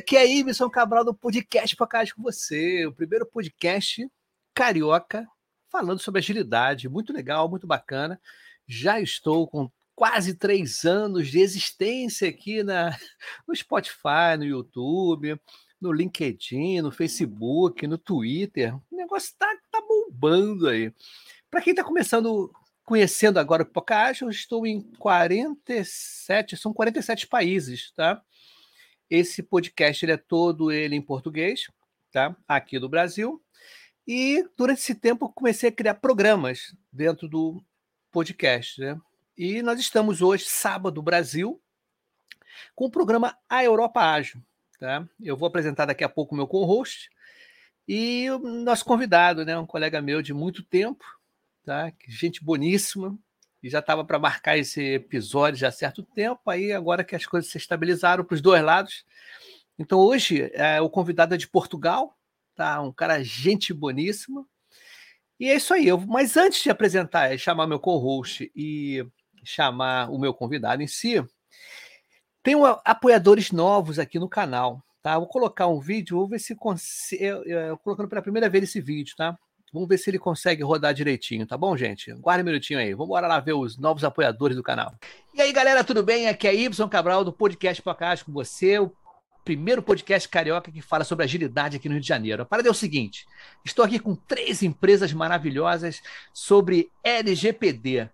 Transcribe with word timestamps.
que 0.00 0.16
é 0.16 0.26
Ibson 0.26 0.68
Cabral 0.70 1.04
do 1.04 1.14
podcast 1.14 1.74
Podcast 1.76 2.14
com 2.14 2.22
você, 2.22 2.86
o 2.86 2.92
primeiro 2.92 3.26
podcast 3.26 4.08
carioca 4.54 5.26
falando 5.70 5.98
sobre 5.98 6.18
agilidade, 6.18 6.88
muito 6.88 7.12
legal, 7.12 7.48
muito 7.48 7.66
bacana. 7.66 8.20
Já 8.66 9.00
estou 9.00 9.46
com 9.46 9.70
quase 9.94 10.34
três 10.34 10.84
anos 10.84 11.28
de 11.28 11.40
existência 11.40 12.28
aqui 12.28 12.62
na, 12.62 12.96
no 13.46 13.54
Spotify, 13.54 14.36
no 14.38 14.44
YouTube, 14.44 15.40
no 15.80 15.92
LinkedIn, 15.92 16.80
no 16.80 16.90
Facebook, 16.90 17.86
no 17.86 17.98
Twitter. 17.98 18.74
O 18.90 18.96
negócio 18.96 19.28
está 19.28 19.46
tá 19.70 19.80
bombando 19.80 20.68
aí. 20.68 20.92
Para 21.50 21.62
quem 21.62 21.72
está 21.72 21.82
começando, 21.82 22.52
conhecendo 22.84 23.38
agora 23.38 23.62
o 23.62 23.66
Podcast, 23.66 24.22
eu 24.22 24.30
estou 24.30 24.66
em 24.66 24.82
47, 24.98 26.56
são 26.56 26.72
47 26.72 27.26
países, 27.26 27.92
tá? 27.92 28.22
Esse 29.10 29.42
podcast 29.42 30.04
ele 30.04 30.12
é 30.12 30.16
todo 30.16 30.70
ele 30.70 30.94
em 30.94 31.00
português, 31.00 31.68
tá? 32.12 32.36
Aqui 32.46 32.78
do 32.78 32.88
Brasil. 32.88 33.42
E 34.06 34.44
durante 34.56 34.80
esse 34.80 34.94
tempo 34.94 35.30
comecei 35.32 35.68
a 35.68 35.72
criar 35.72 35.94
programas 35.94 36.74
dentro 36.92 37.28
do 37.28 37.62
podcast, 38.10 38.80
né? 38.80 39.00
E 39.36 39.62
nós 39.62 39.78
estamos 39.78 40.20
hoje, 40.20 40.44
sábado, 40.44 41.00
Brasil, 41.00 41.60
com 42.74 42.86
o 42.86 42.90
programa 42.90 43.38
A 43.48 43.62
Europa 43.62 44.00
Ágil. 44.00 44.42
Tá? 44.78 45.06
Eu 45.20 45.36
vou 45.36 45.46
apresentar 45.46 45.86
daqui 45.86 46.04
a 46.04 46.08
pouco 46.08 46.34
o 46.34 46.36
meu 46.36 46.46
co-host 46.46 47.10
e 47.86 48.30
o 48.30 48.38
nosso 48.38 48.84
convidado, 48.84 49.44
né? 49.44 49.58
um 49.58 49.66
colega 49.66 50.00
meu 50.00 50.22
de 50.22 50.34
muito 50.34 50.62
tempo, 50.62 51.04
tá? 51.64 51.92
gente 52.06 52.44
boníssima, 52.44 53.18
e 53.68 53.70
já 53.70 53.78
estava 53.80 54.02
para 54.04 54.18
marcar 54.18 54.56
esse 54.56 54.94
episódio 54.94 55.60
já 55.60 55.68
há 55.68 55.72
certo 55.72 56.02
tempo, 56.02 56.40
aí 56.50 56.72
agora 56.72 57.04
que 57.04 57.14
as 57.14 57.26
coisas 57.26 57.50
se 57.50 57.58
estabilizaram 57.58 58.24
para 58.24 58.34
os 58.34 58.40
dois 58.40 58.62
lados. 58.62 59.04
Então 59.78 59.98
hoje 60.00 60.50
é, 60.54 60.80
o 60.80 60.88
convidado 60.90 61.34
é 61.34 61.38
de 61.38 61.46
Portugal, 61.46 62.16
tá? 62.56 62.80
Um 62.80 62.92
cara 62.92 63.22
gente 63.22 63.72
boníssima. 63.72 64.44
E 65.38 65.48
é 65.48 65.54
isso 65.54 65.72
aí. 65.72 65.86
Eu, 65.86 66.00
mas 66.00 66.36
antes 66.36 66.62
de 66.62 66.70
apresentar, 66.70 67.38
chamar 67.38 67.66
meu 67.66 67.78
co-host 67.78 68.50
e 68.56 69.06
chamar 69.44 70.10
o 70.10 70.18
meu 70.18 70.34
convidado 70.34 70.82
em 70.82 70.88
si, 70.88 71.24
tem 72.42 72.56
apoiadores 72.84 73.52
novos 73.52 73.98
aqui 73.98 74.18
no 74.18 74.28
canal, 74.28 74.82
tá? 75.02 75.18
Vou 75.18 75.28
colocar 75.28 75.68
um 75.68 75.78
vídeo, 75.78 76.16
vou 76.16 76.28
ver 76.28 76.38
se 76.38 76.56
consigo. 76.56 77.44
Colocando 77.84 78.08
pela 78.08 78.22
primeira 78.22 78.48
vez 78.48 78.64
esse 78.64 78.80
vídeo, 78.80 79.14
tá? 79.14 79.38
Vamos 79.72 79.88
ver 79.88 79.98
se 79.98 80.08
ele 80.08 80.18
consegue 80.18 80.62
rodar 80.62 80.94
direitinho, 80.94 81.46
tá 81.46 81.56
bom, 81.56 81.76
gente? 81.76 82.12
Guarda 82.14 82.42
um 82.42 82.46
minutinho 82.46 82.78
aí. 82.78 82.94
Vamos 82.94 83.20
lá 83.20 83.38
ver 83.38 83.52
os 83.52 83.76
novos 83.76 84.02
apoiadores 84.02 84.56
do 84.56 84.62
canal. 84.62 84.94
E 85.34 85.42
aí, 85.42 85.52
galera, 85.52 85.84
tudo 85.84 86.02
bem? 86.02 86.26
Aqui 86.26 86.48
é 86.48 86.54
Y 86.54 86.88
Cabral 86.88 87.22
do 87.22 87.32
Podcast 87.32 87.82
Podcast 87.82 88.24
com 88.24 88.32
você, 88.32 88.78
o 88.78 88.90
primeiro 89.44 89.82
podcast 89.82 90.28
carioca 90.28 90.70
que 90.70 90.80
fala 90.80 91.04
sobre 91.04 91.24
agilidade 91.24 91.76
aqui 91.76 91.88
no 91.88 91.94
Rio 91.94 92.02
de 92.02 92.08
Janeiro. 92.08 92.42
A 92.42 92.46
parada 92.46 92.68
é 92.68 92.70
o 92.70 92.74
seguinte: 92.74 93.26
estou 93.64 93.84
aqui 93.84 93.98
com 93.98 94.14
três 94.14 94.62
empresas 94.62 95.12
maravilhosas 95.12 96.00
sobre 96.32 96.90
LGPD. 97.04 98.08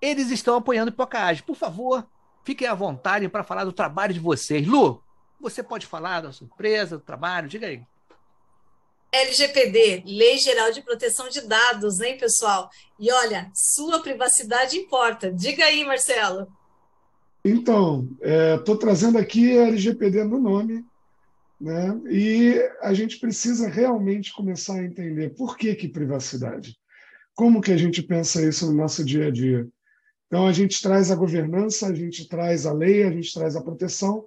Eles 0.00 0.30
estão 0.30 0.56
apoiando 0.56 0.90
o 0.90 0.94
Podcast. 0.94 1.42
Por 1.42 1.56
favor, 1.56 2.06
fiquem 2.44 2.66
à 2.66 2.74
vontade 2.74 3.28
para 3.28 3.44
falar 3.44 3.64
do 3.64 3.72
trabalho 3.72 4.12
de 4.12 4.20
vocês. 4.20 4.66
Lu, 4.66 5.02
você 5.40 5.62
pode 5.62 5.86
falar 5.86 6.20
da 6.20 6.32
sua 6.32 6.46
empresa, 6.46 6.98
do 6.98 7.04
trabalho? 7.04 7.48
Diga 7.48 7.68
aí. 7.68 7.82
LGPD, 9.16 10.02
Lei 10.06 10.38
Geral 10.38 10.72
de 10.72 10.82
Proteção 10.82 11.28
de 11.28 11.40
Dados, 11.40 12.00
hein, 12.00 12.18
pessoal? 12.18 12.70
E 12.98 13.10
olha, 13.10 13.50
sua 13.54 14.02
privacidade 14.02 14.76
importa. 14.76 15.32
Diga 15.32 15.64
aí, 15.64 15.84
Marcelo. 15.84 16.46
Então, 17.44 18.08
estou 18.56 18.74
é, 18.74 18.78
trazendo 18.78 19.18
aqui 19.18 19.56
a 19.56 19.68
LGPD 19.68 20.24
no 20.24 20.38
nome, 20.38 20.84
né? 21.60 21.98
E 22.10 22.54
a 22.82 22.92
gente 22.92 23.18
precisa 23.18 23.68
realmente 23.68 24.34
começar 24.34 24.74
a 24.74 24.84
entender 24.84 25.30
por 25.30 25.56
que, 25.56 25.74
que 25.74 25.88
privacidade. 25.88 26.76
Como 27.34 27.60
que 27.60 27.72
a 27.72 27.76
gente 27.76 28.02
pensa 28.02 28.46
isso 28.46 28.66
no 28.66 28.74
nosso 28.74 29.04
dia 29.04 29.28
a 29.28 29.30
dia? 29.30 29.66
Então, 30.26 30.46
a 30.46 30.52
gente 30.52 30.82
traz 30.82 31.10
a 31.10 31.14
governança, 31.14 31.86
a 31.86 31.94
gente 31.94 32.28
traz 32.28 32.66
a 32.66 32.72
lei, 32.72 33.04
a 33.04 33.10
gente 33.10 33.32
traz 33.32 33.54
a 33.54 33.62
proteção 33.62 34.26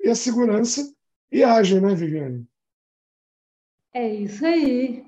e 0.00 0.08
a 0.08 0.14
segurança 0.14 0.86
e 1.32 1.42
age, 1.42 1.80
né, 1.80 1.94
Viviane? 1.94 2.46
É 3.92 4.06
isso 4.06 4.44
aí. 4.46 5.04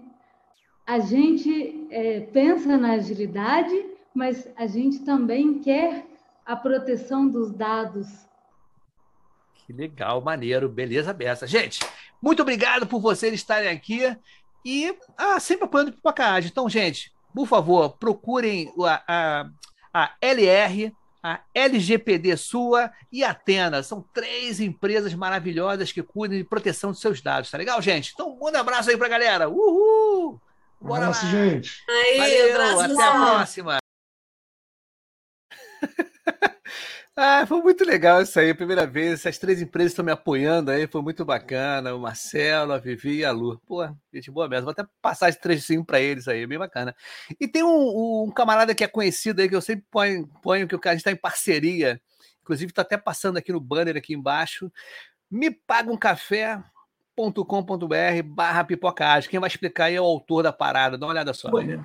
A 0.87 0.99
gente 0.99 1.87
é, 1.91 2.21
pensa 2.21 2.77
na 2.77 2.93
agilidade, 2.93 3.75
mas 4.15 4.49
a 4.57 4.67
gente 4.67 5.01
também 5.01 5.61
quer 5.61 6.07
a 6.45 6.57
proteção 6.57 7.29
dos 7.29 7.53
dados. 7.53 8.09
Que 9.55 9.73
legal, 9.73 10.21
maneiro, 10.21 10.69
beleza 10.69 11.13
beça. 11.13 11.47
Gente, 11.47 11.79
muito 12.21 12.43
obrigado 12.43 12.87
por 12.87 13.01
vocês 13.01 13.33
estarem 13.35 13.71
aqui 13.71 14.01
e 14.65 14.95
ah, 15.17 15.39
sempre 15.39 15.65
apoiando 15.65 15.91
o 15.91 15.95
Pipocagem. 15.95 16.51
Então, 16.51 16.69
gente, 16.69 17.13
por 17.35 17.47
favor, 17.47 17.97
procurem 17.97 18.73
a, 18.81 19.03
a, 19.07 19.51
a 19.95 20.17
LR, 20.21 20.93
a 21.23 21.41
LGPD 21.55 22.37
Sua 22.37 22.91
e 23.13 23.23
a 23.23 23.31
Atena. 23.31 23.83
São 23.83 24.05
três 24.13 24.61
empresas 24.61 25.15
maravilhosas 25.15 25.93
que 25.93 26.03
cuidam 26.03 26.39
de 26.39 26.45
proteção 26.45 26.91
dos 26.91 27.01
seus 27.01 27.21
dados, 27.21 27.51
tá 27.51 27.59
legal, 27.59 27.81
gente? 27.81 28.13
Então, 28.15 28.39
um 28.41 28.57
abraço 28.57 28.91
aí 28.91 28.97
pra 28.97 29.09
galera. 29.09 29.49
Uhul! 29.49 30.41
Bora 30.81 31.07
abraço, 31.07 31.27
lá. 31.27 31.33
gente. 31.33 31.85
Aí, 31.89 32.19
Valeu, 32.19 32.55
abraço, 32.55 32.93
até 32.93 33.05
a 33.05 33.13
próxima. 33.13 33.81
Ah, 37.23 37.47
foi 37.47 37.61
muito 37.61 37.85
legal 37.85 38.23
isso 38.23 38.41
aí, 38.41 38.55
primeira 38.55 38.87
vez. 38.87 39.21
Essas 39.21 39.37
três 39.37 39.61
empresas 39.61 39.93
estão 39.93 40.03
me 40.03 40.11
apoiando 40.11 40.71
aí, 40.71 40.87
foi 40.87 41.03
muito 41.03 41.23
bacana. 41.23 41.95
O 41.95 42.01
Marcelo, 42.01 42.73
a 42.73 42.79
Vivi 42.79 43.19
e 43.19 43.25
a 43.27 43.31
Lu. 43.31 43.61
Pô, 43.67 43.87
gente 44.11 44.31
boa 44.31 44.49
mesmo. 44.49 44.65
Vou 44.65 44.73
até 44.73 44.87
passar 45.03 45.29
esse 45.29 45.39
trechinho 45.39 45.85
para 45.85 46.01
eles 46.01 46.27
aí, 46.27 46.47
bem 46.47 46.59
bacana. 46.59 46.97
E 47.39 47.47
tem 47.47 47.63
um, 47.63 48.25
um, 48.25 48.31
camarada 48.31 48.75
que 48.75 48.83
é 48.83 48.89
conhecido 48.89 49.43
aí, 49.43 49.51
que 49.51 49.55
eu 49.55 49.61
sempre 49.61 49.85
ponho, 49.91 50.27
ponho 50.43 50.67
que 50.67 50.89
a 50.89 50.93
gente 50.93 51.01
está 51.01 51.13
em 51.13 51.17
parceria. 51.17 52.01
Inclusive, 52.41 52.73
está 52.73 52.81
até 52.81 52.97
passando 52.97 53.37
aqui 53.37 53.53
no 53.53 53.61
banner 53.61 53.99
aqui 53.99 54.15
embaixo. 54.15 54.73
Me 55.31 55.51
paga 55.51 55.93
um 55.93 55.99
café.com.br 55.99 56.63
barra 58.25 58.65
pipocagem. 58.65 59.29
Quem 59.29 59.39
vai 59.39 59.49
explicar 59.49 59.85
aí 59.85 59.95
é 59.95 60.01
o 60.01 60.05
autor 60.05 60.43
da 60.43 60.55
parada. 60.55 60.97
Dá 60.97 61.05
uma 61.05 61.13
olhada 61.13 61.35
só. 61.35 61.51
Né? 61.51 61.85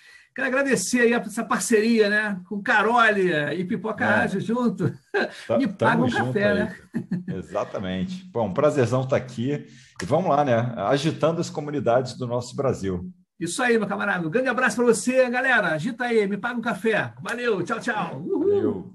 Quero 0.33 0.47
agradecer 0.47 1.01
aí 1.01 1.13
essa 1.13 1.43
parceria, 1.43 2.09
né? 2.09 2.41
Com 2.47 2.61
Carolia 2.61 3.53
e 3.53 3.65
Pipoca 3.65 4.05
é. 4.05 4.07
Ágil 4.07 4.39
junto. 4.39 4.91
Tá, 5.45 5.57
Me 5.57 5.67
paga 5.67 6.01
um 6.01 6.09
café, 6.09 6.51
aí. 6.51 6.57
né? 6.59 6.77
Exatamente. 7.27 8.23
Bom, 8.31 8.53
prazerzão 8.53 9.01
estar 9.01 9.19
tá 9.19 9.23
aqui. 9.23 9.67
E 10.01 10.05
vamos 10.05 10.29
lá, 10.29 10.45
né? 10.45 10.73
Agitando 10.77 11.41
as 11.41 11.49
comunidades 11.49 12.17
do 12.17 12.25
nosso 12.25 12.55
Brasil. 12.55 13.11
Isso 13.37 13.61
aí, 13.61 13.77
meu 13.77 13.87
camarada. 13.87 14.25
Um 14.25 14.31
grande 14.31 14.49
abraço 14.49 14.77
para 14.77 14.85
você, 14.85 15.29
galera. 15.29 15.69
Agita 15.69 16.05
aí, 16.05 16.25
me 16.27 16.37
paga 16.37 16.57
um 16.57 16.61
café. 16.61 17.13
Valeu, 17.21 17.61
tchau, 17.63 17.79
tchau. 17.79 18.21
Uhul. 18.21 18.39
Valeu. 18.39 18.93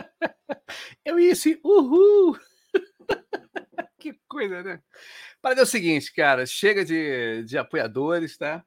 Eu 1.04 1.18
isso, 1.18 1.48
uhul! 1.64 2.38
que 3.98 4.18
coisa, 4.28 4.62
né? 4.62 4.80
Para 5.42 5.60
é 5.60 5.62
o 5.62 5.66
seguinte, 5.66 6.12
cara, 6.12 6.44
chega 6.44 6.84
de, 6.84 7.44
de 7.44 7.56
apoiadores, 7.56 8.36
tá? 8.36 8.62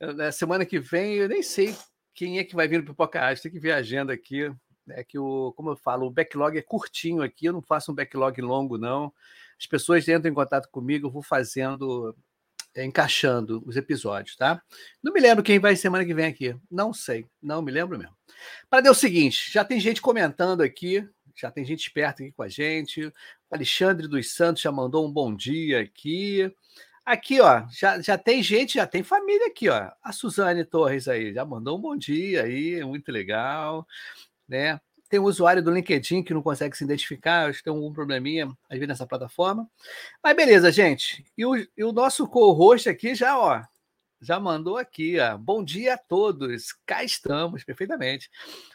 Na 0.00 0.32
semana 0.32 0.64
que 0.64 0.78
vem, 0.78 1.14
eu 1.14 1.28
nem 1.28 1.42
sei 1.42 1.74
quem 2.14 2.38
é 2.38 2.44
que 2.44 2.54
vai 2.54 2.66
vir 2.66 2.78
no 2.78 2.84
Pipoca 2.84 3.20
Arte, 3.20 3.42
tem 3.42 3.52
que 3.52 3.60
ver 3.60 3.72
a 3.72 3.76
agenda 3.76 4.12
aqui. 4.12 4.50
É 4.90 5.04
que 5.04 5.18
o, 5.18 5.52
como 5.52 5.70
eu 5.70 5.76
falo, 5.76 6.06
o 6.06 6.10
backlog 6.10 6.56
é 6.56 6.62
curtinho 6.62 7.22
aqui, 7.22 7.46
eu 7.46 7.52
não 7.52 7.60
faço 7.60 7.92
um 7.92 7.94
backlog 7.94 8.40
longo, 8.40 8.78
não. 8.78 9.12
As 9.58 9.66
pessoas 9.66 10.08
entram 10.08 10.30
em 10.30 10.34
contato 10.34 10.68
comigo, 10.70 11.06
eu 11.06 11.10
vou 11.10 11.22
fazendo, 11.22 12.16
é, 12.74 12.84
encaixando 12.84 13.62
os 13.66 13.76
episódios, 13.76 14.34
tá? 14.36 14.62
Não 15.02 15.12
me 15.12 15.20
lembro 15.20 15.44
quem 15.44 15.58
vai 15.58 15.76
semana 15.76 16.04
que 16.04 16.14
vem 16.14 16.26
aqui. 16.26 16.56
Não 16.70 16.94
sei, 16.94 17.26
não 17.42 17.60
me 17.60 17.70
lembro 17.70 17.98
mesmo. 17.98 18.16
Para 18.70 18.86
é 18.86 18.90
o 18.90 18.94
seguinte, 18.94 19.52
já 19.52 19.64
tem 19.64 19.78
gente 19.78 20.00
comentando 20.00 20.62
aqui, 20.62 21.06
já 21.40 21.50
tem 21.50 21.64
gente 21.64 21.80
esperta 21.80 22.22
aqui 22.22 22.32
com 22.32 22.42
a 22.42 22.48
gente. 22.48 23.12
Alexandre 23.50 24.08
dos 24.08 24.34
Santos 24.34 24.62
já 24.62 24.72
mandou 24.72 25.06
um 25.06 25.12
bom 25.12 25.34
dia 25.34 25.80
aqui. 25.80 26.52
Aqui, 27.04 27.40
ó, 27.40 27.64
já, 27.70 28.00
já 28.02 28.18
tem 28.18 28.42
gente, 28.42 28.74
já 28.74 28.86
tem 28.86 29.02
família 29.02 29.46
aqui, 29.46 29.68
ó. 29.68 29.90
A 30.02 30.12
Suzane 30.12 30.64
Torres 30.64 31.08
aí 31.08 31.32
já 31.32 31.44
mandou 31.44 31.78
um 31.78 31.80
bom 31.80 31.96
dia 31.96 32.42
aí, 32.42 32.84
muito 32.84 33.10
legal, 33.10 33.86
né? 34.46 34.78
Tem 35.08 35.18
um 35.18 35.24
usuário 35.24 35.62
do 35.62 35.70
LinkedIn 35.70 36.22
que 36.22 36.34
não 36.34 36.42
consegue 36.42 36.76
se 36.76 36.84
identificar, 36.84 37.48
acho 37.48 37.58
que 37.58 37.64
tem 37.64 37.72
algum 37.72 37.92
probleminha 37.92 38.46
às 38.68 38.78
vezes 38.78 38.88
nessa 38.88 39.06
plataforma. 39.06 39.66
Mas 40.22 40.36
beleza, 40.36 40.70
gente. 40.70 41.24
E 41.36 41.46
o, 41.46 41.56
e 41.56 41.82
o 41.82 41.92
nosso 41.92 42.28
co-host 42.28 42.88
aqui 42.90 43.14
já, 43.14 43.38
ó, 43.38 43.62
já 44.20 44.40
mandou 44.40 44.76
aqui, 44.76 45.18
ó. 45.20 45.36
Bom 45.36 45.62
dia 45.62 45.94
a 45.94 45.98
todos. 45.98 46.74
Cá 46.84 47.04
estamos, 47.04 47.62
perfeitamente. 47.62 48.28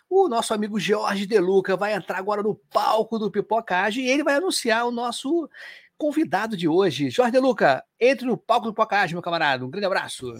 O 0.10 0.30
nosso 0.30 0.54
amigo 0.54 0.80
Jorge 0.80 1.25
Deluca 1.25 1.75
vai 1.75 1.94
entrar 1.94 2.18
agora 2.18 2.42
no 2.42 2.56
palco 2.56 3.19
do 3.19 3.30
Pipocagem 3.30 4.06
e 4.06 4.10
ele 4.10 4.24
vai 4.24 4.36
anunciar 4.36 4.86
o 4.86 4.92
nosso 4.92 5.50
convidado 5.98 6.56
de 6.56 6.68
hoje. 6.68 7.10
Jorge 7.10 7.31
Deluca, 7.31 7.84
entre 8.00 8.25
no 8.25 8.38
palco 8.38 8.68
do 8.68 8.74
Pipocagem, 8.74 9.16
meu 9.16 9.22
camarada. 9.22 9.66
Um 9.66 9.69
grande 9.69 9.86
abraço. 9.86 10.34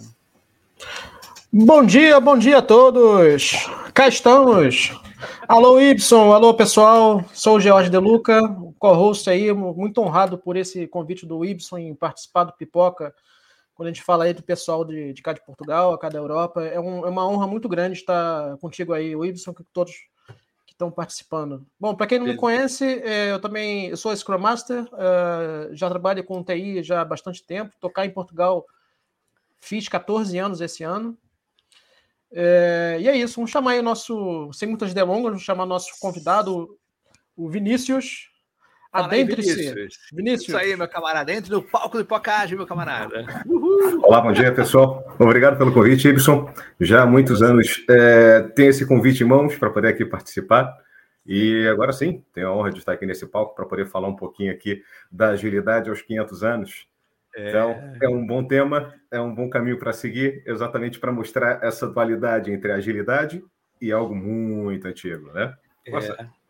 Bom 1.52 1.84
dia, 1.84 2.18
bom 2.18 2.36
dia 2.36 2.58
a 2.58 2.62
todos. 2.62 3.52
Cá 3.92 4.08
estamos. 4.08 4.98
Alô, 5.46 5.78
Y, 5.80 5.94
alô, 6.12 6.54
pessoal. 6.54 7.24
Sou 7.32 7.56
o 7.56 7.60
Jorge 7.60 7.90
Deluca, 7.90 8.40
co-host 8.78 9.28
aí, 9.28 9.52
muito 9.52 10.00
honrado 10.00 10.38
por 10.38 10.56
esse 10.56 10.86
convite 10.86 11.26
do 11.26 11.44
Y 11.44 11.56
em 11.78 11.94
participar 11.94 12.44
do 12.44 12.54
Pipoca 12.54 13.14
quando 13.74 13.88
a 13.88 13.92
gente 13.92 14.02
fala 14.02 14.24
aí 14.24 14.32
do 14.32 14.42
pessoal 14.42 14.84
de, 14.84 15.12
de 15.12 15.22
cá 15.22 15.32
de 15.32 15.44
Portugal, 15.44 15.96
cá 15.98 16.08
da 16.08 16.18
Europa, 16.18 16.62
é, 16.64 16.78
um, 16.78 17.04
é 17.04 17.08
uma 17.08 17.28
honra 17.28 17.46
muito 17.46 17.68
grande 17.68 17.98
estar 17.98 18.56
contigo 18.58 18.92
aí, 18.92 19.14
o 19.16 19.24
Ibson, 19.24 19.52
com 19.52 19.64
todos 19.72 19.92
que 20.66 20.72
estão 20.72 20.90
participando. 20.90 21.66
Bom, 21.78 21.94
para 21.94 22.06
quem 22.06 22.18
não 22.18 22.26
me 22.26 22.36
conhece, 22.36 22.84
é, 22.84 23.32
eu 23.32 23.40
também 23.40 23.88
eu 23.88 23.96
sou 23.96 24.16
Scrum 24.16 24.38
Master, 24.38 24.84
uh, 24.84 25.74
já 25.74 25.88
trabalho 25.88 26.22
com 26.24 26.42
TI 26.42 26.82
já 26.82 27.00
há 27.00 27.04
bastante 27.04 27.44
tempo, 27.44 27.74
tocar 27.80 28.06
em 28.06 28.10
Portugal 28.10 28.64
fiz 29.64 29.88
14 29.88 30.38
anos 30.38 30.60
esse 30.60 30.84
ano. 30.84 31.16
É, 32.30 32.98
e 33.00 33.08
é 33.08 33.16
isso, 33.16 33.36
vamos 33.36 33.50
chamar 33.50 33.72
aí 33.72 33.78
o 33.78 33.82
nosso, 33.82 34.52
sem 34.52 34.68
muitas 34.68 34.92
delongas, 34.92 35.30
vamos 35.30 35.42
chamar 35.42 35.66
nosso 35.66 35.98
convidado, 36.00 36.78
o 37.36 37.48
Vinícius. 37.48 38.30
Adentre-se. 38.94 39.56
Vinícius. 39.56 39.98
Vinícius. 40.12 40.48
Isso 40.48 40.56
aí, 40.56 40.76
meu 40.76 40.86
camarada. 40.86 41.32
Entre 41.32 41.50
no 41.50 41.60
palco 41.60 41.98
de 41.98 42.04
pocagem, 42.04 42.56
meu 42.56 42.64
camarada. 42.64 43.26
Uhul. 43.44 44.00
Olá, 44.04 44.20
bom 44.20 44.30
dia, 44.30 44.52
pessoal. 44.52 45.16
Obrigado 45.18 45.58
pelo 45.58 45.72
convite, 45.72 46.06
Ibson. 46.06 46.48
Já 46.80 47.02
há 47.02 47.06
muitos 47.06 47.42
anos 47.42 47.84
é, 47.90 48.42
tenho 48.54 48.70
esse 48.70 48.86
convite 48.86 49.24
em 49.24 49.26
mãos 49.26 49.56
para 49.56 49.68
poder 49.68 49.88
aqui 49.88 50.04
participar. 50.04 50.72
E 51.26 51.66
agora 51.66 51.92
sim, 51.92 52.22
tenho 52.32 52.46
a 52.46 52.56
honra 52.56 52.70
de 52.70 52.78
estar 52.78 52.92
aqui 52.92 53.04
nesse 53.04 53.26
palco 53.26 53.56
para 53.56 53.66
poder 53.66 53.86
falar 53.86 54.06
um 54.06 54.14
pouquinho 54.14 54.52
aqui 54.52 54.80
da 55.10 55.30
agilidade 55.30 55.90
aos 55.90 56.00
500 56.00 56.44
anos. 56.44 56.86
É... 57.34 57.48
Então, 57.48 57.94
é 58.00 58.08
um 58.08 58.24
bom 58.24 58.44
tema, 58.44 58.94
é 59.10 59.20
um 59.20 59.34
bom 59.34 59.50
caminho 59.50 59.76
para 59.76 59.92
seguir, 59.92 60.40
exatamente 60.46 61.00
para 61.00 61.10
mostrar 61.10 61.58
essa 61.64 61.88
dualidade 61.88 62.52
entre 62.52 62.70
agilidade 62.70 63.42
e 63.80 63.90
algo 63.90 64.14
muito 64.14 64.86
antigo, 64.86 65.32
né? 65.32 65.52
É. 65.84 66.43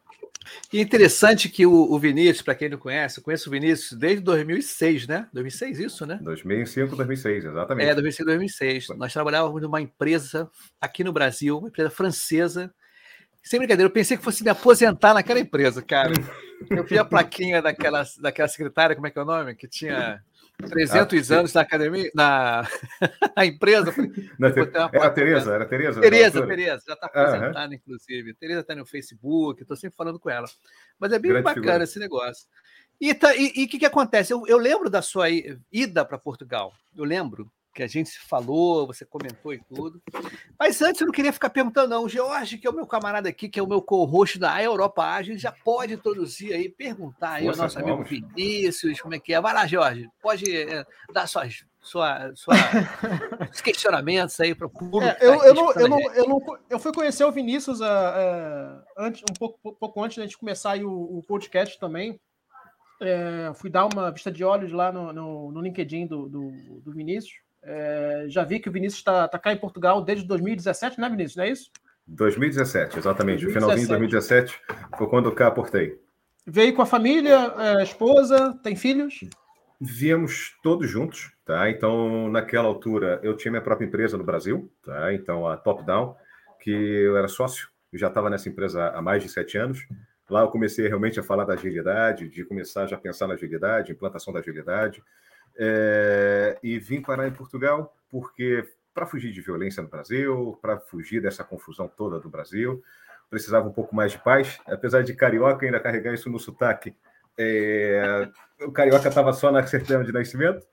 E 0.72 0.80
interessante 0.80 1.48
que 1.48 1.66
o, 1.66 1.72
o 1.72 1.98
Vinícius, 1.98 2.42
para 2.42 2.54
quem 2.54 2.68
não 2.68 2.78
conhece, 2.78 3.18
eu 3.18 3.24
conheço 3.24 3.48
o 3.48 3.52
Vinícius 3.52 3.98
desde 3.98 4.22
2006, 4.22 5.06
né? 5.06 5.28
2006, 5.32 5.78
isso, 5.78 6.06
né? 6.06 6.18
2005, 6.22 6.96
2006, 6.96 7.44
exatamente. 7.44 7.88
É, 7.88 7.94
2005, 7.94 8.26
2006. 8.26 8.88
Nós 8.96 9.12
trabalhávamos 9.12 9.62
numa 9.62 9.80
empresa 9.80 10.50
aqui 10.80 11.02
no 11.02 11.12
Brasil, 11.12 11.58
uma 11.58 11.68
empresa 11.68 11.90
francesa. 11.90 12.72
Sem 13.42 13.58
brincadeira, 13.58 13.88
eu 13.88 13.92
pensei 13.92 14.16
que 14.16 14.24
fosse 14.24 14.42
me 14.42 14.50
aposentar 14.50 15.14
naquela 15.14 15.40
empresa, 15.40 15.82
cara. 15.82 16.12
Eu 16.70 16.84
vi 16.84 16.96
a 16.96 17.04
plaquinha 17.04 17.60
daquela, 17.60 18.02
daquela 18.18 18.48
secretária, 18.48 18.94
como 18.94 19.06
é 19.06 19.10
que 19.10 19.18
é 19.18 19.22
o 19.22 19.26
nome? 19.26 19.54
Que 19.54 19.68
tinha 19.68 20.22
300 20.58 21.30
ah, 21.30 21.38
anos 21.38 21.52
na 21.52 21.60
academia, 21.60 22.10
na, 22.14 22.68
na 23.36 23.46
empresa. 23.46 23.92
Na 24.38 24.50
te... 24.50 24.60
Era 24.60 25.06
a 25.06 25.10
Tereza, 25.10 25.54
era 25.54 25.64
a 25.64 25.66
Tereza. 25.66 26.00
Tereza, 26.00 26.46
Tereza, 26.46 26.82
já 26.86 26.94
está 26.94 27.06
aposentada, 27.06 27.66
uhum. 27.66 27.74
inclusive. 27.74 28.34
Tereza 28.34 28.60
está 28.60 28.74
no 28.74 28.86
Facebook, 28.86 29.62
estou 29.62 29.76
sempre 29.76 29.96
falando 29.96 30.18
com 30.18 30.30
ela. 30.30 30.46
Mas 30.98 31.12
é 31.12 31.18
bem 31.18 31.32
Grande 31.32 31.44
bacana 31.44 31.62
figura. 31.62 31.84
esse 31.84 31.98
negócio. 31.98 32.46
E 33.00 33.10
o 33.10 33.18
tá, 33.18 33.34
e, 33.34 33.52
e 33.56 33.66
que, 33.66 33.78
que 33.78 33.86
acontece? 33.86 34.32
Eu, 34.32 34.46
eu 34.46 34.58
lembro 34.58 34.88
da 34.88 35.02
sua 35.02 35.26
ida 35.72 36.04
para 36.04 36.18
Portugal. 36.18 36.72
Eu 36.96 37.04
lembro 37.04 37.50
que 37.74 37.82
a 37.82 37.88
gente 37.88 38.18
falou, 38.20 38.86
você 38.86 39.04
comentou 39.04 39.52
e 39.52 39.58
tudo. 39.58 40.00
Mas 40.58 40.80
antes 40.80 41.00
eu 41.00 41.06
não 41.06 41.12
queria 41.12 41.32
ficar 41.32 41.50
perguntando, 41.50 41.88
não. 41.88 42.04
O 42.04 42.08
George, 42.08 42.56
que 42.56 42.66
é 42.66 42.70
o 42.70 42.74
meu 42.74 42.86
camarada 42.86 43.28
aqui, 43.28 43.48
que 43.48 43.58
é 43.58 43.62
o 43.62 43.66
meu 43.66 43.82
co-host 43.82 44.38
da 44.38 44.62
Europa 44.62 45.02
Ágil, 45.02 45.36
já 45.36 45.50
pode 45.50 45.92
introduzir 45.92 46.54
aí, 46.54 46.68
perguntar 46.68 47.32
aí 47.32 47.46
Nossa, 47.46 47.58
ao 47.58 47.64
nosso 47.64 47.78
amigo 47.80 48.04
Vinícius, 48.04 49.00
como 49.00 49.14
é 49.14 49.18
que 49.18 49.34
é. 49.34 49.40
Vai 49.40 49.52
lá, 49.52 49.66
Jorge, 49.66 50.08
pode 50.22 50.56
é, 50.56 50.86
dar 51.12 51.26
suas, 51.26 51.64
sua, 51.80 52.32
sua, 52.36 52.54
os 53.52 53.60
questionamentos 53.60 54.38
aí 54.38 54.54
para 54.54 54.68
o 54.68 54.70
público. 54.70 55.04
É, 55.04 55.18
eu, 55.20 55.38
tá 55.38 55.46
eu, 55.46 55.54
não, 55.54 55.72
eu, 55.72 55.88
não, 55.88 56.00
eu, 56.12 56.28
não, 56.28 56.58
eu 56.70 56.78
fui 56.78 56.92
conhecer 56.92 57.24
o 57.24 57.32
Vinícius 57.32 57.80
uh, 57.80 57.84
uh, 57.84 58.82
antes, 58.96 59.22
um 59.28 59.34
pouco, 59.34 59.74
pouco 59.74 60.02
antes 60.02 60.16
da 60.16 60.22
gente 60.22 60.38
começar 60.38 60.72
aí 60.72 60.84
o, 60.84 61.18
o 61.18 61.22
podcast 61.26 61.78
também. 61.80 62.20
É, 63.02 63.52
fui 63.54 63.68
dar 63.68 63.86
uma 63.86 64.10
vista 64.10 64.30
de 64.30 64.44
olhos 64.44 64.70
lá 64.72 64.92
no, 64.92 65.12
no, 65.12 65.52
no 65.52 65.60
LinkedIn 65.60 66.06
do, 66.06 66.28
do, 66.28 66.80
do 66.80 66.92
Vinícius. 66.92 67.43
É, 67.66 68.26
já 68.28 68.44
vi 68.44 68.60
que 68.60 68.68
o 68.68 68.72
Vinícius 68.72 69.00
está 69.00 69.26
tá 69.26 69.38
cá 69.38 69.52
em 69.52 69.56
Portugal 69.56 70.02
desde 70.02 70.26
2017, 70.26 71.00
né, 71.00 71.08
Vinícius? 71.08 71.36
Não 71.36 71.44
é 71.44 71.50
isso? 71.50 71.70
2017, 72.06 72.98
exatamente. 72.98 73.44
2017. 73.44 73.46
O 73.46 73.52
finalzinho 73.52 73.86
de 73.86 73.88
2017 73.88 74.60
foi 74.98 75.06
quando 75.08 75.32
cá 75.32 75.46
aportei. 75.46 75.98
Veio 76.46 76.74
com 76.74 76.82
a 76.82 76.86
família, 76.86 77.54
a 77.56 77.80
é, 77.80 77.82
esposa, 77.82 78.58
tem 78.62 78.76
filhos? 78.76 79.20
Viemos 79.80 80.54
todos 80.62 80.88
juntos, 80.88 81.32
tá? 81.44 81.70
Então, 81.70 82.28
naquela 82.28 82.68
altura, 82.68 83.18
eu 83.22 83.34
tinha 83.36 83.50
minha 83.50 83.62
própria 83.62 83.86
empresa 83.86 84.18
no 84.18 84.24
Brasil, 84.24 84.70
tá? 84.82 85.12
Então, 85.14 85.48
a 85.48 85.56
Top 85.56 85.82
Down, 85.84 86.14
que 86.60 86.70
eu 86.70 87.16
era 87.16 87.28
sócio, 87.28 87.68
eu 87.90 87.98
já 87.98 88.08
estava 88.08 88.28
nessa 88.28 88.48
empresa 88.48 88.88
há 88.88 89.00
mais 89.00 89.22
de 89.22 89.28
sete 89.30 89.56
anos. 89.56 89.86
Lá 90.28 90.42
eu 90.42 90.48
comecei 90.48 90.86
realmente 90.86 91.18
a 91.18 91.22
falar 91.22 91.44
da 91.44 91.54
agilidade, 91.54 92.28
de 92.28 92.44
começar 92.44 92.86
já 92.86 92.96
a 92.96 93.00
pensar 93.00 93.26
na 93.26 93.34
agilidade, 93.34 93.92
implantação 93.92 94.32
da 94.32 94.40
agilidade. 94.40 95.02
É, 95.56 96.58
e 96.62 96.78
vim 96.78 97.00
parar 97.00 97.28
em 97.28 97.32
Portugal 97.32 97.94
porque, 98.10 98.68
para 98.92 99.06
fugir 99.06 99.32
de 99.32 99.40
violência 99.40 99.82
no 99.82 99.88
Brasil, 99.88 100.58
para 100.60 100.78
fugir 100.78 101.20
dessa 101.20 101.44
confusão 101.44 101.88
toda 101.88 102.18
do 102.18 102.28
Brasil, 102.28 102.82
precisava 103.30 103.68
um 103.68 103.72
pouco 103.72 103.94
mais 103.94 104.12
de 104.12 104.18
paz. 104.18 104.60
Apesar 104.66 105.02
de 105.02 105.14
carioca 105.14 105.66
ainda 105.66 105.80
carregar 105.80 106.14
isso 106.14 106.30
no 106.30 106.38
sotaque, 106.38 106.94
é, 107.36 108.28
o 108.60 108.70
carioca 108.70 109.08
estava 109.08 109.32
só 109.32 109.50
na 109.50 109.66
certidão 109.66 110.02
de 110.04 110.12
nascimento 110.12 110.64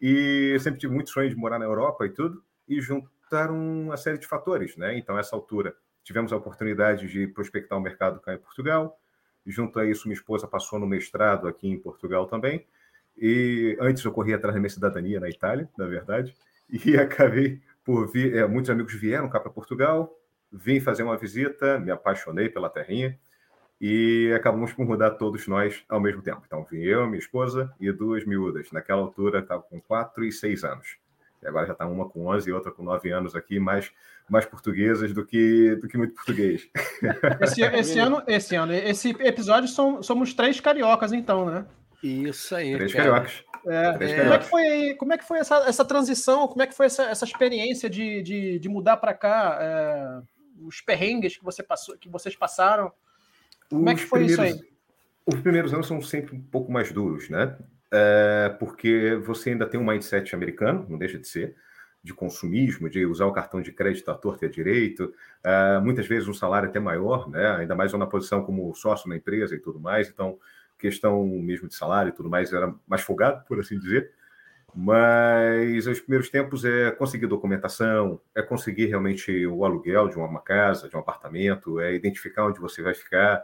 e 0.00 0.56
sempre 0.60 0.80
tive 0.80 0.94
muito 0.94 1.10
sonho 1.10 1.28
de 1.28 1.36
morar 1.36 1.58
na 1.58 1.64
Europa 1.64 2.06
e 2.06 2.10
tudo, 2.10 2.42
e 2.66 2.80
juntaram 2.80 3.56
uma 3.56 3.96
série 3.96 4.18
de 4.18 4.26
fatores, 4.26 4.76
né? 4.76 4.96
Então, 4.96 5.18
essa 5.18 5.34
altura, 5.34 5.74
tivemos 6.04 6.32
a 6.32 6.36
oportunidade 6.36 7.08
de 7.08 7.26
prospectar 7.26 7.76
o 7.76 7.80
um 7.80 7.84
mercado 7.84 8.20
cá 8.20 8.32
em 8.32 8.38
Portugal, 8.38 8.98
junto 9.44 9.78
a 9.78 9.84
isso, 9.84 10.06
minha 10.06 10.16
esposa 10.16 10.46
passou 10.46 10.78
no 10.78 10.86
mestrado 10.86 11.48
aqui 11.48 11.68
em 11.68 11.78
Portugal 11.78 12.26
também, 12.26 12.66
e 13.20 13.76
antes 13.80 14.04
eu 14.04 14.12
corri 14.12 14.32
atrás 14.32 14.54
da 14.54 14.60
minha 14.60 14.70
cidadania 14.70 15.20
na 15.20 15.28
Itália, 15.28 15.68
na 15.76 15.86
verdade, 15.86 16.34
e 16.70 16.96
acabei 16.96 17.60
por 17.84 18.06
vir. 18.10 18.36
É, 18.36 18.46
muitos 18.46 18.70
amigos 18.70 18.94
vieram 18.94 19.28
cá 19.28 19.40
para 19.40 19.50
Portugal, 19.50 20.14
vim 20.52 20.80
fazer 20.80 21.02
uma 21.02 21.16
visita, 21.16 21.78
me 21.78 21.90
apaixonei 21.90 22.48
pela 22.48 22.70
terrinha 22.70 23.18
e 23.80 24.32
acabamos 24.34 24.72
por 24.72 24.84
mudar 24.84 25.12
todos 25.12 25.46
nós 25.46 25.84
ao 25.88 26.00
mesmo 26.00 26.22
tempo. 26.22 26.42
Então, 26.46 26.66
vim 26.70 26.82
eu, 26.82 27.06
minha 27.06 27.18
esposa 27.18 27.72
e 27.80 27.90
duas 27.92 28.24
miúdas. 28.24 28.70
Naquela 28.72 29.02
altura, 29.02 29.40
estava 29.40 29.62
com 29.62 29.80
4 29.80 30.24
e 30.24 30.32
6 30.32 30.64
anos. 30.64 30.96
E 31.42 31.46
agora 31.46 31.66
já 31.66 31.72
está 31.72 31.86
uma 31.86 32.08
com 32.08 32.26
11 32.26 32.50
e 32.50 32.52
outra 32.52 32.72
com 32.72 32.82
9 32.82 33.10
anos 33.10 33.36
aqui, 33.36 33.60
mais, 33.60 33.92
mais 34.28 34.44
portuguesas 34.44 35.12
do 35.12 35.24
que, 35.24 35.76
do 35.76 35.86
que 35.86 35.96
muito 35.96 36.14
português. 36.14 36.68
Esse, 37.40 37.62
esse 37.62 37.98
ano, 38.00 38.22
esse 38.26 38.56
ano, 38.56 38.72
esse 38.72 39.10
episódio 39.20 39.68
são, 39.68 40.02
somos 40.02 40.34
três 40.34 40.58
cariocas, 40.58 41.12
então, 41.12 41.46
né? 41.46 41.64
Isso 42.02 42.54
aí. 42.54 42.74
Três 42.74 42.92
cara. 42.92 43.04
cariocas. 43.10 43.44
É, 43.66 43.92
Três 43.92 44.10
como, 44.12 44.22
é 44.22 44.24
cariocas. 44.24 44.44
que 44.44 44.50
foi, 44.50 44.94
como 44.94 45.12
é 45.12 45.18
que 45.18 45.24
foi 45.26 45.38
essa, 45.38 45.56
essa 45.68 45.84
transição? 45.84 46.46
Como 46.48 46.62
é 46.62 46.66
que 46.66 46.74
foi 46.74 46.86
essa, 46.86 47.02
essa 47.04 47.24
experiência 47.24 47.90
de, 47.90 48.22
de, 48.22 48.58
de 48.58 48.68
mudar 48.68 48.96
para 48.98 49.14
cá? 49.14 49.58
é, 49.60 50.22
os 50.66 50.80
perrengues 50.80 51.36
que, 51.36 51.44
você 51.44 51.62
passou, 51.62 51.96
que 51.96 52.08
vocês 52.08 52.34
passaram? 52.36 52.92
Como 53.70 53.88
é 53.88 53.94
que 53.94 54.02
Os 54.02 54.08
foi 54.08 54.24
isso 54.24 54.36
primeiros- 54.36 54.60
aí? 54.62 54.68
Os 55.26 55.40
primeiros 55.40 55.74
anos 55.74 55.86
são 55.86 56.00
sempre 56.00 56.34
um 56.34 56.40
pouco 56.40 56.72
mais 56.72 56.90
duros, 56.90 57.28
né? 57.28 57.56
É, 57.92 58.54
porque 58.58 59.16
você 59.24 59.50
ainda 59.50 59.66
tem 59.66 59.78
um 59.78 59.84
mindset 59.84 60.34
americano, 60.34 60.86
não 60.88 60.98
deixa 60.98 61.18
de 61.18 61.28
ser, 61.28 61.54
de 62.02 62.14
consumismo, 62.14 62.88
de 62.88 63.04
usar 63.04 63.26
o 63.26 63.32
cartão 63.32 63.60
de 63.60 63.70
crédito 63.72 64.10
à 64.10 64.14
torta 64.14 64.46
e 64.46 64.48
à 64.48 64.50
direito, 64.50 65.12
é, 65.44 65.78
muitas 65.80 66.06
vezes 66.06 66.26
um 66.28 66.34
salário 66.34 66.68
até 66.68 66.80
maior, 66.80 67.28
né? 67.28 67.56
Ainda 67.56 67.74
mais 67.74 67.92
na 67.92 68.06
posição 68.06 68.42
como 68.42 68.74
sócio 68.74 69.08
na 69.08 69.16
empresa 69.16 69.54
e 69.54 69.58
tudo 69.58 69.78
mais, 69.78 70.08
então 70.08 70.38
questão 70.78 71.24
mesmo 71.26 71.68
de 71.68 71.74
salário 71.74 72.10
e 72.10 72.12
tudo 72.12 72.30
mais 72.30 72.52
era 72.52 72.74
mais 72.86 73.02
folgado, 73.02 73.44
por 73.46 73.58
assim 73.58 73.78
dizer. 73.78 74.12
Mas 74.74 75.86
os 75.86 76.00
primeiros 76.00 76.28
tempos 76.28 76.64
é 76.64 76.90
conseguir 76.90 77.26
documentação, 77.26 78.20
é 78.34 78.42
conseguir 78.42 78.86
realmente 78.86 79.46
o 79.46 79.64
aluguel 79.64 80.08
de 80.08 80.16
uma 80.16 80.40
casa, 80.40 80.88
de 80.88 80.96
um 80.96 81.00
apartamento, 81.00 81.80
é 81.80 81.94
identificar 81.94 82.46
onde 82.46 82.60
você 82.60 82.82
vai 82.82 82.94
ficar, 82.94 83.42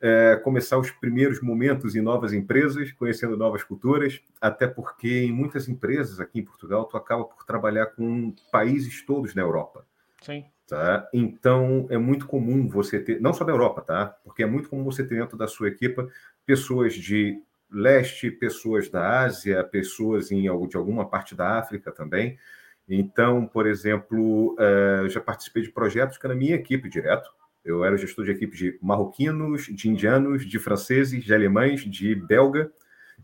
é 0.00 0.36
começar 0.36 0.78
os 0.78 0.90
primeiros 0.90 1.40
momentos 1.40 1.94
em 1.96 2.00
novas 2.00 2.32
empresas, 2.32 2.92
conhecendo 2.92 3.36
novas 3.36 3.62
culturas, 3.62 4.20
até 4.40 4.66
porque 4.66 5.24
em 5.24 5.32
muitas 5.32 5.68
empresas 5.68 6.20
aqui 6.20 6.40
em 6.40 6.44
Portugal 6.44 6.84
tu 6.84 6.96
acaba 6.96 7.24
por 7.24 7.44
trabalhar 7.44 7.86
com 7.86 8.34
países 8.52 9.04
todos 9.06 9.34
na 9.34 9.42
Europa. 9.42 9.86
Sim. 10.20 10.44
Tá? 10.68 11.08
Então 11.14 11.86
é 11.88 11.96
muito 11.96 12.26
comum 12.26 12.68
você 12.68 13.00
ter, 13.00 13.20
não 13.22 13.32
só 13.32 13.42
da 13.42 13.52
Europa, 13.52 13.80
tá? 13.80 14.06
Porque 14.22 14.42
é 14.42 14.46
muito 14.46 14.68
comum 14.68 14.84
você 14.84 15.02
ter 15.02 15.14
dentro 15.14 15.38
da 15.38 15.46
sua 15.46 15.68
equipa 15.68 16.06
pessoas 16.48 16.94
de 16.94 17.38
leste, 17.70 18.30
pessoas 18.30 18.88
da 18.88 19.20
Ásia, 19.20 19.62
pessoas 19.62 20.32
em, 20.32 20.44
de 20.44 20.76
alguma 20.78 21.06
parte 21.06 21.34
da 21.34 21.58
África 21.58 21.92
também. 21.92 22.38
Então, 22.88 23.46
por 23.46 23.66
exemplo, 23.66 24.56
eh, 24.58 25.08
já 25.10 25.20
participei 25.20 25.62
de 25.62 25.70
projetos 25.70 26.16
que 26.16 26.26
na 26.26 26.34
minha 26.34 26.54
equipe 26.54 26.88
direto. 26.88 27.28
Eu 27.62 27.84
era 27.84 27.98
gestor 27.98 28.24
de 28.24 28.30
equipe 28.30 28.56
de 28.56 28.78
marroquinos, 28.80 29.66
de 29.66 29.90
indianos, 29.90 30.46
de 30.46 30.58
franceses, 30.58 31.22
de 31.22 31.34
alemães, 31.34 31.82
de 31.84 32.14
belga, 32.14 32.72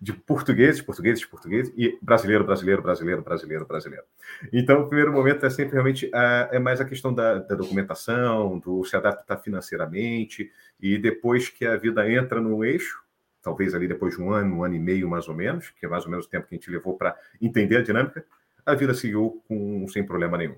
de 0.02 0.12
portugueses, 0.12 0.82
portugueses, 0.82 1.24
portugueses, 1.24 1.72
e 1.78 1.98
brasileiro, 2.02 2.44
brasileiro, 2.44 2.82
brasileiro, 2.82 3.22
brasileiro, 3.22 3.64
brasileiro. 3.66 4.04
Então, 4.52 4.82
o 4.82 4.86
primeiro 4.88 5.12
momento 5.12 5.46
é 5.46 5.50
sempre 5.50 5.72
realmente 5.72 6.10
a- 6.12 6.50
é 6.52 6.58
mais 6.58 6.78
a 6.80 6.84
questão 6.84 7.14
da, 7.14 7.38
da 7.38 7.54
documentação, 7.54 8.58
do 8.58 8.84
se 8.84 8.94
adaptar 8.96 9.38
financeiramente, 9.38 10.50
e 10.78 10.98
depois 10.98 11.48
que 11.48 11.64
a 11.64 11.76
vida 11.76 12.06
entra 12.10 12.38
no 12.40 12.62
eixo, 12.62 13.02
talvez 13.44 13.74
ali 13.74 13.86
depois 13.86 14.16
de 14.16 14.22
um 14.22 14.32
ano, 14.32 14.56
um 14.56 14.64
ano 14.64 14.74
e 14.74 14.78
meio 14.78 15.08
mais 15.08 15.28
ou 15.28 15.34
menos, 15.34 15.70
que 15.70 15.84
é 15.84 15.88
mais 15.88 16.04
ou 16.04 16.10
menos 16.10 16.24
o 16.24 16.28
tempo 16.30 16.48
que 16.48 16.54
a 16.54 16.58
gente 16.58 16.70
levou 16.70 16.96
para 16.96 17.14
entender 17.40 17.76
a 17.76 17.82
dinâmica, 17.82 18.26
a 18.64 18.74
vida 18.74 18.94
seguiu 18.94 19.42
com, 19.46 19.86
sem 19.88 20.04
problema 20.04 20.38
nenhum. 20.38 20.56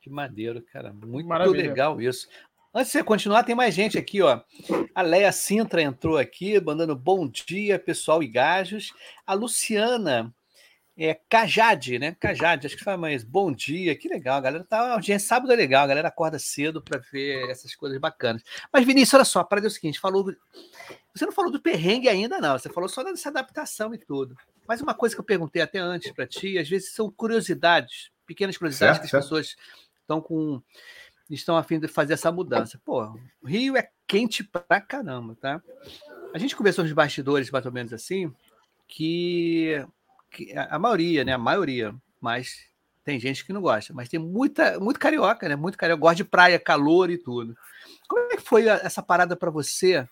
Que 0.00 0.08
maneiro, 0.08 0.62
cara. 0.62 0.92
Muito 0.92 1.26
Maravilha. 1.26 1.68
legal 1.68 2.00
isso. 2.00 2.28
Antes 2.72 2.92
de 2.92 2.98
você 2.98 3.02
continuar, 3.02 3.42
tem 3.42 3.54
mais 3.54 3.74
gente 3.74 3.98
aqui, 3.98 4.22
ó. 4.22 4.40
A 4.94 5.02
Leia 5.02 5.32
Sintra 5.32 5.82
entrou 5.82 6.16
aqui, 6.16 6.60
mandando 6.60 6.94
bom 6.94 7.26
dia, 7.26 7.78
pessoal 7.78 8.22
e 8.22 8.28
gajos. 8.28 8.92
A 9.26 9.34
Luciana 9.34 10.32
é 10.98 11.14
Cajade, 11.28 11.98
né? 11.98 12.16
Cajade, 12.18 12.66
acho 12.66 12.76
que 12.76 12.82
fala 12.82 12.96
mais 12.96 13.22
bom 13.22 13.52
dia, 13.52 13.94
que 13.94 14.08
legal. 14.08 14.38
A 14.38 14.40
galera 14.40 14.64
tá. 14.64 14.80
A 14.80 14.92
audiência 14.94 15.28
sábado 15.28 15.52
é 15.52 15.56
legal, 15.56 15.84
a 15.84 15.86
galera 15.86 16.08
acorda 16.08 16.38
cedo 16.38 16.82
para 16.82 16.98
ver 17.12 17.48
essas 17.48 17.74
coisas 17.76 17.98
bacanas. 17.98 18.42
Mas, 18.72 18.84
Vinícius, 18.84 19.14
olha 19.14 19.24
só, 19.24 19.44
para 19.44 19.60
é 19.60 19.66
o 19.66 19.70
seguinte: 19.70 20.00
falou. 20.00 20.34
Você 21.14 21.24
não 21.24 21.32
falou 21.32 21.50
do 21.50 21.60
perrengue 21.60 22.08
ainda, 22.08 22.40
não. 22.40 22.58
Você 22.58 22.68
falou 22.68 22.88
só 22.88 23.02
dessa 23.04 23.28
adaptação 23.28 23.94
e 23.94 23.98
tudo. 23.98 24.36
Mas 24.66 24.80
uma 24.80 24.94
coisa 24.94 25.14
que 25.14 25.20
eu 25.20 25.24
perguntei 25.24 25.62
até 25.62 25.78
antes 25.78 26.12
para 26.12 26.26
ti, 26.26 26.58
às 26.58 26.68
vezes 26.68 26.92
são 26.92 27.10
curiosidades, 27.10 28.10
pequenas 28.26 28.56
curiosidades 28.56 28.98
Certo, 28.98 29.00
que 29.00 29.16
as 29.16 29.24
certo. 29.24 29.24
pessoas 29.24 29.56
estão 30.00 30.20
com 30.20 30.60
estão 31.30 31.56
a 31.56 31.62
fim 31.62 31.78
de 31.78 31.88
fazer 31.88 32.14
essa 32.14 32.32
mudança. 32.32 32.80
Pô, 32.84 33.04
o 33.42 33.46
Rio 33.46 33.76
é 33.76 33.88
quente 34.06 34.42
pra 34.42 34.80
caramba, 34.80 35.36
tá? 35.36 35.62
A 36.32 36.38
gente 36.38 36.56
conversou 36.56 36.84
nos 36.84 36.92
bastidores, 36.92 37.50
mais 37.50 37.66
ou 37.66 37.72
menos 37.72 37.92
assim, 37.92 38.32
que, 38.86 39.84
que 40.30 40.52
a 40.56 40.78
maioria, 40.78 41.24
né? 41.24 41.32
A 41.32 41.38
maioria, 41.38 41.94
mas 42.20 42.68
tem 43.04 43.18
gente 43.18 43.44
que 43.44 43.52
não 43.52 43.62
gosta, 43.62 43.94
mas 43.94 44.08
tem 44.08 44.20
muita, 44.20 44.78
muito 44.78 45.00
carioca, 45.00 45.48
né? 45.48 45.56
Muito 45.56 45.78
carioca, 45.78 46.00
gosta 46.00 46.16
de 46.16 46.24
praia, 46.24 46.58
calor 46.58 47.10
e 47.10 47.18
tudo. 47.18 47.56
Como 48.06 48.32
é 48.32 48.36
que 48.36 48.42
foi 48.42 48.68
a- 48.68 48.80
essa 48.84 49.02
parada 49.02 49.34
para 49.34 49.50
você 49.50 50.06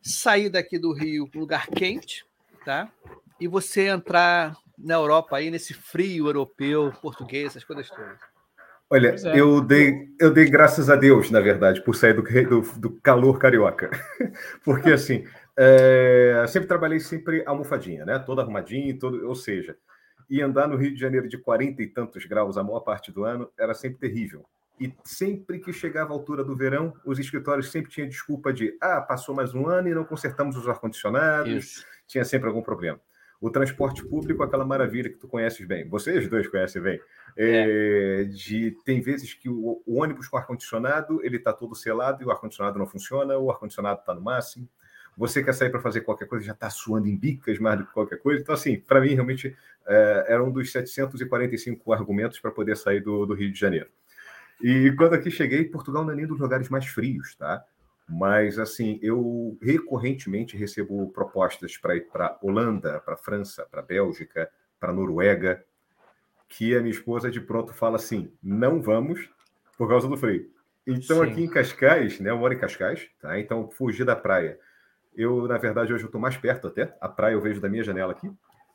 sair 0.00 0.48
daqui 0.48 0.78
do 0.78 0.92
Rio, 0.92 1.28
um 1.34 1.40
lugar 1.40 1.66
quente, 1.66 2.24
tá? 2.64 2.88
E 3.40 3.48
você 3.48 3.88
entrar 3.88 4.56
na 4.78 4.94
Europa 4.94 5.36
aí 5.36 5.50
nesse 5.50 5.74
frio 5.74 6.28
europeu, 6.28 6.92
português, 7.02 7.46
essas 7.46 7.64
coisas 7.64 7.88
todas. 7.88 8.18
Olha, 8.88 9.16
é. 9.24 9.40
eu, 9.40 9.60
dei, 9.60 10.08
eu 10.20 10.32
dei 10.32 10.48
graças 10.48 10.88
a 10.88 10.94
Deus, 10.94 11.30
na 11.30 11.40
verdade, 11.40 11.82
por 11.82 11.96
sair 11.96 12.14
do, 12.14 12.22
do, 12.22 12.60
do 12.78 12.90
calor 13.00 13.38
carioca. 13.38 13.90
Porque, 14.64 14.92
assim, 14.92 15.26
é, 15.56 16.44
sempre 16.48 16.68
trabalhei 16.68 17.00
sempre 17.00 17.42
almofadinha, 17.46 18.04
né? 18.04 18.18
Toda 18.18 18.42
arrumadinha, 18.42 18.98
todo, 18.98 19.26
ou 19.26 19.34
seja, 19.34 19.76
e 20.28 20.42
andar 20.42 20.68
no 20.68 20.76
Rio 20.76 20.92
de 20.92 21.00
Janeiro 21.00 21.28
de 21.28 21.38
40 21.38 21.82
e 21.82 21.86
tantos 21.86 22.24
graus 22.26 22.58
a 22.58 22.62
maior 22.62 22.80
parte 22.80 23.10
do 23.10 23.24
ano 23.24 23.50
era 23.58 23.74
sempre 23.74 23.98
terrível. 23.98 24.44
E 24.78 24.92
sempre 25.04 25.58
que 25.58 25.72
chegava 25.72 26.12
a 26.12 26.14
altura 26.14 26.44
do 26.44 26.54
verão, 26.54 26.92
os 27.04 27.18
escritórios 27.18 27.70
sempre 27.70 27.90
tinham 27.90 28.08
desculpa 28.08 28.52
de 28.52 28.76
ah, 28.80 29.00
passou 29.00 29.34
mais 29.34 29.54
um 29.54 29.66
ano 29.66 29.88
e 29.88 29.94
não 29.94 30.04
consertamos 30.04 30.56
os 30.56 30.68
ar-condicionados, 30.68 31.86
tinha 32.06 32.24
sempre 32.24 32.48
algum 32.48 32.60
problema. 32.60 33.00
O 33.40 33.50
transporte 33.50 34.04
público, 34.04 34.42
aquela 34.42 34.64
maravilha 34.64 35.08
que 35.08 35.16
tu 35.16 35.28
conheces 35.28 35.66
bem, 35.66 35.88
vocês 35.88 36.28
dois 36.28 36.46
conhecem 36.48 36.82
bem, 36.82 37.00
é, 37.36 38.24
de 38.24 38.76
tem 38.84 39.00
vezes 39.00 39.32
que 39.32 39.48
o, 39.48 39.82
o 39.86 40.00
ônibus 40.00 40.28
com 40.28 40.36
ar-condicionado 40.36 41.20
ele 41.22 41.36
está 41.36 41.52
todo 41.52 41.74
selado 41.74 42.22
e 42.22 42.26
o 42.26 42.30
ar-condicionado 42.30 42.78
não 42.78 42.86
funciona, 42.86 43.36
o 43.38 43.50
ar-condicionado 43.50 44.00
está 44.00 44.14
no 44.14 44.20
máximo. 44.20 44.68
Você 45.16 45.42
quer 45.42 45.54
sair 45.54 45.70
para 45.70 45.80
fazer 45.80 46.02
qualquer 46.02 46.26
coisa, 46.26 46.44
já 46.44 46.52
está 46.52 46.68
suando 46.68 47.08
em 47.08 47.16
bicas 47.16 47.58
mais 47.58 47.78
do 47.78 47.86
que 47.86 47.92
qualquer 47.92 48.18
coisa. 48.18 48.42
Então, 48.42 48.54
assim, 48.54 48.78
para 48.78 49.00
mim, 49.00 49.14
realmente, 49.14 49.56
é, 49.86 50.26
era 50.28 50.44
um 50.44 50.50
dos 50.50 50.70
745 50.70 51.92
argumentos 51.92 52.38
para 52.38 52.50
poder 52.50 52.76
sair 52.76 53.00
do, 53.00 53.24
do 53.24 53.34
Rio 53.34 53.50
de 53.50 53.58
Janeiro. 53.58 53.88
E 54.62 54.92
quando 54.92 55.14
aqui 55.14 55.30
cheguei, 55.30 55.64
Portugal 55.64 56.04
não 56.04 56.12
é 56.12 56.16
nem 56.16 56.26
dos 56.26 56.38
lugares 56.38 56.68
mais 56.68 56.86
frios, 56.86 57.34
tá? 57.34 57.64
Mas, 58.08 58.58
assim, 58.58 58.98
eu 59.02 59.58
recorrentemente 59.60 60.56
recebo 60.56 61.10
propostas 61.10 61.76
para 61.76 61.96
ir 61.96 62.02
para 62.02 62.38
Holanda, 62.40 63.00
para 63.00 63.16
França, 63.16 63.66
para 63.70 63.82
Bélgica, 63.82 64.48
para 64.78 64.92
Noruega, 64.92 65.64
que 66.48 66.76
a 66.76 66.80
minha 66.80 66.92
esposa 66.92 67.30
de 67.30 67.40
pronto 67.40 67.72
fala 67.72 67.96
assim: 67.96 68.30
não 68.42 68.80
vamos 68.80 69.28
por 69.76 69.88
causa 69.88 70.08
do 70.08 70.16
frio. 70.16 70.48
Então, 70.86 71.24
Sim. 71.24 71.30
aqui 71.30 71.42
em 71.42 71.50
Cascais, 71.50 72.20
né? 72.20 72.30
Eu 72.30 72.38
moro 72.38 72.54
em 72.54 72.58
Cascais, 72.58 73.08
tá? 73.20 73.38
Então, 73.40 73.68
fugir 73.70 74.04
da 74.04 74.14
praia. 74.14 74.58
Eu, 75.16 75.48
na 75.48 75.56
verdade, 75.56 75.92
hoje 75.92 76.04
eu 76.04 76.08
estou 76.08 76.20
mais 76.20 76.36
perto 76.36 76.68
até. 76.68 76.94
A 77.00 77.08
praia 77.08 77.32
eu 77.32 77.40
vejo 77.40 77.60
da 77.60 77.68
minha 77.68 77.82
janela 77.82 78.12
aqui, 78.12 78.30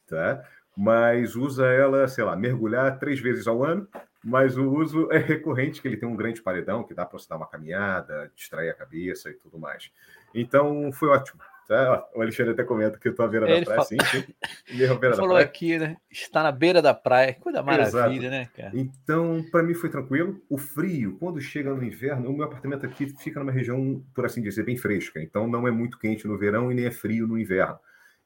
tá? 0.07 0.43
Mas 0.75 1.35
usa 1.35 1.67
ela, 1.67 2.07
sei 2.07 2.23
lá, 2.23 2.35
mergulhar 2.35 2.97
três 2.97 3.19
vezes 3.19 3.47
ao 3.47 3.63
ano. 3.63 3.87
Mas 4.23 4.57
o 4.57 4.69
uso 4.69 5.11
é 5.11 5.17
recorrente, 5.17 5.81
que 5.81 5.87
ele 5.87 5.97
tem 5.97 6.07
um 6.07 6.15
grande 6.15 6.41
paredão 6.41 6.83
que 6.83 6.93
dá 6.93 7.05
para 7.05 7.17
você 7.17 7.27
dar 7.27 7.37
uma 7.37 7.47
caminhada, 7.47 8.31
distrair 8.35 8.69
a 8.69 8.73
cabeça 8.73 9.29
e 9.29 9.33
tudo 9.33 9.59
mais. 9.59 9.91
Então, 10.33 10.91
foi 10.91 11.09
ótimo. 11.09 11.41
Tá? 11.71 12.05
O 12.13 12.21
Alexandre 12.21 12.51
até 12.51 12.65
comenta 12.65 12.99
que 12.99 13.07
eu 13.07 13.11
estou 13.11 13.23
à 13.25 13.29
beira 13.29 13.49
Ele 13.49 13.59
da 13.61 13.65
praia, 13.65 13.79
fa- 13.79 13.85
sim, 13.85 13.97
sim. 14.11 14.17
À 14.17 14.73
beira 14.75 14.91
Ele 14.91 14.99
da 14.99 15.15
falou 15.15 15.29
praia. 15.29 15.45
aqui, 15.45 15.79
né? 15.79 15.95
Está 16.11 16.43
na 16.43 16.51
beira 16.51 16.81
da 16.81 16.93
praia. 16.93 17.33
Coisa 17.35 17.63
maravilha, 17.63 18.29
né, 18.29 18.49
cara? 18.53 18.71
Então, 18.73 19.41
para 19.49 19.63
mim 19.63 19.73
foi 19.73 19.89
tranquilo. 19.89 20.41
O 20.49 20.57
frio, 20.57 21.15
quando 21.17 21.39
chega 21.39 21.73
no 21.73 21.81
inverno, 21.81 22.29
o 22.29 22.33
meu 22.33 22.43
apartamento 22.43 22.85
aqui 22.85 23.07
fica 23.17 23.39
numa 23.39 23.53
região, 23.53 24.03
por 24.13 24.25
assim 24.25 24.41
dizer, 24.41 24.63
bem 24.65 24.75
fresca. 24.75 25.21
Então, 25.21 25.47
não 25.47 25.65
é 25.65 25.71
muito 25.71 25.97
quente 25.97 26.27
no 26.27 26.37
verão 26.37 26.69
e 26.73 26.75
nem 26.75 26.87
é 26.87 26.91
frio 26.91 27.25
no 27.25 27.39
inverno. 27.39 27.79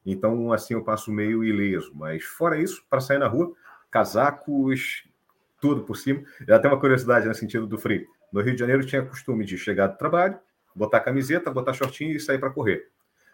Então, 0.04 0.52
assim, 0.52 0.74
eu 0.74 0.82
passo 0.82 1.12
meio 1.12 1.44
ileso. 1.44 1.92
Mas, 1.94 2.24
fora 2.24 2.58
isso, 2.60 2.84
para 2.90 3.00
sair 3.00 3.18
na 3.18 3.28
rua, 3.28 3.54
casacos, 3.92 5.04
tudo 5.60 5.84
por 5.84 5.96
cima. 5.96 6.20
E 6.48 6.50
até 6.52 6.66
uma 6.66 6.80
curiosidade 6.80 7.28
no 7.28 7.34
sentido 7.34 7.64
do 7.64 7.78
frio. 7.78 8.08
No 8.32 8.40
Rio 8.40 8.54
de 8.54 8.58
Janeiro, 8.58 8.82
eu 8.82 8.86
tinha 8.88 9.02
costume 9.04 9.44
de 9.44 9.56
chegar 9.56 9.86
do 9.86 9.96
trabalho, 9.96 10.36
botar 10.74 10.98
camiseta, 10.98 11.48
botar 11.48 11.72
shortinho 11.74 12.10
e 12.16 12.18
sair 12.18 12.38
para 12.38 12.50
correr. 12.50 12.88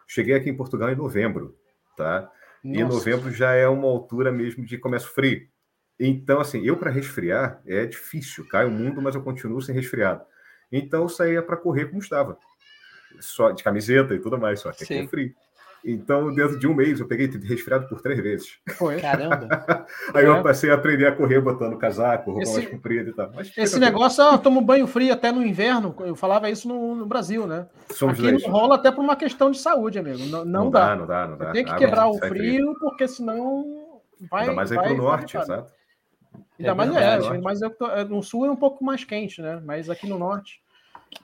Cheguei 0.07 0.35
aqui 0.35 0.51
em 0.51 0.57
Portugal 0.57 0.91
em 0.91 0.97
novembro, 0.97 1.57
tá? 1.97 2.31
E 2.65 2.83
Nossa. 2.83 2.95
novembro 2.95 3.33
já 3.33 3.53
é 3.53 3.67
uma 3.67 3.89
altura 3.89 4.31
mesmo 4.31 4.65
de 4.65 4.79
começo 4.79 5.09
frio. 5.09 5.49
Então, 5.99 6.41
assim, 6.41 6.65
eu 6.65 6.77
para 6.77 6.91
resfriar 6.91 7.61
é 7.67 7.87
difícil. 7.87 8.47
Cai 8.49 8.65
o 8.65 8.71
mundo, 8.71 9.01
mas 9.03 9.15
eu 9.15 9.23
continuo 9.23 9.61
sem 9.61 9.75
resfriado. 9.75 10.25
Então, 10.71 11.03
eu 11.03 11.09
saía 11.09 11.43
para 11.43 11.57
correr 11.57 11.87
como 11.87 12.01
estava. 12.01 12.39
só 13.21 13.51
de 13.51 13.63
camiseta 13.63 14.15
e 14.15 14.19
tudo 14.19 14.39
mais, 14.39 14.61
só 14.61 14.73
que 14.73 14.85
aqui 14.85 14.95
é 14.95 15.07
frio. 15.07 15.35
Então, 15.85 16.33
dentro 16.33 16.59
de 16.59 16.67
um 16.67 16.75
mês, 16.75 17.01
eu 17.01 17.09
peguei 17.09 17.27
resfriado 17.27 17.89
por 17.89 18.01
três 18.01 18.21
vezes. 18.21 18.59
Foi. 18.77 19.01
Caramba. 19.01 19.49
Aí 20.15 20.25
é. 20.25 20.29
eu 20.29 20.43
passei 20.43 20.71
a 20.71 20.75
aprender 20.75 21.07
a 21.07 21.13
correr 21.13 21.41
botando 21.41 21.77
casaco, 21.77 22.31
roupa 22.31 22.45
esse, 22.45 22.55
mais 22.55 22.69
comprida 22.69 23.11
e 23.11 23.13
tal. 23.13 23.33
Mas 23.35 23.53
esse 23.57 23.79
negócio, 23.81 24.23
ah, 24.23 24.39
tomo 24.39 24.61
banho 24.61 24.87
frio 24.87 25.13
até 25.13 25.33
no 25.33 25.45
inverno. 25.45 25.95
Eu 26.01 26.15
falava 26.15 26.49
isso 26.49 26.69
no, 26.69 26.95
no 26.95 27.07
Brasil, 27.07 27.47
né? 27.47 27.67
Somos 27.91 28.15
Aqui 28.15 28.23
leis. 28.23 28.43
não 28.43 28.51
rola 28.51 28.77
até 28.77 28.93
por 28.93 29.03
uma 29.03 29.17
questão 29.17 29.51
de 29.51 29.59
saúde, 29.59 29.99
amigo. 29.99 30.19
Não, 30.27 30.45
não, 30.45 30.65
não 30.65 30.71
dá. 30.71 30.89
dá. 30.89 30.97
Não 30.97 31.07
dá, 31.07 31.27
não 31.27 31.37
dá. 31.37 31.51
Tem 31.51 31.65
que 31.65 31.75
quebrar 31.75 32.07
o 32.07 32.19
frio, 32.19 32.29
frio, 32.29 32.77
porque 32.79 33.09
senão 33.09 34.01
vai. 34.31 34.43
Ainda 34.43 34.55
mais 34.55 34.71
aí 34.71 34.79
pro 34.79 34.97
norte, 34.97 35.37
exato. 35.37 35.73
Ainda 36.59 36.71
é 36.71 36.75
mais 36.75 36.95
é, 36.95 37.39
mas 37.39 37.61
é, 37.63 38.05
no 38.05 38.23
sul 38.23 38.47
é 38.47 38.51
um 38.51 38.57
pouco 38.57 38.85
mais 38.85 39.03
quente, 39.03 39.43
né? 39.43 39.61
Mas 39.65 39.91
aqui 39.91 40.07
no 40.07 40.19
norte. 40.19 40.63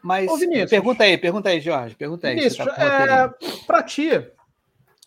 Mas 0.02 0.30
Ô, 0.30 0.36
pergunta 0.68 1.04
aí, 1.04 1.16
pergunta 1.16 1.48
aí, 1.48 1.60
Jorge. 1.60 1.94
Pergunta 1.94 2.28
aí. 2.28 2.36
Vinícius, 2.36 2.66
tá 2.66 2.74
é, 2.82 3.64
para 3.66 3.82
ti, 3.82 4.10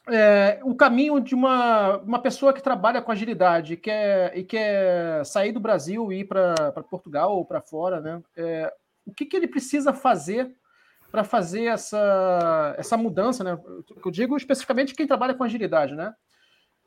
é, 0.08 0.60
o 0.64 0.76
caminho 0.76 1.20
de 1.20 1.36
uma, 1.36 1.98
uma 1.98 2.20
pessoa 2.20 2.54
que 2.54 2.62
trabalha 2.62 3.02
com 3.02 3.12
agilidade 3.12 3.78
quer, 3.78 4.36
e 4.36 4.44
quer 4.44 5.24
sair 5.26 5.52
do 5.52 5.60
Brasil 5.60 6.12
e 6.12 6.22
ir 6.22 6.26
para 6.26 6.72
Portugal 6.90 7.36
ou 7.36 7.46
para 7.46 7.62
fora, 7.62 8.02
né? 8.02 8.22
É, 8.36 8.74
o 9.06 9.14
que, 9.14 9.26
que 9.26 9.36
ele 9.36 9.48
precisa 9.48 9.94
fazer 9.94 10.56
para 11.12 11.24
fazer 11.24 11.66
essa, 11.66 12.74
essa 12.78 12.98
mudança, 12.98 13.44
né? 13.44 13.60
Eu 14.04 14.12
digo 14.12 14.36
especificamente 14.38 14.96
quem 14.96 15.06
trabalha 15.06 15.34
com 15.34 15.44
agilidade, 15.44 15.94
né? 15.94 16.14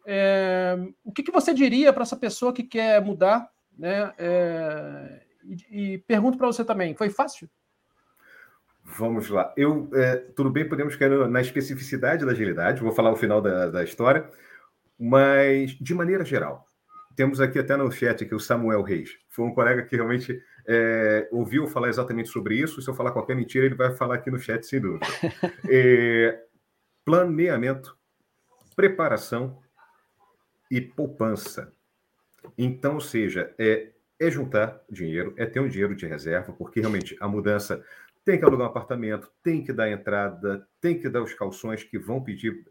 É, 0.07 0.77
o 1.05 1.13
que, 1.13 1.23
que 1.23 1.33
você 1.33 1.55
diria 1.55 1.93
para 1.93 2.03
essa 2.03 2.17
pessoa 2.17 2.53
que 2.53 2.63
quer 2.63 3.01
mudar, 3.01 3.49
né? 3.79 4.13
É, 4.19 5.23
e, 5.45 5.95
e 5.95 5.99
pergunto 5.99 6.37
para 6.37 6.47
você 6.47 6.65
também, 6.65 6.95
foi 6.95 7.11
fácil? 7.11 7.49
Vamos 8.85 9.31
lá. 9.31 9.53
Eu, 9.57 9.89
é, 9.95 10.17
tudo 10.17 10.51
bem, 10.51 10.69
podemos 10.69 10.95
cair 10.95 11.29
na 11.29 11.41
especificidade 11.41 12.25
da 12.25 12.33
agilidade, 12.33 12.83
vou 12.83 12.93
falar 12.93 13.11
o 13.11 13.17
final 13.17 13.41
da, 13.41 13.71
da 13.71 13.83
história, 13.83 14.31
mas 14.99 15.71
de 15.73 15.95
maneira 15.95 16.25
geral. 16.25 16.67
Temos 17.17 17.41
aqui 17.41 17.59
até 17.59 17.77
no 17.77 17.91
chat 17.91 18.25
aqui 18.25 18.35
o 18.35 18.41
Samuel 18.41 18.83
Reis. 18.83 19.17
Foi 19.29 19.45
um 19.45 19.55
colega 19.55 19.83
que 19.85 19.97
realmente 19.97 20.41
é, 20.67 21.29
ouviu 21.31 21.67
falar 21.67 21.89
exatamente 21.89 22.29
sobre 22.29 22.57
isso. 22.57 22.83
Se 22.83 22.89
eu 22.89 22.95
falar 22.95 23.13
qualquer 23.13 23.37
mentira, 23.37 23.65
ele 23.65 23.75
vai 23.75 23.95
falar 23.95 24.17
aqui 24.17 24.31
no 24.31 24.39
chat, 24.39 24.67
sem 24.67 24.81
dúvida. 24.81 25.07
é, 25.71 26.43
planeamento, 27.05 27.97
preparação 28.75 29.61
e 30.71 30.81
poupança. 30.81 31.73
Então, 32.59 32.95
ou 32.95 33.01
seja, 33.01 33.55
é, 33.59 33.93
é 34.19 34.31
juntar 34.31 34.81
dinheiro, 34.91 35.35
é 35.37 35.47
ter 35.47 35.61
um 35.61 35.69
dinheiro 35.69 35.95
de 35.95 36.07
reserva, 36.07 36.53
porque 36.53 36.81
realmente 36.81 37.17
a 37.21 37.29
mudança 37.29 37.85
tem 38.25 38.39
que 38.39 38.45
alugar 38.45 38.67
um 38.67 38.71
apartamento, 38.71 39.31
tem 39.43 39.63
que 39.63 39.73
dar 39.73 39.91
entrada, 39.91 40.67
tem 40.81 40.99
que 40.99 41.09
dar 41.09 41.23
os 41.23 41.35
calções 41.35 41.85
que 41.85 41.99
vão 41.99 42.23
pedir. 42.23 42.65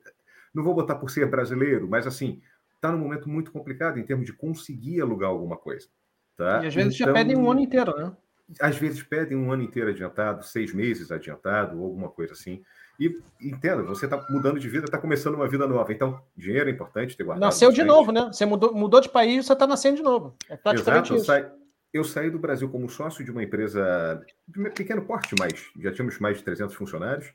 Não 0.54 0.64
vou 0.64 0.74
botar 0.74 0.96
por 0.96 1.10
ser 1.10 1.28
brasileiro, 1.28 1.88
mas 1.88 2.08
assim, 2.08 2.42
está 2.76 2.92
num 2.92 2.98
momento 2.98 3.30
muito 3.30 3.52
complicado 3.52 4.00
em 4.00 4.04
termos 4.04 4.26
de 4.26 4.34
conseguir 4.34 5.02
alugar 5.02 5.30
alguma 5.30 5.56
coisa. 5.56 5.88
Tá? 6.36 6.64
E 6.64 6.68
às 6.68 6.74
vezes 6.74 6.96
então, 6.96 7.08
já 7.08 7.14
pedem 7.14 7.38
um 7.38 7.50
ano 7.52 7.60
inteiro, 7.62 7.96
né? 7.96 8.12
Às 8.60 8.76
vezes 8.76 9.02
pedem 9.02 9.38
um 9.38 9.52
ano 9.52 9.64
inteiro 9.64 9.90
adiantado, 9.90 10.44
seis 10.44 10.74
meses 10.74 11.12
adiantado, 11.12 11.80
ou 11.80 11.86
alguma 11.86 12.10
coisa 12.10 12.34
assim. 12.34 12.64
E 13.00 13.20
entenda, 13.42 13.82
você 13.84 14.06
está 14.06 14.24
mudando 14.30 14.60
de 14.60 14.68
vida, 14.68 14.86
está 14.86 14.98
começando 14.98 15.36
uma 15.36 15.48
vida 15.48 15.68
nova. 15.68 15.92
Então, 15.92 16.22
dinheiro 16.36 16.70
é 16.70 16.74
importante 16.74 17.16
ter 17.16 17.24
guardado. 17.24 17.46
Nasceu 17.46 17.72
de 17.72 17.84
novo, 17.84 18.12
né? 18.12 18.30
Você 18.32 18.46
mudou, 18.46 18.74
mudou 18.74 19.00
de 19.00 19.10
país, 19.10 19.46
você 19.46 19.54
está 19.54 19.66
nascendo 19.66 19.98
de 19.98 20.04
novo. 20.04 20.36
É 20.50 20.58
praticamente 20.58 21.14
Exato, 21.14 21.42
isso 21.42 21.63
eu 21.94 22.04
saí 22.04 22.30
do 22.32 22.40
Brasil 22.40 22.68
como 22.68 22.90
sócio 22.90 23.24
de 23.24 23.30
uma 23.30 23.44
empresa 23.44 24.26
de 24.48 24.70
pequeno 24.72 25.06
porte, 25.06 25.36
mas 25.40 25.70
já 25.80 25.92
tínhamos 25.92 26.18
mais 26.18 26.38
de 26.38 26.44
300 26.44 26.76
funcionários, 26.76 27.32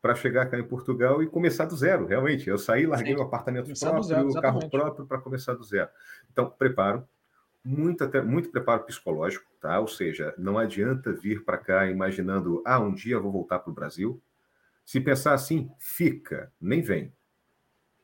para 0.00 0.14
chegar 0.14 0.46
cá 0.46 0.58
em 0.58 0.64
Portugal 0.64 1.22
e 1.22 1.26
começar 1.26 1.66
do 1.66 1.76
zero, 1.76 2.06
realmente. 2.06 2.48
Eu 2.48 2.56
saí, 2.56 2.86
larguei 2.86 3.14
o 3.14 3.18
um 3.18 3.22
apartamento 3.22 3.64
começar 3.64 3.90
próprio, 3.90 4.28
o 4.28 4.40
carro 4.40 4.70
próprio 4.70 5.06
para 5.06 5.18
começar 5.18 5.54
do 5.54 5.64
zero. 5.64 5.90
Então, 6.32 6.48
preparo, 6.48 7.06
muito, 7.62 8.04
até, 8.04 8.22
muito 8.22 8.50
preparo 8.50 8.84
psicológico, 8.84 9.44
tá? 9.60 9.78
Ou 9.78 9.88
seja, 9.88 10.32
não 10.38 10.56
adianta 10.56 11.12
vir 11.12 11.44
para 11.44 11.58
cá 11.58 11.86
imaginando, 11.90 12.62
ah, 12.64 12.80
um 12.80 12.94
dia 12.94 13.16
eu 13.16 13.22
vou 13.22 13.32
voltar 13.32 13.58
para 13.58 13.70
o 13.70 13.74
Brasil. 13.74 14.22
Se 14.84 15.00
pensar 15.00 15.34
assim, 15.34 15.68
fica, 15.78 16.50
nem 16.60 16.80
vem, 16.80 17.12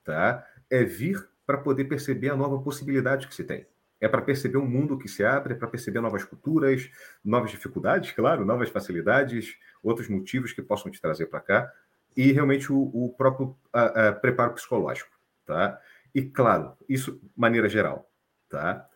tá? 0.03 0.45
É 0.69 0.83
vir 0.85 1.27
para 1.47 1.59
poder 1.59 1.85
perceber 1.85 2.29
a 2.29 2.37
nova 2.37 2.61
possibilidade 2.61 3.29
que 3.29 3.35
se 3.35 3.45
tem 3.45 3.67
é 4.00 4.09
para 4.09 4.22
perceber 4.22 4.59
um 4.59 4.66
mundo 4.66 4.98
que 4.98 5.09
se 5.09 5.24
abre, 5.24 5.54
é 5.54 5.57
para 5.57 5.68
perceber 5.68 6.00
novas 6.00 6.24
culturas, 6.24 6.90
novas 7.24 7.50
dificuldades, 7.50 8.12
claro, 8.12 8.44
novas 8.44 8.68
facilidades, 8.68 9.57
outros 9.83 10.09
motivos 10.09 10.52
que 10.52 10.62
possam 10.62 10.90
te 10.90 11.00
trazer 11.00 11.26
para 11.26 11.40
cá, 11.40 11.72
e 12.16 12.30
realmente 12.33 12.72
o, 12.72 12.90
o 12.92 13.14
próprio 13.16 13.57
a, 13.72 14.09
a, 14.09 14.12
preparo 14.12 14.54
psicológico, 14.54 15.11
tá? 15.44 15.80
E 16.14 16.22
claro, 16.22 16.76
isso 16.88 17.20
maneira 17.37 17.68
geral, 17.68 18.11
tá? 18.48 18.87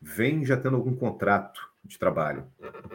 Vem 0.00 0.44
já 0.44 0.56
tendo 0.56 0.76
algum 0.76 0.94
contrato 0.94 1.68
de 1.84 1.98
trabalho. 1.98 2.46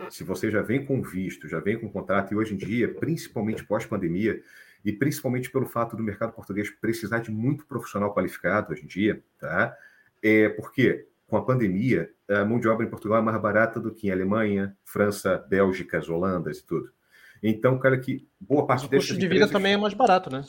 Se 0.10 0.24
você 0.24 0.50
já 0.50 0.62
vem 0.62 0.86
com 0.86 1.02
visto, 1.02 1.48
já 1.48 1.60
vem 1.60 1.80
com 1.80 1.89
contrato, 1.89 2.32
e 2.34 2.36
hoje 2.36 2.54
em 2.54 2.58
dia, 2.58 2.93
principalmente 2.93 3.63
pós-pandemia, 3.63 4.41
e 4.86 4.91
principalmente 4.91 5.50
pelo 5.50 5.65
fato 5.65 5.96
do 5.96 6.04
mercado 6.04 6.34
português 6.34 6.69
precisar 6.69 7.19
de 7.19 7.32
muito 7.32 7.65
profissional 7.65 8.13
qualificado 8.13 8.74
hoje 8.74 8.84
em 8.84 8.88
dia, 8.88 9.24
tá? 9.39 9.76
É 10.22 10.50
porque 10.50 11.08
com 11.34 11.38
a 11.38 11.43
pandemia, 11.43 12.12
a 12.30 12.46
mão 12.46 12.60
de 12.60 12.67
obra 12.67 12.86
em 12.86 12.89
Portugal 12.89 13.17
é 13.17 13.22
mais 13.24 13.41
barata 13.41 13.80
do 13.80 13.91
que 13.91 14.08
em 14.08 14.12
Alemanha, 14.12 14.78
França, 14.86 15.43
Bélgica, 15.50 16.00
Holandas 16.08 16.60
e 16.60 16.63
tudo. 16.63 16.91
Então, 17.41 17.80
cara, 17.80 17.98
que 17.98 18.28
boa 18.39 18.67
parte 18.67 18.86
o 18.86 18.89
custo 18.89 19.17
de 19.17 19.28
vida 19.28 19.48
também 19.48 19.74
é 19.74 19.78
mais 19.78 19.96
barato, 19.96 20.30
né? 20.30 20.46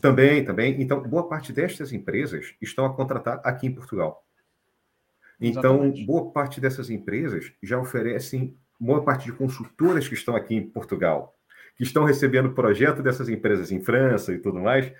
Também, 0.00 0.44
também. 0.44 0.82
Então, 0.82 1.00
boa 1.00 1.28
parte 1.28 1.52
destas 1.52 1.92
empresas 1.92 2.52
estão 2.60 2.84
a 2.84 2.92
contratar 2.92 3.40
aqui 3.44 3.68
em 3.68 3.72
Portugal. 3.72 4.26
Então, 5.40 5.76
Exatamente. 5.76 6.04
boa 6.04 6.32
parte 6.32 6.60
dessas 6.60 6.90
empresas 6.90 7.52
já 7.62 7.78
oferecem, 7.78 8.56
boa 8.80 9.04
parte 9.04 9.26
de 9.26 9.32
consultoras 9.32 10.08
que 10.08 10.14
estão 10.14 10.34
aqui 10.34 10.56
em 10.56 10.68
Portugal, 10.68 11.38
que 11.76 11.84
estão 11.84 12.02
recebendo 12.02 12.54
projeto 12.54 13.04
dessas 13.04 13.28
empresas 13.28 13.70
em 13.70 13.80
França 13.80 14.32
e 14.32 14.40
tudo 14.40 14.58
mais, 14.58 14.92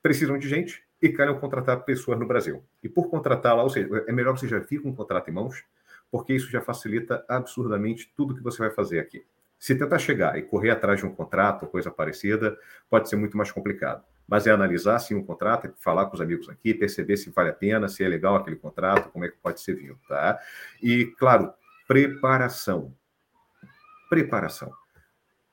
precisam 0.00 0.38
de 0.38 0.48
gente 0.48 0.85
e 1.00 1.08
querem 1.08 1.38
contratar 1.38 1.84
pessoas 1.84 2.18
no 2.18 2.26
Brasil. 2.26 2.64
E 2.82 2.88
por 2.88 3.08
contratar 3.10 3.56
lá, 3.56 3.62
ou 3.62 3.70
seja, 3.70 4.04
é 4.06 4.12
melhor 4.12 4.36
você 4.36 4.48
já 4.48 4.58
vir 4.58 4.80
com 4.80 4.88
um 4.88 4.94
contrato 4.94 5.28
em 5.28 5.34
mãos, 5.34 5.64
porque 6.10 6.32
isso 6.32 6.50
já 6.50 6.60
facilita 6.60 7.24
absurdamente 7.28 8.12
tudo 8.16 8.34
que 8.34 8.42
você 8.42 8.58
vai 8.58 8.70
fazer 8.70 9.00
aqui. 9.00 9.24
Se 9.58 9.74
tentar 9.74 9.98
chegar 9.98 10.38
e 10.38 10.42
correr 10.42 10.70
atrás 10.70 11.00
de 11.00 11.06
um 11.06 11.14
contrato 11.14 11.66
coisa 11.66 11.90
parecida, 11.90 12.56
pode 12.90 13.08
ser 13.08 13.16
muito 13.16 13.36
mais 13.36 13.50
complicado. 13.50 14.04
Mas 14.28 14.46
é 14.46 14.50
analisar 14.50 14.98
sim 14.98 15.14
um 15.14 15.24
contrato, 15.24 15.66
é 15.66 15.72
falar 15.78 16.06
com 16.06 16.14
os 16.14 16.20
amigos 16.20 16.48
aqui, 16.48 16.74
perceber 16.74 17.16
se 17.16 17.30
vale 17.30 17.50
a 17.50 17.54
pena, 17.54 17.88
se 17.88 18.04
é 18.04 18.08
legal 18.08 18.36
aquele 18.36 18.56
contrato, 18.56 19.10
como 19.10 19.24
é 19.24 19.28
que 19.28 19.36
pode 19.36 19.60
ser 19.60 19.74
vindo, 19.74 19.98
tá? 20.08 20.38
E, 20.82 21.06
claro, 21.18 21.52
preparação. 21.86 22.94
Preparação. 24.10 24.72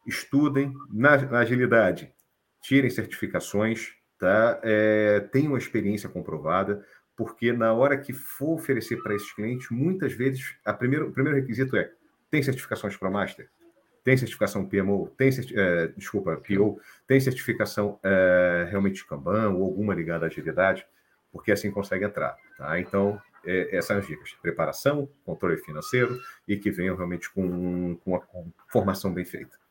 Estudem 0.06 0.74
na, 0.92 1.18
na 1.18 1.40
agilidade, 1.40 2.14
tirem 2.62 2.90
certificações, 2.90 3.96
tá? 4.24 4.60
É, 4.64 5.20
tem 5.32 5.48
uma 5.48 5.58
experiência 5.58 6.08
comprovada, 6.08 6.86
porque 7.14 7.52
na 7.52 7.74
hora 7.74 7.98
que 7.98 8.14
for 8.14 8.54
oferecer 8.54 9.04
para 9.04 9.14
esses 9.14 9.32
clientes, 9.34 9.70
muitas 9.70 10.14
vezes 10.14 10.56
a 10.64 10.72
primeiro, 10.72 11.10
o 11.10 11.12
primeiro 11.12 11.38
requisito 11.38 11.76
é: 11.76 11.92
tem 12.32 12.42
certificações 12.42 12.96
para 12.96 13.10
Master? 13.10 13.50
Tem 14.02 14.16
certificação 14.16 14.66
PMO? 14.66 15.10
Tem, 15.18 15.30
é, 15.56 15.88
desculpa, 15.98 16.38
PO? 16.38 16.80
Tem 17.06 17.20
certificação 17.20 18.00
é, 18.02 18.68
realmente 18.70 19.06
Kanban 19.06 19.50
ou 19.50 19.64
alguma 19.64 19.94
ligada 19.94 20.26
à 20.26 20.30
agilidade? 20.30 20.86
Porque 21.32 21.52
assim 21.52 21.70
consegue 21.70 22.06
entrar, 22.06 22.38
tá? 22.58 22.80
Então, 22.80 23.22
é, 23.46 23.76
essas 23.76 23.86
são 23.88 23.98
as 23.98 24.08
dicas: 24.08 24.34
preparação, 24.42 25.10
controle 25.26 25.58
financeiro 25.58 26.18
e 26.48 26.56
que 26.56 26.72
venham 26.72 26.96
realmente 26.96 27.30
com, 27.30 27.98
com 27.98 28.12
uma 28.12 28.24
formação 28.70 29.14
bem 29.14 29.26
feita. 29.26 29.62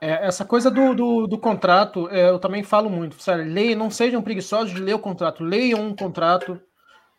É, 0.00 0.26
essa 0.26 0.44
coisa 0.44 0.70
do, 0.70 0.94
do, 0.94 1.26
do 1.26 1.38
contrato, 1.38 2.08
é, 2.10 2.30
eu 2.30 2.38
também 2.38 2.62
falo 2.62 2.88
muito. 2.88 3.20
Sério, 3.20 3.44
leia, 3.44 3.76
não 3.76 3.90
sejam 3.90 4.22
preguiçosos 4.22 4.74
de 4.74 4.80
ler 4.80 4.94
o 4.94 4.98
contrato, 4.98 5.44
leiam 5.44 5.80
um 5.80 5.94
contrato, 5.94 6.60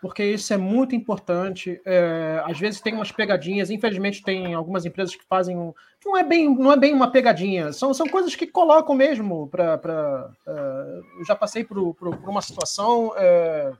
porque 0.01 0.23
isso 0.23 0.51
é 0.51 0.57
muito 0.57 0.95
importante. 0.95 1.79
É, 1.85 2.41
às 2.45 2.59
vezes 2.59 2.81
tem 2.81 2.93
umas 2.93 3.11
pegadinhas, 3.11 3.69
infelizmente 3.69 4.23
tem 4.23 4.53
algumas 4.53 4.85
empresas 4.85 5.15
que 5.15 5.23
fazem. 5.25 5.57
Um, 5.57 5.73
não, 6.03 6.17
é 6.17 6.23
bem, 6.23 6.53
não 6.55 6.71
é 6.71 6.77
bem 6.77 6.93
uma 6.93 7.11
pegadinha, 7.11 7.71
são, 7.71 7.93
são 7.93 8.07
coisas 8.07 8.35
que 8.35 8.47
colocam 8.47 8.95
mesmo 8.95 9.47
para. 9.47 10.29
É, 10.47 10.99
eu 11.19 11.25
já 11.25 11.35
passei 11.35 11.63
por, 11.63 11.93
por, 11.93 12.17
por 12.17 12.29
uma 12.29 12.41
situação, 12.41 13.13
é, 13.15 13.71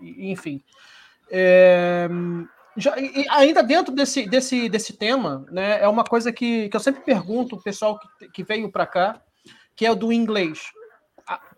enfim. 0.00 0.62
É, 1.30 2.08
já, 2.76 2.98
e 2.98 3.26
ainda 3.30 3.62
dentro 3.62 3.94
desse, 3.94 4.28
desse, 4.28 4.68
desse 4.68 4.96
tema, 4.96 5.44
né, 5.50 5.82
é 5.82 5.88
uma 5.88 6.04
coisa 6.04 6.32
que, 6.32 6.68
que 6.68 6.76
eu 6.76 6.80
sempre 6.80 7.02
pergunto 7.02 7.56
o 7.56 7.62
pessoal 7.62 7.98
que, 7.98 8.28
que 8.28 8.44
veio 8.44 8.70
para 8.70 8.86
cá, 8.86 9.20
que 9.74 9.86
é 9.86 9.90
o 9.90 9.96
do 9.96 10.12
inglês. 10.12 10.60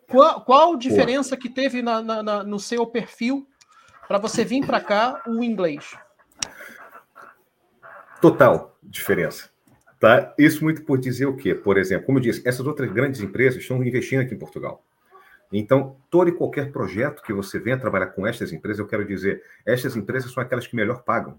Qual, 0.09 0.45
qual 0.45 0.77
diferença 0.77 1.37
que 1.37 1.49
teve 1.49 1.83
na, 1.83 2.03
na, 2.03 2.23
na, 2.23 2.43
no 2.43 2.59
seu 2.59 2.85
perfil 2.87 3.47
para 4.09 4.19
você 4.19 4.45
vir 4.45 4.67
para 4.67 4.81
cá 4.81 5.23
o 5.27 5.43
inglês? 5.45 5.97
Total 8.21 8.77
diferença. 8.83 9.49
Tá? 10.01 10.35
Isso 10.39 10.65
muito 10.65 10.83
por 10.83 10.99
dizer 10.99 11.27
o 11.27 11.37
quê? 11.37 11.55
Por 11.55 11.79
exemplo, 11.79 12.07
como 12.07 12.19
eu 12.19 12.23
disse, 12.23 12.47
essas 12.47 12.67
outras 12.67 12.91
grandes 12.91 13.21
empresas 13.21 13.61
estão 13.63 13.83
investindo 13.85 14.21
aqui 14.21 14.35
em 14.35 14.39
Portugal. 14.39 14.85
Então, 15.53 15.97
todo 16.09 16.29
e 16.29 16.33
qualquer 16.33 16.71
projeto 16.71 17.23
que 17.23 17.33
você 17.33 17.59
venha 17.59 17.79
trabalhar 17.79 18.09
com 18.09 18.27
estas 18.27 18.53
empresas, 18.53 18.79
eu 18.79 18.87
quero 18.87 19.05
dizer, 19.05 19.43
estas 19.67 19.97
empresas 19.97 20.33
são 20.33 20.43
aquelas 20.43 20.67
que 20.67 20.77
melhor 20.77 21.03
pagam. 21.03 21.39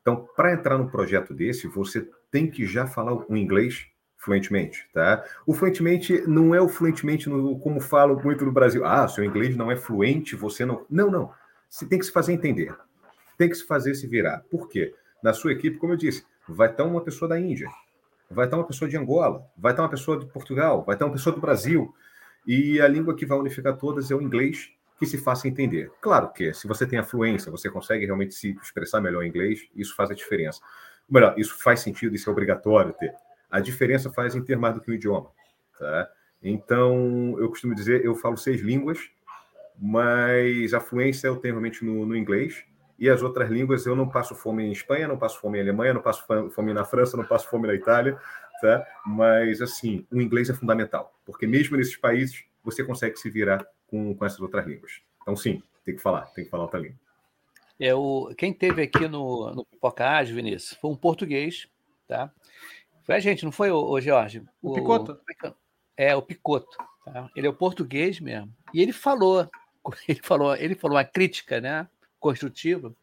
Então, 0.00 0.28
para 0.36 0.52
entrar 0.52 0.78
num 0.78 0.88
projeto 0.88 1.34
desse, 1.34 1.66
você 1.66 2.08
tem 2.30 2.50
que 2.50 2.66
já 2.66 2.86
falar 2.86 3.14
o 3.14 3.36
inglês 3.36 3.86
fluentemente, 4.18 4.88
tá? 4.92 5.24
O 5.46 5.52
fluentemente 5.52 6.22
não 6.26 6.54
é 6.54 6.60
o 6.60 6.68
fluentemente 6.68 7.28
no, 7.28 7.58
como 7.58 7.80
falo 7.80 8.20
muito 8.22 8.44
no 8.44 8.52
Brasil. 8.52 8.84
Ah, 8.84 9.06
seu 9.08 9.24
inglês 9.24 9.56
não 9.56 9.70
é 9.70 9.76
fluente, 9.76 10.34
você 10.36 10.64
não. 10.64 10.86
Não, 10.88 11.10
não. 11.10 11.32
Você 11.68 11.86
tem 11.86 11.98
que 11.98 12.04
se 12.06 12.12
fazer 12.12 12.32
entender. 12.32 12.74
Tem 13.36 13.48
que 13.48 13.54
se 13.54 13.66
fazer 13.66 13.94
se 13.94 14.06
virar. 14.06 14.44
Por 14.50 14.68
quê? 14.68 14.94
Na 15.22 15.32
sua 15.32 15.52
equipe, 15.52 15.76
como 15.76 15.92
eu 15.92 15.96
disse, 15.96 16.24
vai 16.48 16.70
estar 16.70 16.84
uma 16.84 17.00
pessoa 17.00 17.28
da 17.28 17.38
Índia, 17.38 17.68
vai 18.30 18.46
estar 18.46 18.56
uma 18.56 18.66
pessoa 18.66 18.88
de 18.88 18.96
Angola, 18.96 19.46
vai 19.56 19.72
estar 19.72 19.82
uma 19.82 19.88
pessoa 19.88 20.18
de 20.18 20.26
Portugal, 20.26 20.84
vai 20.84 20.94
estar 20.94 21.06
uma 21.06 21.12
pessoa 21.12 21.34
do 21.34 21.40
Brasil. 21.40 21.94
E 22.46 22.80
a 22.80 22.88
língua 22.88 23.14
que 23.14 23.26
vai 23.26 23.38
unificar 23.38 23.76
todas 23.76 24.10
é 24.10 24.14
o 24.14 24.20
inglês 24.20 24.70
que 24.98 25.06
se 25.06 25.18
faça 25.18 25.48
entender. 25.48 25.90
Claro 26.00 26.32
que, 26.32 26.52
se 26.54 26.66
você 26.66 26.86
tem 26.86 26.98
a 26.98 27.02
fluência, 27.02 27.50
você 27.50 27.68
consegue 27.68 28.06
realmente 28.06 28.34
se 28.34 28.56
expressar 28.62 29.00
melhor 29.00 29.22
em 29.22 29.28
inglês, 29.28 29.68
isso 29.74 29.94
faz 29.96 30.10
a 30.10 30.14
diferença. 30.14 30.60
Melhor, 31.08 31.34
isso 31.38 31.60
faz 31.62 31.80
sentido, 31.80 32.14
isso 32.14 32.28
é 32.28 32.32
obrigatório 32.32 32.92
ter. 32.92 33.12
A 33.50 33.60
diferença 33.60 34.10
faz 34.10 34.34
em 34.34 34.42
ter 34.42 34.56
mais 34.56 34.74
do 34.74 34.80
que 34.80 34.90
um 34.90 34.94
idioma. 34.94 35.30
Tá? 35.78 36.08
Então, 36.42 37.36
eu 37.38 37.48
costumo 37.48 37.74
dizer, 37.74 38.04
eu 38.04 38.14
falo 38.14 38.36
seis 38.36 38.60
línguas, 38.60 38.98
mas 39.78 40.72
a 40.72 40.80
fluência 40.80 41.26
eu 41.26 41.36
tenho 41.36 41.54
realmente 41.54 41.84
no, 41.84 42.06
no 42.06 42.16
inglês, 42.16 42.64
e 42.98 43.08
as 43.08 43.22
outras 43.22 43.50
línguas 43.50 43.86
eu 43.86 43.96
não 43.96 44.08
passo 44.08 44.34
fome 44.34 44.62
em 44.62 44.72
Espanha, 44.72 45.08
não 45.08 45.18
passo 45.18 45.40
fome 45.40 45.58
em 45.58 45.62
Alemanha, 45.62 45.94
não 45.94 46.00
passo 46.00 46.24
fome 46.50 46.72
na 46.72 46.84
França, 46.84 47.16
não 47.16 47.24
passo 47.24 47.48
fome 47.48 47.66
na 47.66 47.74
Itália, 47.74 48.18
tá? 48.64 48.86
Mas, 49.04 49.60
assim, 49.60 50.06
o 50.10 50.18
inglês 50.18 50.48
é 50.48 50.54
fundamental, 50.54 51.14
porque 51.26 51.46
mesmo 51.46 51.76
nesses 51.76 51.96
países 51.96 52.44
você 52.62 52.82
consegue 52.82 53.18
se 53.18 53.28
virar 53.28 53.62
com, 53.86 54.14
com 54.14 54.24
essas 54.24 54.40
outras 54.40 54.66
línguas. 54.66 55.02
Então, 55.20 55.36
sim, 55.36 55.62
tem 55.84 55.94
que 55.94 56.00
falar, 56.00 56.22
tem 56.28 56.44
que 56.44 56.50
falar 56.50 56.62
outra 56.62 56.80
língua. 56.80 56.96
É, 57.78 57.94
o, 57.94 58.32
quem 58.38 58.54
teve 58.54 58.80
aqui 58.80 59.06
no, 59.06 59.52
no 59.54 59.66
Vinícius, 60.28 60.78
foi 60.80 60.90
um 60.90 60.96
português, 60.96 61.68
tá? 62.08 62.32
Foi 63.02 63.16
a 63.16 63.20
gente, 63.20 63.44
não 63.44 63.52
foi, 63.52 63.70
o, 63.70 63.76
o 63.76 64.00
Jorge? 64.00 64.42
O, 64.62 64.70
o 64.70 64.74
Picoto. 64.74 65.20
É, 65.94 66.08
é, 66.08 66.16
o 66.16 66.22
Picoto. 66.22 66.74
Tá? 67.04 67.28
Ele 67.36 67.46
é 67.46 67.50
o 67.50 67.54
português 67.54 68.18
mesmo. 68.18 68.50
E 68.72 68.80
ele 68.80 68.92
falou, 68.92 69.46
ele 70.08 70.20
falou, 70.22 70.56
ele 70.56 70.74
falou 70.74 70.96
uma 70.96 71.04
crítica, 71.04 71.60
né, 71.60 71.86
construtiva, 72.18 72.94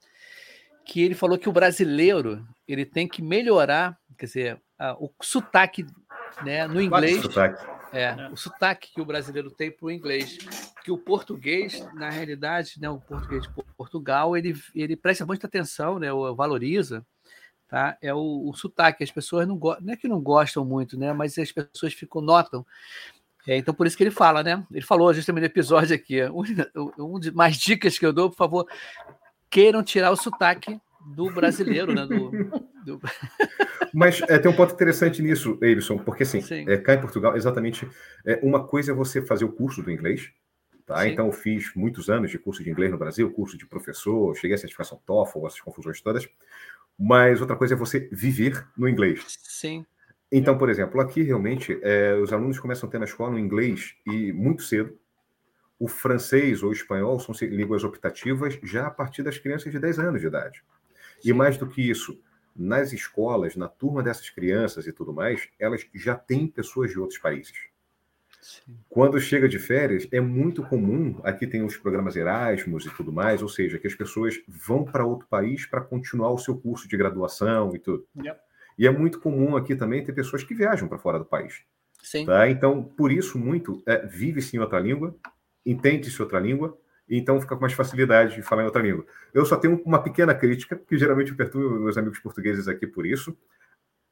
que 0.84 1.04
ele 1.04 1.14
falou 1.14 1.38
que 1.38 1.50
o 1.50 1.54
brasileiro 1.54 2.44
ele 2.68 2.84
tem 2.84 3.08
que 3.08 3.22
melhorar, 3.22 3.96
quer 4.18 4.26
dizer, 4.26 4.62
a, 4.82 4.96
o 5.00 5.12
sotaque 5.22 5.86
né, 6.44 6.68
no 6.68 6.82
inglês. 6.82 7.24
É, 7.94 8.04
é, 8.04 8.30
o 8.32 8.36
sotaque 8.36 8.92
que 8.94 9.00
o 9.00 9.06
brasileiro 9.06 9.52
tem 9.52 9.70
para 9.70 9.86
o 9.86 9.92
inglês. 9.92 10.40
Que 10.84 10.92
o 10.92 10.98
português, 10.98 11.86
na 11.94 12.10
realidade, 12.10 12.80
né, 12.82 12.90
o 12.90 13.00
português 13.00 13.44
de 13.44 13.50
Portugal, 13.78 14.36
ele, 14.36 14.60
ele 14.74 14.96
presta 14.96 15.26
muita 15.26 15.46
atenção, 15.46 16.00
né, 16.00 16.08
valoriza, 16.36 17.06
tá? 17.68 17.96
É 18.02 18.12
o, 18.12 18.50
o 18.50 18.54
sotaque. 18.56 19.04
As 19.04 19.12
pessoas 19.12 19.48
não 19.48 19.58
gostam, 19.58 19.86
não 19.86 19.94
é 19.94 19.98
que 19.98 20.08
não 20.08 20.20
gostam 20.20 20.66
muito, 20.66 20.98
né, 20.98 21.14
mas 21.14 21.38
as 21.38 21.52
pessoas 21.52 21.94
ficam, 21.94 22.22
notam. 22.22 22.66
É, 23.48 23.58
então, 23.58 23.74
por 23.74 23.86
isso 23.86 23.98
que 23.98 24.04
ele 24.04 24.12
fala, 24.12 24.44
né? 24.44 24.64
Ele 24.72 24.86
falou 24.86 25.14
justamente 25.14 25.42
no 25.42 25.48
episódio 25.48 25.96
aqui. 25.96 26.24
Um, 26.26 26.44
um 27.16 27.20
de 27.20 27.32
mais 27.32 27.58
dicas 27.58 28.00
que 28.00 28.06
eu 28.06 28.14
dou, 28.14 28.30
por 28.30 28.38
favor, 28.38 28.68
queiram 29.50 29.84
tirar 29.84 30.12
o 30.12 30.16
sotaque 30.16 30.80
do 31.16 31.32
brasileiro, 31.32 31.94
né? 31.94 32.06
Do, 32.06 32.32
do... 32.86 33.02
Mas 33.94 34.22
é, 34.22 34.38
tem 34.38 34.52
um 34.52 34.56
ponto 34.56 34.74
interessante 34.74 35.22
nisso, 35.22 35.58
Eilson, 35.62 35.98
porque 35.98 36.24
assim, 36.24 36.42
é, 36.68 36.78
cá 36.78 36.94
em 36.94 37.02
Portugal, 37.02 37.36
exatamente, 37.36 37.88
é, 38.26 38.40
uma 38.44 38.66
coisa 38.66 38.92
é 38.92 38.96
você 38.96 39.22
fazer 39.22 39.46
o 39.46 39.52
curso 39.52 39.82
do 39.82 39.92
inglês, 39.92 40.32
tá? 40.86 41.02
Sim. 41.02 41.10
Então 41.10 41.28
eu 41.28 41.32
fiz 41.32 41.74
muitos 41.76 42.10
anos 42.10 42.32
de 42.32 42.38
curso 42.38 42.64
de 42.64 42.70
inglês 42.70 42.92
no 42.92 42.98
Brasil, 42.98 43.32
curso 43.32 43.58
de 43.58 43.66
professor, 43.66 44.36
cheguei 44.36 44.56
à 44.56 44.58
certificação 44.58 45.02
TOEFL, 45.06 45.48
essas 45.48 45.62
confusões 45.62 46.02
todas. 46.02 46.28
Mas 46.98 47.42
outra 47.42 47.56
coisa 47.56 47.74
é 47.74 47.78
você 47.78 48.08
viver 48.12 48.66
no 48.78 48.88
inglês. 48.88 49.40
Sim. 49.44 49.86
Então, 50.32 50.58
por 50.58 50.70
exemplo, 50.70 51.02
aqui 51.02 51.22
realmente 51.24 51.78
é, 51.82 52.16
os 52.16 52.32
alunos 52.32 52.60
começam 52.60 52.88
a 52.88 52.92
ter 52.92 53.00
na 53.00 53.06
escola 53.06 53.36
o 53.36 53.40
inglês 53.40 53.96
e 54.06 54.32
muito 54.32 54.64
cedo. 54.64 54.98
O 55.78 55.88
francês 55.88 56.62
ou 56.62 56.70
o 56.70 56.74
espanhol 56.74 57.20
são 57.20 57.34
línguas 57.42 57.84
optativas 57.84 58.58
já 58.64 58.88
a 58.88 58.92
partir 58.92 59.24
das 59.24 59.38
crianças 59.38 59.72
de 59.72 59.80
10 59.80 60.00
anos 60.00 60.22
de 60.22 60.28
idade. 60.28 60.64
Sim. 61.20 61.30
E 61.30 61.34
mais 61.34 61.58
do 61.58 61.68
que 61.68 61.82
isso, 61.82 62.18
nas 62.56 62.94
escolas, 62.94 63.56
na 63.56 63.68
turma 63.68 64.04
dessas 64.04 64.30
crianças 64.30 64.88
e 64.88 64.94
tudo 64.94 65.14
mais, 65.14 65.48
elas 65.60 65.86
já 65.94 66.16
têm 66.16 66.48
pessoas 66.48 66.92
de 66.92 67.00
outros 67.00 67.20
países. 67.20 67.72
Sim. 68.42 68.76
Quando 68.90 69.20
chega 69.20 69.48
de 69.48 69.60
férias, 69.60 70.08
é 70.12 70.20
muito 70.20 70.64
comum, 70.64 71.20
aqui 71.24 71.46
tem 71.46 71.64
os 71.64 71.78
programas 71.78 72.16
Erasmus 72.16 72.86
e 72.86 72.90
tudo 72.90 73.12
mais, 73.12 73.42
ou 73.42 73.50
seja, 73.50 73.78
que 73.78 73.88
as 73.88 73.94
pessoas 73.94 74.42
vão 74.48 74.84
para 74.84 75.06
outro 75.06 75.28
país 75.28 75.66
para 75.66 75.82
continuar 75.82 76.32
o 76.32 76.40
seu 76.40 76.58
curso 76.58 76.88
de 76.88 76.98
graduação 76.98 77.76
e 77.76 77.80
tudo. 77.80 78.08
Yep. 78.18 78.40
E 78.78 78.88
é 78.88 78.92
muito 78.92 79.20
comum 79.20 79.56
aqui 79.56 79.76
também 79.76 80.04
ter 80.04 80.14
pessoas 80.14 80.44
que 80.44 80.56
viajam 80.56 80.88
para 80.88 80.98
fora 80.98 81.20
do 81.20 81.26
país. 81.26 81.62
Sim. 82.02 82.26
Tá? 82.26 82.50
Então, 82.50 82.84
por 82.84 83.12
isso, 83.12 83.38
muito, 83.38 83.84
é, 83.86 84.06
vive-se 84.08 84.58
em 84.58 84.60
outra 84.60 84.80
língua, 84.80 85.16
entende-se 85.64 86.20
outra 86.20 86.40
língua, 86.40 86.76
então 87.18 87.40
fica 87.42 87.56
com 87.56 87.62
mais 87.62 87.74
facilidade 87.74 88.36
de 88.36 88.42
falar 88.42 88.64
em 88.64 88.66
outra 88.66 88.82
língua. 88.82 89.06
Eu 89.34 89.46
só 89.46 89.58
tenho 89.58 89.82
uma 89.86 90.02
pequena 90.02 90.34
crítica, 90.34 90.76
que 90.76 90.98
geralmente 90.98 91.32
eu 91.32 91.38
perturbo 91.38 91.80
meus 91.80 91.98
amigos 91.98 92.20
portugueses 92.20 92.68
aqui 92.68 92.88
por 92.88 93.06
isso. 93.06 93.38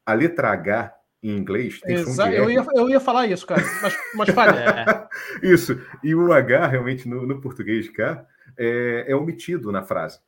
A 0.06 0.14
letra 0.14 0.50
H 0.50 0.94
em 1.22 1.38
inglês 1.38 1.80
tem 1.82 1.96
Exa 1.96 2.12
som 2.12 2.30
de 2.30 2.36
eu, 2.36 2.50
ia, 2.50 2.66
eu 2.74 2.90
ia 2.90 3.00
falar 3.00 3.28
isso, 3.28 3.46
cara, 3.46 3.62
mas, 3.82 3.98
mas 4.16 4.30
fale. 4.30 4.58
É. 4.58 5.08
isso. 5.44 5.80
E 6.04 6.16
o 6.16 6.32
H, 6.32 6.68
realmente, 6.68 7.08
no, 7.08 7.26
no 7.26 7.42
português 7.42 7.90
cá, 7.90 8.26
é, 8.58 9.06
é, 9.08 9.16
omitido 9.16 9.72
na 9.72 9.84
frase. 9.84 10.20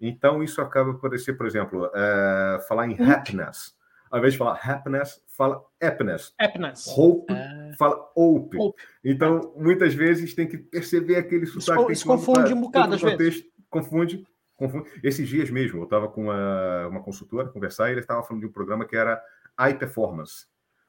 Então, 0.00 0.42
isso 0.42 0.60
acaba 0.60 0.94
por 0.94 1.18
ser, 1.18 1.34
por 1.34 1.46
exemplo, 1.46 1.86
uh, 1.86 2.60
falar 2.66 2.86
em 2.86 2.96
happiness. 3.02 3.76
Ao 4.10 4.18
invés 4.18 4.32
de 4.32 4.38
falar 4.38 4.58
happiness, 4.62 5.22
fala 5.36 5.62
happiness. 5.82 6.34
Happiness. 6.38 6.86
Hope, 6.86 7.32
é... 7.32 7.72
fala 7.78 8.07
hope. 8.18 8.56
hope. 8.56 8.82
Então, 9.04 9.52
muitas 9.56 9.94
vezes 9.94 10.34
tem 10.34 10.46
que 10.46 10.58
perceber 10.58 11.16
aquele 11.16 11.46
sotaque. 11.46 11.92
Isso, 11.92 12.06
confunde 12.06 12.52
um 12.52 12.60
bocado, 12.60 12.94
às 12.94 13.00
vezes. 13.00 13.44
Confunde, 13.70 14.26
confunde. 14.56 14.88
Esses 15.02 15.28
dias 15.28 15.50
mesmo, 15.50 15.80
eu 15.80 15.84
estava 15.84 16.08
com 16.08 16.24
uma, 16.24 16.88
uma 16.88 17.02
consultora 17.02 17.48
conversar 17.48 17.88
e 17.88 17.92
ele 17.92 18.00
estava 18.00 18.22
falando 18.22 18.42
de 18.42 18.48
um 18.48 18.52
programa 18.52 18.84
que 18.84 18.96
era 18.96 19.22
iPerformance. 19.70 20.46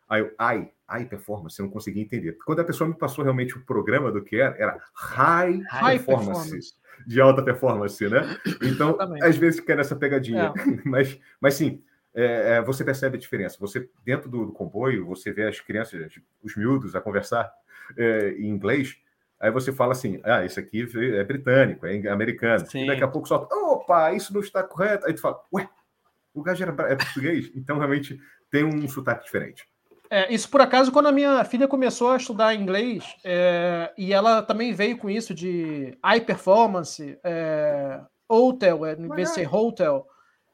Aí 0.10 0.22
eu, 0.22 0.32
I, 0.42 0.68
I 1.02 1.06
Performance, 1.06 1.60
eu 1.60 1.66
não 1.66 1.72
conseguia 1.72 2.02
entender. 2.02 2.36
Quando 2.44 2.62
a 2.62 2.66
pessoa 2.66 2.88
me 2.90 2.96
passou 2.96 3.24
realmente 3.24 3.56
o 3.56 3.64
programa 3.64 4.12
do 4.12 4.24
que 4.24 4.38
era, 4.38 4.56
era 4.58 4.82
High, 4.96 5.62
high 5.70 5.98
performance, 6.00 6.42
performance, 6.42 6.74
de 7.06 7.22
alta 7.22 7.44
performance, 7.44 8.10
né? 8.10 8.22
Então, 8.64 8.98
às 9.22 9.38
vezes 9.38 9.60
quer 9.60 9.78
essa 9.78 9.96
pegadinha. 9.96 10.52
É. 10.58 10.82
mas, 10.84 11.20
mas 11.40 11.54
sim, 11.54 11.84
é, 12.14 12.56
é, 12.56 12.62
você 12.62 12.84
percebe 12.84 13.18
a 13.18 13.20
diferença. 13.20 13.58
Você, 13.60 13.90
dentro 14.04 14.30
do, 14.30 14.48
do, 14.48 14.52
comboio, 14.52 15.06
você 15.06 15.32
vê 15.32 15.48
as 15.48 15.60
crianças, 15.60 16.20
os 16.44 16.56
miúdos, 16.56 16.96
a 16.96 17.02
conversar 17.02 17.52
é, 17.98 18.32
em 18.32 18.48
inglês. 18.48 18.98
Aí 19.40 19.52
você 19.52 19.72
fala 19.72 19.94
assim: 19.94 20.20
ah, 20.24 20.44
isso 20.44 20.60
aqui 20.60 20.88
é 21.16 21.24
britânico, 21.24 21.86
é 21.86 22.08
americano. 22.10 22.66
Daqui 22.88 23.04
a 23.04 23.08
pouco 23.08 23.28
solta: 23.28 23.54
opa, 23.56 24.12
isso 24.14 24.34
não 24.34 24.42
está 24.42 24.64
correto. 24.64 25.06
Aí 25.06 25.14
tu 25.14 25.22
fala: 25.22 25.40
ué, 25.54 25.70
o 26.34 26.42
gajo 26.42 26.64
era, 26.64 26.92
é 26.92 26.96
português? 26.96 27.52
Então 27.56 27.78
realmente 27.78 28.20
tem 28.52 28.64
um 28.64 28.88
sotaque 28.88 29.26
diferente. 29.26 29.68
É, 30.10 30.34
isso 30.34 30.50
por 30.50 30.60
acaso, 30.60 30.92
quando 30.92 31.06
a 31.06 31.12
minha 31.12 31.44
filha 31.46 31.68
começou 31.68 32.12
a 32.12 32.18
estudar 32.18 32.56
inglês, 32.56 33.16
é, 33.24 33.94
e 33.96 34.12
ela 34.12 34.42
também 34.42 34.74
veio 34.74 34.98
com 34.98 35.08
isso 35.08 35.36
de 35.36 35.96
high 36.04 36.22
performance, 36.22 37.18
é, 37.24 38.02
hotel, 38.28 38.86
é, 38.86 38.94
em 38.94 39.08
vez 39.10 39.30
de 39.30 39.36
ser 39.36 39.56
hotel, 39.56 40.08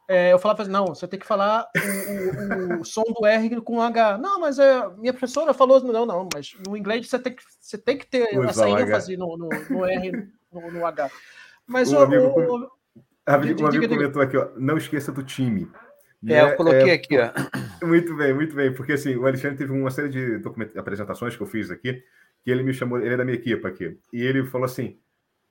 é, 0.08 0.32
eu 0.32 0.40
falava 0.40 0.62
assim, 0.62 0.72
não, 0.72 0.88
você 0.88 1.08
tem 1.08 1.20
que 1.20 1.26
falar 1.26 1.68
o, 1.76 2.76
o, 2.76 2.82
o, 2.82 2.86
som 2.86 3.04
do 3.04 3.26
R 3.26 3.60
com 3.62 3.82
H. 3.82 4.18
Não, 4.20 4.40
mas 4.40 4.60
é, 4.60 4.88
minha 4.98 5.14
professora 5.14 5.54
falou, 5.54 5.82
não, 5.82 6.06
não, 6.06 6.30
mas 6.34 6.56
no 6.66 6.78
inglês 6.78 7.10
você 7.10 7.18
tem 7.18 7.34
que, 7.34 7.44
você 7.60 7.78
tem 7.78 7.98
que 7.98 8.06
ter 8.06 8.36
essa 8.44 8.70
ênfase 8.70 9.18
no, 9.18 9.36
no, 9.36 9.50
no, 9.70 9.86
R, 9.86 10.28
no, 10.52 10.72
no, 10.72 10.86
H. 10.86 11.10
Mas 11.66 11.92
o, 11.92 11.98
amigo, 11.98 12.28
o, 12.28 12.70
amigo, 13.26 13.64
um 13.64 13.68
amigo 13.68 13.90
comentou 13.90 14.22
aqui, 14.22 14.38
ó, 14.38 14.50
não 14.58 14.78
esqueça 14.78 15.12
do 15.12 15.24
time. 15.24 15.68
É, 16.28 16.42
eu 16.42 16.56
coloquei 16.56 16.92
é, 16.92 16.94
aqui, 16.94 17.18
ó. 17.18 17.32
Muito 17.86 18.16
bem, 18.16 18.34
muito 18.34 18.56
bem, 18.56 18.74
porque 18.74 18.94
assim, 18.94 19.16
o 19.16 19.28
Alexandre 19.28 19.58
teve 19.58 19.72
uma 19.72 19.92
série 19.92 20.10
de 20.10 20.42
apresentações 20.76 21.36
que 21.36 21.44
eu 21.44 21.46
fiz 21.46 21.70
aqui, 21.70 22.02
que 22.44 22.50
ele 22.50 22.64
me 22.64 22.74
chamou, 22.74 23.00
ele 23.00 23.14
é 23.14 23.18
da 23.18 23.24
minha 23.24 23.38
equipe 23.38 23.68
aqui, 23.68 24.00
e 24.12 24.24
ele 24.24 24.44
falou 24.46 24.66
assim, 24.66 24.98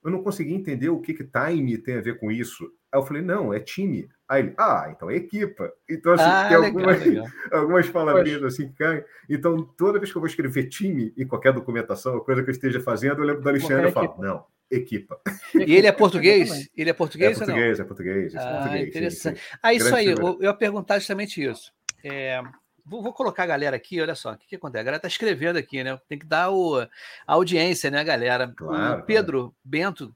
eu 0.03 0.11
não 0.11 0.21
consegui 0.21 0.53
entender 0.53 0.89
o 0.89 0.99
que, 0.99 1.13
que 1.13 1.23
time 1.23 1.77
tem 1.77 1.97
a 1.97 2.01
ver 2.01 2.19
com 2.19 2.29
isso. 2.29 2.69
Aí 2.95 3.01
eu 3.01 3.05
falei, 3.05 3.21
não, 3.21 3.53
é 3.53 3.59
time. 3.59 4.07
Aí 4.27 4.41
ele, 4.41 4.53
ah, 4.57 4.87
então 4.95 5.09
é 5.09 5.17
equipa. 5.17 5.69
Então, 5.89 6.13
assim, 6.13 6.23
ah, 6.23 6.47
tem 6.47 6.57
legal, 6.57 6.63
algumas, 6.63 7.05
legal. 7.05 7.27
algumas 7.51 7.89
palavrinhas 7.89 8.41
Poxa. 8.41 8.47
assim 8.47 8.69
que 8.69 8.75
caem. 8.75 9.03
Então, 9.29 9.61
toda 9.77 9.99
vez 9.99 10.11
que 10.11 10.17
eu 10.17 10.21
vou 10.21 10.29
escrever 10.29 10.69
time 10.69 11.13
em 11.17 11.27
qualquer 11.27 11.51
documentação, 11.51 12.19
coisa 12.21 12.41
que 12.41 12.49
eu 12.49 12.53
esteja 12.53 12.79
fazendo, 12.79 13.21
eu 13.21 13.25
lembro 13.25 13.41
do 13.41 13.49
Alexandre 13.49 13.89
e 13.89 13.91
falo, 13.91 14.15
não, 14.17 14.45
equipa. 14.71 15.19
E 15.53 15.75
ele 15.75 15.87
é 15.87 15.91
português? 15.91 16.69
Ele 16.75 16.89
é 16.89 16.93
português, 16.93 17.37
é 17.37 17.41
ou 17.41 17.47
português 17.47 17.79
não? 17.79 17.85
É 17.85 17.87
português, 17.87 18.33
é 18.33 18.35
português. 18.35 18.35
Ah, 18.35 18.81
interessante. 18.81 19.39
Sim, 19.39 19.45
sim. 19.45 19.57
Ah, 19.61 19.73
isso 19.73 19.85
Grande 19.87 20.09
aí, 20.09 20.15
eu, 20.15 20.27
eu 20.39 20.43
ia 20.43 20.53
perguntar 20.53 20.99
justamente 20.99 21.43
isso. 21.43 21.71
É, 22.01 22.41
vou, 22.85 23.03
vou, 23.03 23.13
colocar 23.13 23.43
a 23.43 23.47
galera 23.47 23.75
aqui, 23.75 23.99
olha 24.01 24.15
só, 24.15 24.31
o 24.31 24.37
que, 24.37 24.47
que 24.47 24.55
acontece? 24.55 24.81
A 24.81 24.85
galera 24.85 25.01
tá 25.01 25.07
escrevendo 25.09 25.57
aqui, 25.57 25.83
né? 25.83 25.99
Tem 26.07 26.17
que 26.17 26.25
dar 26.25 26.49
o, 26.49 26.79
a 26.79 26.89
audiência, 27.27 27.91
né, 27.91 28.01
galera? 28.03 28.51
Claro, 28.55 29.01
o 29.01 29.03
Pedro 29.03 29.39
claro. 29.39 29.55
Bento, 29.63 30.15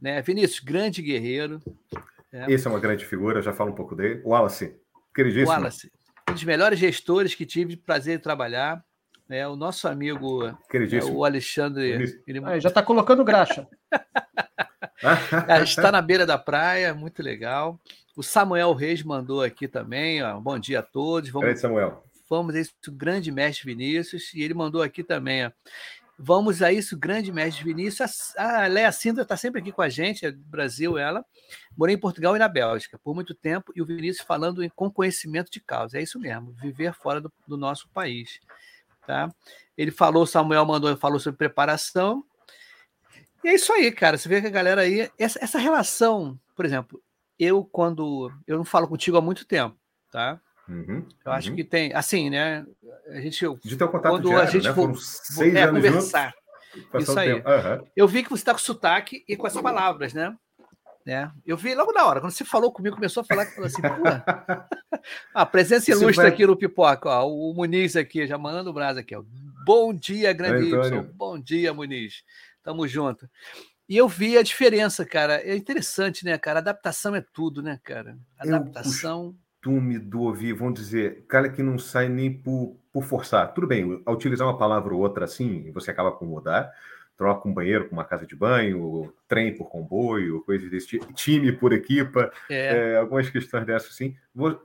né? 0.00 0.20
Vinícius, 0.20 0.60
grande 0.60 1.00
guerreiro. 1.02 1.60
É. 2.32 2.50
Esse 2.52 2.66
é 2.66 2.70
uma 2.70 2.80
grande 2.80 3.04
figura, 3.04 3.40
já 3.40 3.52
falo 3.52 3.70
um 3.70 3.74
pouco 3.74 3.94
dele. 3.94 4.22
Wallace, 4.24 4.76
queridíssimo. 5.14 5.50
Wallace, 5.50 5.90
um 6.28 6.34
dos 6.34 6.44
melhores 6.44 6.78
gestores 6.78 7.34
que 7.34 7.46
tive 7.46 7.76
prazer 7.76 8.18
de 8.18 8.22
trabalhar. 8.22 8.84
Né? 9.28 9.46
O 9.46 9.56
nosso 9.56 9.86
amigo, 9.86 10.46
é, 10.46 10.54
o 11.12 11.24
Alexandre. 11.24 12.20
Ele... 12.26 12.42
Aí, 12.44 12.60
já 12.60 12.68
está 12.70 12.82
colocando 12.82 13.24
graxa. 13.24 13.68
está 15.62 15.92
na 15.92 16.00
beira 16.00 16.24
da 16.24 16.38
praia, 16.38 16.94
muito 16.94 17.22
legal. 17.22 17.78
O 18.16 18.22
Samuel 18.22 18.72
Reis 18.72 19.02
mandou 19.02 19.42
aqui 19.42 19.68
também. 19.68 20.22
Ó, 20.22 20.40
bom 20.40 20.58
dia 20.58 20.80
a 20.80 20.82
todos. 20.82 21.30
Vamos, 21.30 21.44
Grande 21.46 21.60
Samuel. 21.60 22.02
Vamos 22.28 22.54
isso, 22.54 22.72
grande 22.92 23.30
mestre 23.30 23.66
Vinícius. 23.66 24.34
E 24.34 24.42
ele 24.42 24.54
mandou 24.54 24.82
aqui 24.82 25.04
também. 25.04 25.46
Ó, 25.46 25.50
vamos 26.18 26.60
a 26.62 26.72
isso, 26.72 26.98
grande 26.98 27.30
mestre 27.30 27.64
Vinícius. 27.64 28.36
A, 28.36 28.64
a 28.64 28.66
Leia 28.66 28.90
Sintra 28.90 29.22
está 29.22 29.36
sempre 29.36 29.60
aqui 29.60 29.70
com 29.70 29.80
a 29.80 29.88
gente, 29.88 30.26
é 30.26 30.32
do 30.32 30.44
Brasil, 30.44 30.98
ela. 30.98 31.24
Morei 31.76 31.94
em 31.94 31.98
Portugal 31.98 32.34
e 32.34 32.38
na 32.38 32.48
Bélgica 32.48 32.98
por 32.98 33.14
muito 33.14 33.34
tempo. 33.34 33.72
E 33.76 33.80
o 33.80 33.86
Vinícius 33.86 34.26
falando 34.26 34.68
com 34.74 34.90
conhecimento 34.90 35.50
de 35.50 35.60
causa. 35.60 35.98
É 35.98 36.02
isso 36.02 36.18
mesmo, 36.18 36.52
viver 36.54 36.92
fora 36.92 37.20
do, 37.20 37.32
do 37.46 37.56
nosso 37.56 37.88
país. 37.90 38.40
Tá? 39.06 39.32
Ele 39.76 39.92
falou, 39.92 40.26
Samuel 40.26 40.66
mandou, 40.66 40.94
falou 40.96 41.20
sobre 41.20 41.38
preparação. 41.38 42.24
E 43.44 43.48
é 43.48 43.54
isso 43.54 43.72
aí, 43.72 43.92
cara. 43.92 44.18
Você 44.18 44.28
vê 44.28 44.40
que 44.40 44.48
a 44.48 44.50
galera 44.50 44.82
aí. 44.82 45.08
Essa, 45.16 45.38
essa 45.42 45.58
relação, 45.58 46.38
por 46.56 46.64
exemplo, 46.64 47.00
eu 47.38 47.64
quando 47.64 48.32
eu 48.46 48.58
não 48.58 48.64
falo 48.64 48.88
contigo 48.88 49.16
há 49.16 49.20
muito 49.20 49.46
tempo, 49.46 49.78
tá? 50.10 50.40
Uhum, 50.68 51.06
eu 51.24 51.32
acho 51.32 51.50
uhum. 51.50 51.56
que 51.56 51.64
tem, 51.64 51.94
assim, 51.94 52.28
né? 52.28 52.66
A 53.08 53.20
gente 53.20 53.46
de 53.64 53.76
ter 53.76 53.84
um 53.84 53.88
contato 53.88 54.12
quando 54.12 54.28
diário, 54.28 54.48
a 54.48 54.50
gente 54.50 54.68
né? 54.68 54.74
for, 54.74 54.94
seis 54.96 55.54
é, 55.54 55.62
anos 55.62 55.82
conversar, 55.82 56.34
juntos, 56.74 57.02
isso 57.08 57.18
aí. 57.18 57.32
Uhum. 57.32 57.86
Eu 57.96 58.06
vi 58.06 58.22
que 58.22 58.28
você 58.28 58.42
está 58.42 58.52
com 58.52 58.58
sotaque 58.58 59.24
e 59.26 59.36
com 59.36 59.46
as 59.46 59.54
palavras, 59.54 60.12
né? 60.12 60.36
né? 61.08 61.32
Eu 61.46 61.56
vi 61.56 61.74
logo 61.74 61.90
na 61.90 62.04
hora, 62.04 62.20
quando 62.20 62.32
você 62.32 62.44
falou 62.44 62.70
comigo, 62.70 62.96
começou 62.96 63.22
a 63.22 63.24
falar, 63.24 63.46
falou 63.46 63.66
assim, 63.66 63.80
pô, 63.80 64.98
a 65.32 65.46
presença 65.46 65.88
ilustre 65.90 66.16
vai... 66.16 66.26
aqui 66.26 66.46
no 66.46 66.54
Pipoca, 66.54 67.08
ó, 67.08 67.26
o 67.26 67.54
Muniz 67.54 67.96
aqui, 67.96 68.26
já 68.26 68.36
mandando 68.36 68.68
o 68.68 68.74
braço 68.74 68.98
aqui, 68.98 69.16
ó. 69.16 69.24
Bom 69.64 69.94
dia, 69.94 70.34
grande 70.34 70.70
Bom 71.14 71.38
dia, 71.38 71.72
Muniz. 71.72 72.22
Tamo 72.62 72.86
junto. 72.86 73.28
E 73.88 73.96
eu 73.96 74.06
vi 74.06 74.36
a 74.36 74.42
diferença, 74.42 75.04
cara. 75.06 75.40
É 75.40 75.56
interessante, 75.56 76.26
né, 76.26 76.36
cara? 76.36 76.58
Adaptação 76.58 77.14
é 77.14 77.24
tudo, 77.32 77.62
né, 77.62 77.80
cara? 77.82 78.18
Adaptação. 78.38 79.34
É 79.34 79.47
costume 79.58 79.98
do 79.98 80.22
ouvir, 80.22 80.52
vamos 80.52 80.74
dizer, 80.74 81.24
cara 81.28 81.48
que 81.48 81.62
não 81.62 81.78
sai 81.78 82.08
nem 82.08 82.32
por, 82.32 82.76
por 82.92 83.04
forçar. 83.04 83.52
Tudo 83.52 83.66
bem, 83.66 84.00
ao 84.06 84.14
utilizar 84.14 84.46
uma 84.46 84.56
palavra 84.56 84.94
ou 84.94 85.00
outra 85.00 85.24
assim, 85.24 85.70
você 85.72 85.90
acaba 85.90 86.12
por 86.12 86.26
mudar. 86.26 86.72
Troca 87.16 87.48
um 87.48 87.52
banheiro 87.52 87.88
com 87.88 87.96
uma 87.96 88.04
casa 88.04 88.24
de 88.24 88.36
banho, 88.36 89.12
trem 89.26 89.52
por 89.56 89.68
comboio, 89.68 90.40
coisas 90.44 90.70
desse 90.70 90.86
tipo, 90.86 91.12
time 91.12 91.50
por 91.50 91.72
equipa, 91.72 92.30
é. 92.48 92.92
É, 92.92 92.96
algumas 92.96 93.28
questões 93.28 93.66
dessas 93.66 93.90
assim. 93.90 94.16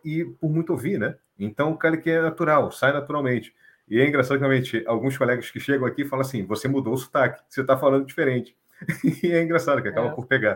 E 0.05 0.23
por 0.39 0.51
muito 0.51 0.69
ouvir, 0.71 0.99
né? 0.99 1.15
Então, 1.39 1.71
o 1.71 1.77
cara 1.77 1.97
que 1.97 2.11
é 2.11 2.21
natural, 2.21 2.71
sai 2.71 2.93
naturalmente. 2.93 3.51
E 3.89 3.99
é 3.99 4.07
engraçado 4.07 4.37
que 4.37 4.45
realmente 4.45 4.83
alguns 4.85 5.17
colegas 5.17 5.49
que 5.49 5.59
chegam 5.59 5.87
aqui 5.87 6.05
falam 6.05 6.23
assim: 6.23 6.45
você 6.45 6.67
mudou 6.67 6.93
o 6.93 6.97
sotaque, 6.97 7.41
você 7.49 7.61
está 7.61 7.75
falando 7.75 8.05
diferente. 8.05 8.55
e 9.23 9.31
é 9.31 9.43
engraçado 9.43 9.81
que 9.81 9.87
acaba 9.87 10.07
é. 10.07 10.11
por 10.11 10.25
pegar. 10.25 10.55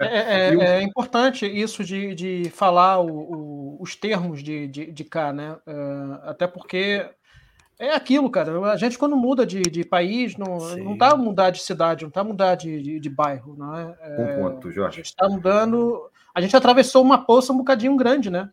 É, 0.00 0.48
é, 0.48 0.54
é, 0.54 0.82
importante 0.82 1.46
isso 1.46 1.84
de, 1.84 2.14
de 2.14 2.50
falar 2.50 3.00
o, 3.00 3.08
o, 3.08 3.82
os 3.82 3.94
termos 3.96 4.42
de, 4.42 4.66
de, 4.68 4.92
de 4.92 5.04
cá, 5.04 5.32
né? 5.32 5.56
Uh, 5.66 6.20
até 6.22 6.46
porque 6.46 7.08
é 7.78 7.94
aquilo, 7.94 8.30
cara. 8.30 8.58
A 8.70 8.76
gente, 8.76 8.98
quando 8.98 9.16
muda 9.16 9.44
de, 9.44 9.62
de 9.62 9.84
país, 9.84 10.36
não, 10.36 10.58
não 10.76 10.96
tá 10.96 11.16
mudar 11.16 11.50
de 11.50 11.60
cidade, 11.60 12.04
não 12.04 12.10
tá 12.10 12.24
mudar 12.24 12.54
de, 12.54 12.80
de, 12.82 13.00
de 13.00 13.10
bairro, 13.10 13.54
não 13.56 13.76
é? 13.76 13.96
Um 14.18 14.42
ponto, 14.42 14.70
Jorge. 14.70 15.00
A 15.00 15.02
gente 15.02 15.06
está 15.06 15.28
mudando. 15.28 16.10
A 16.34 16.40
gente 16.40 16.56
atravessou 16.56 17.02
uma 17.02 17.24
poça 17.24 17.52
um 17.52 17.58
bocadinho 17.58 17.96
grande, 17.96 18.30
né? 18.30 18.50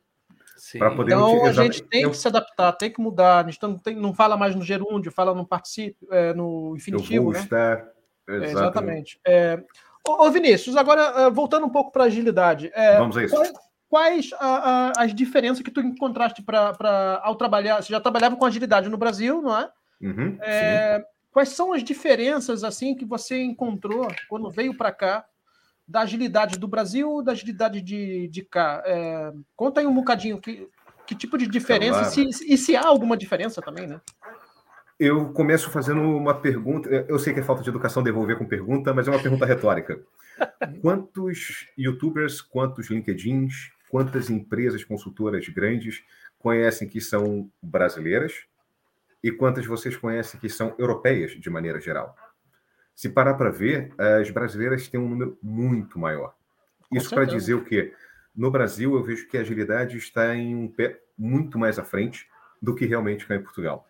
Poder 0.96 1.14
então 1.14 1.46
a 1.46 1.52
gente 1.52 1.84
tem 1.84 2.04
eu... 2.04 2.12
que 2.12 2.18
se 2.18 2.28
adaptar, 2.28 2.72
tem 2.74 2.90
que 2.90 3.02
mudar. 3.02 3.46
A 3.46 3.50
gente 3.50 3.62
não, 3.62 3.78
tem, 3.78 3.96
não 3.96 4.14
fala 4.14 4.38
mais 4.38 4.56
no 4.56 4.64
gerúndio, 4.64 5.12
fala 5.12 5.34
no 5.34 5.46
participio, 5.46 5.96
é, 6.10 6.34
no 6.34 6.74
infinitivo. 6.76 7.16
Eu 7.16 7.24
vou 7.24 7.34
né? 7.34 7.40
estar 7.40 7.86
Exatamente. 8.28 8.52
exatamente. 8.52 9.20
É... 9.26 9.64
Ô, 10.08 10.30
Vinícius, 10.30 10.76
agora 10.76 11.02
é, 11.02 11.30
voltando 11.30 11.66
um 11.66 11.70
pouco 11.70 11.92
para 11.92 12.04
agilidade. 12.04 12.70
É, 12.74 12.98
Vamos 12.98 13.16
a 13.16 13.24
isso. 13.24 13.36
Quais, 13.36 13.54
quais 13.88 14.30
a, 14.34 14.48
a, 14.48 15.04
as 15.04 15.16
diferenças 15.16 15.64
que 15.64 15.72
tu 15.72 15.80
encontraste 15.80 16.42
para 16.42 17.22
ao 17.24 17.36
trabalhar? 17.36 17.82
Você 17.82 17.94
já 17.94 18.02
trabalhava 18.02 18.36
com 18.36 18.46
agilidade 18.46 18.90
no 18.90 18.98
Brasil, 18.98 19.42
não 19.42 19.58
é? 19.58 19.72
Uhum, 20.02 20.38
é 20.42 21.06
quais 21.34 21.50
são 21.50 21.74
as 21.74 21.84
diferenças 21.84 22.64
assim 22.64 22.96
que 22.96 23.04
você 23.04 23.42
encontrou 23.42 24.08
quando 24.30 24.52
veio 24.52 24.78
para 24.78 24.92
cá 24.92 25.26
da 25.86 26.02
agilidade 26.02 26.58
do 26.58 26.68
Brasil 26.68 27.22
da 27.22 27.32
agilidade 27.32 27.82
de, 27.82 28.28
de 28.28 28.44
cá? 28.44 28.84
É, 28.86 29.34
conta 29.56 29.82
aí 29.82 29.88
um 29.88 29.96
bocadinho 29.96 30.40
que, 30.40 30.70
que 31.08 31.16
tipo 31.16 31.38
de 31.38 31.48
diferença 31.48 32.04
claro. 32.04 32.30
e, 32.30 32.34
se, 32.34 32.54
e 32.54 32.58
se 32.58 32.76
há 32.76 32.86
alguma 32.86 33.18
diferença 33.18 33.62
também, 33.62 33.88
né? 33.88 34.00
Eu 35.00 35.34
começo 35.34 35.72
fazendo 35.72 36.02
uma 36.02 36.36
pergunta. 36.36 36.90
Eu 37.08 37.18
sei 37.18 37.34
que 37.34 37.40
é 37.40 37.44
falta 37.44 37.64
de 37.64 37.70
educação 37.70 38.04
devolver 38.04 38.38
com 38.38 38.46
pergunta, 38.46 38.94
mas 38.94 39.08
é 39.08 39.12
uma 39.12 39.22
pergunta 39.22 39.46
retórica. 39.46 40.00
Quantos 40.82 41.68
YouTubers, 41.78 42.42
quantos 42.42 42.90
LinkedIns, 42.90 43.72
quantas 43.90 44.30
empresas 44.30 44.84
consultoras 44.84 45.48
grandes 45.50 46.04
conhecem 46.40 46.88
que 46.88 47.00
são 47.00 47.50
brasileiras 47.62 48.46
e 49.24 49.32
quantas 49.32 49.66
vocês 49.66 49.96
conhecem 49.96 50.40
que 50.40 50.50
são 50.50 50.76
europeias 50.80 51.32
de 51.32 51.50
maneira 51.50 51.80
geral? 51.80 52.16
Se 52.96 53.10
parar 53.10 53.36
para 53.36 53.52
ver, 53.52 53.94
as 53.98 54.30
brasileiras 54.32 54.88
têm 54.88 55.00
um 55.00 55.08
número 55.08 55.38
muito 55.42 56.00
maior. 56.00 56.34
Isso 56.92 57.14
para 57.14 57.26
dizer 57.26 57.54
o 57.54 57.64
quê? 57.64 57.94
No 58.36 58.50
Brasil, 58.50 58.96
eu 58.96 59.04
vejo 59.04 59.28
que 59.28 59.38
a 59.38 59.42
agilidade 59.42 59.98
está 59.98 60.36
em 60.36 60.56
um 60.56 60.68
pé 60.68 61.00
muito 61.18 61.60
mais 61.60 61.78
à 61.78 61.84
frente 61.84 62.28
do 62.62 62.74
que 62.74 62.86
realmente 62.86 63.28
cá 63.28 63.36
em 63.36 63.42
Portugal 63.42 63.88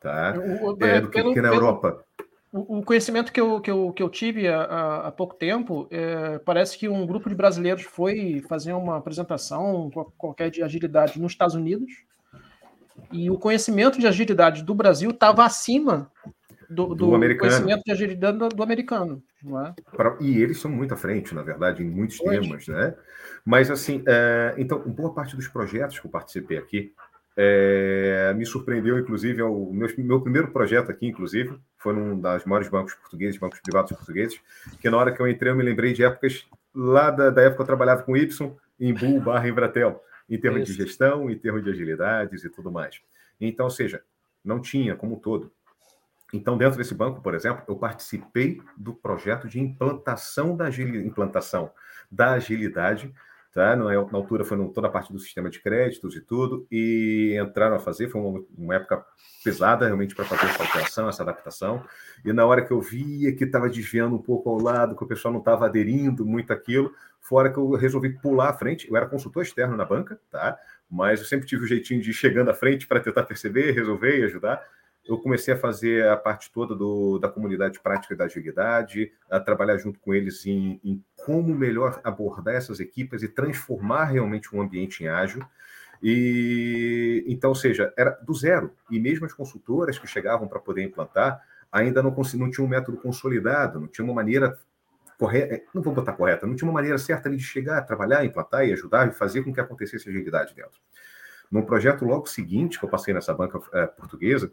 tá? 0.00 0.34
O, 0.62 0.76
é, 0.84 1.00
do 1.00 1.10
que, 1.10 1.20
pelo, 1.20 1.34
que 1.34 1.40
na 1.40 1.48
Europa. 1.48 2.04
O 2.52 2.82
conhecimento 2.82 3.32
que 3.32 3.40
eu, 3.40 3.60
que 3.60 3.70
eu, 3.70 3.92
que 3.92 4.02
eu 4.02 4.08
tive 4.08 4.48
há, 4.48 5.06
há 5.06 5.12
pouco 5.12 5.36
tempo, 5.36 5.86
é, 5.88 6.38
parece 6.40 6.76
que 6.76 6.88
um 6.88 7.06
grupo 7.06 7.28
de 7.28 7.34
brasileiros 7.36 7.84
foi 7.84 8.42
fazer 8.48 8.72
uma 8.72 8.96
apresentação 8.96 9.88
qualquer 10.18 10.50
de 10.50 10.60
agilidade 10.60 11.20
nos 11.20 11.30
Estados 11.30 11.54
Unidos, 11.54 11.92
e 13.12 13.30
o 13.30 13.38
conhecimento 13.38 14.00
de 14.00 14.06
agilidade 14.06 14.64
do 14.64 14.74
Brasil 14.74 15.10
estava 15.10 15.44
acima 15.44 16.10
do, 16.68 16.94
do, 16.94 17.18
do 17.18 17.38
conhecimento 17.38 17.82
de 17.84 17.92
agilidade 17.92 18.38
do, 18.38 18.48
do 18.48 18.62
americano. 18.62 19.22
É? 19.44 19.74
E 20.20 20.42
eles 20.42 20.60
são 20.60 20.70
muito 20.70 20.92
à 20.92 20.96
frente, 20.96 21.34
na 21.34 21.42
verdade, 21.42 21.82
em 21.82 21.88
muitos 21.88 22.18
temas, 22.18 22.66
né? 22.68 22.94
Mas, 23.44 23.70
assim, 23.70 24.02
é, 24.06 24.54
então, 24.58 24.78
boa 24.80 25.14
parte 25.14 25.34
dos 25.34 25.48
projetos 25.48 25.98
que 25.98 26.06
eu 26.06 26.10
participei 26.10 26.58
aqui, 26.58 26.92
é, 27.36 28.34
me 28.36 28.44
surpreendeu, 28.44 28.98
inclusive, 28.98 29.40
é 29.40 29.44
o 29.44 29.72
meu, 29.72 29.88
meu, 29.98 30.20
primeiro 30.20 30.48
projeto 30.48 30.90
aqui, 30.90 31.06
inclusive, 31.06 31.58
foi 31.78 31.94
num 31.94 32.18
dos 32.18 32.44
maiores 32.44 32.68
bancos 32.68 32.94
portugueses, 32.94 33.38
bancos 33.38 33.60
privados 33.60 33.92
portugueses, 33.92 34.40
que 34.80 34.90
na 34.90 34.96
hora 34.96 35.12
que 35.12 35.20
eu 35.20 35.28
entrei 35.28 35.52
eu 35.52 35.56
me 35.56 35.62
lembrei 35.62 35.92
de 35.92 36.04
épocas, 36.04 36.46
lá 36.74 37.10
da, 37.10 37.30
da 37.30 37.42
época 37.42 37.56
que 37.56 37.62
eu 37.62 37.66
trabalhava 37.66 38.02
com 38.02 38.16
Y, 38.16 38.56
em 38.78 38.92
Bull 38.92 39.20
barra 39.22 39.48
Embratel, 39.48 40.02
em 40.28 40.38
termos 40.38 40.68
Isso. 40.68 40.72
de 40.72 40.84
gestão, 40.84 41.30
em 41.30 41.38
termos 41.38 41.64
de 41.64 41.70
agilidades 41.70 42.44
e 42.44 42.50
tudo 42.50 42.70
mais. 42.70 43.00
Então, 43.40 43.66
ou 43.66 43.70
seja, 43.70 44.02
não 44.44 44.60
tinha 44.60 44.94
como 44.94 45.16
um 45.16 45.18
todo. 45.18 45.52
Então, 46.32 46.56
dentro 46.56 46.78
desse 46.78 46.94
banco, 46.94 47.20
por 47.20 47.34
exemplo, 47.34 47.64
eu 47.66 47.76
participei 47.76 48.60
do 48.76 48.94
projeto 48.94 49.48
de 49.48 49.58
implantação 49.58 50.56
da, 50.56 50.68
implantação 50.68 51.72
da 52.10 52.32
agilidade 52.32 53.12
tá? 53.52 53.76
Na, 53.76 53.84
na 53.84 54.18
altura 54.18 54.44
foi 54.44 54.56
toda 54.70 54.86
a 54.86 54.90
parte 54.90 55.12
do 55.12 55.18
sistema 55.18 55.50
de 55.50 55.60
créditos 55.60 56.14
e 56.16 56.20
tudo, 56.20 56.66
e 56.70 57.38
entraram 57.40 57.76
a 57.76 57.80
fazer, 57.80 58.08
foi 58.08 58.20
uma, 58.20 58.44
uma 58.56 58.74
época 58.74 59.04
pesada 59.42 59.86
realmente 59.86 60.14
para 60.14 60.24
fazer 60.24 60.46
essa 60.46 60.62
alteração, 60.62 61.08
essa 61.08 61.22
adaptação, 61.22 61.84
e 62.24 62.32
na 62.32 62.44
hora 62.44 62.64
que 62.64 62.72
eu 62.72 62.80
via 62.80 63.34
que 63.34 63.44
estava 63.44 63.68
desviando 63.68 64.14
um 64.14 64.22
pouco 64.22 64.50
ao 64.50 64.58
lado, 64.58 64.96
que 64.96 65.04
o 65.04 65.06
pessoal 65.06 65.32
não 65.32 65.40
estava 65.40 65.66
aderindo 65.66 66.24
muito 66.24 66.52
àquilo, 66.52 66.92
fora 67.20 67.52
que 67.52 67.58
eu 67.58 67.70
resolvi 67.72 68.10
pular 68.10 68.50
à 68.50 68.52
frente, 68.52 68.88
eu 68.88 68.96
era 68.96 69.06
consultor 69.06 69.42
externo 69.42 69.76
na 69.76 69.84
banca, 69.84 70.20
tá? 70.30 70.58
Mas 70.90 71.20
eu 71.20 71.26
sempre 71.26 71.46
tive 71.46 71.64
o 71.64 71.66
jeitinho 71.66 72.00
de 72.00 72.10
ir 72.10 72.14
chegando 72.14 72.50
à 72.50 72.54
frente 72.54 72.86
para 72.86 73.00
tentar 73.00 73.22
perceber, 73.22 73.72
resolver 73.72 74.18
e 74.18 74.24
ajudar, 74.24 74.62
eu 75.04 75.18
comecei 75.18 75.54
a 75.54 75.56
fazer 75.56 76.06
a 76.08 76.16
parte 76.16 76.52
toda 76.52 76.74
do, 76.74 77.18
da 77.18 77.28
comunidade 77.28 77.80
prática 77.80 78.14
da 78.14 78.24
agilidade, 78.24 79.12
a 79.30 79.40
trabalhar 79.40 79.78
junto 79.78 79.98
com 79.98 80.14
eles 80.14 80.46
em, 80.46 80.80
em, 80.84 81.04
como 81.16 81.54
melhor 81.54 82.00
abordar 82.04 82.54
essas 82.54 82.80
equipes 82.80 83.22
e 83.22 83.28
transformar 83.28 84.04
realmente 84.04 84.54
um 84.54 84.60
ambiente 84.60 85.02
em 85.02 85.08
ágil. 85.08 85.44
E 86.02 87.24
então, 87.26 87.50
ou 87.50 87.56
seja, 87.56 87.92
era 87.96 88.10
do 88.22 88.32
zero. 88.34 88.72
E 88.90 89.00
mesmo 89.00 89.26
as 89.26 89.32
consultoras 89.32 89.98
que 89.98 90.06
chegavam 90.06 90.48
para 90.48 90.60
poder 90.60 90.82
implantar 90.82 91.42
ainda 91.70 92.02
não, 92.02 92.10
não 92.10 92.50
um 92.64 92.68
método 92.68 92.98
consolidado, 92.98 93.80
não 93.80 93.88
tinha 93.88 94.04
uma 94.04 94.14
maneira 94.14 94.58
correta, 95.18 95.54
é, 95.54 95.64
não 95.74 95.82
vou 95.82 95.92
botar 95.92 96.14
correta, 96.14 96.46
não 96.46 96.56
tinha 96.56 96.66
uma 96.66 96.74
maneira 96.74 96.96
certa 96.98 97.28
de 97.28 97.38
chegar, 97.38 97.82
trabalhar, 97.82 98.24
implantar 98.24 98.66
e 98.66 98.72
ajudar 98.72 99.06
e 99.08 99.12
fazer 99.12 99.42
com 99.42 99.52
que 99.52 99.60
acontecesse 99.60 100.08
agilidade 100.08 100.54
dentro. 100.54 100.80
num 101.50 101.62
projeto 101.62 102.04
logo 102.04 102.26
seguinte 102.26 102.78
que 102.78 102.84
eu 102.84 102.88
passei 102.88 103.12
nessa 103.12 103.34
banca 103.34 103.60
é, 103.72 103.86
portuguesa, 103.86 104.52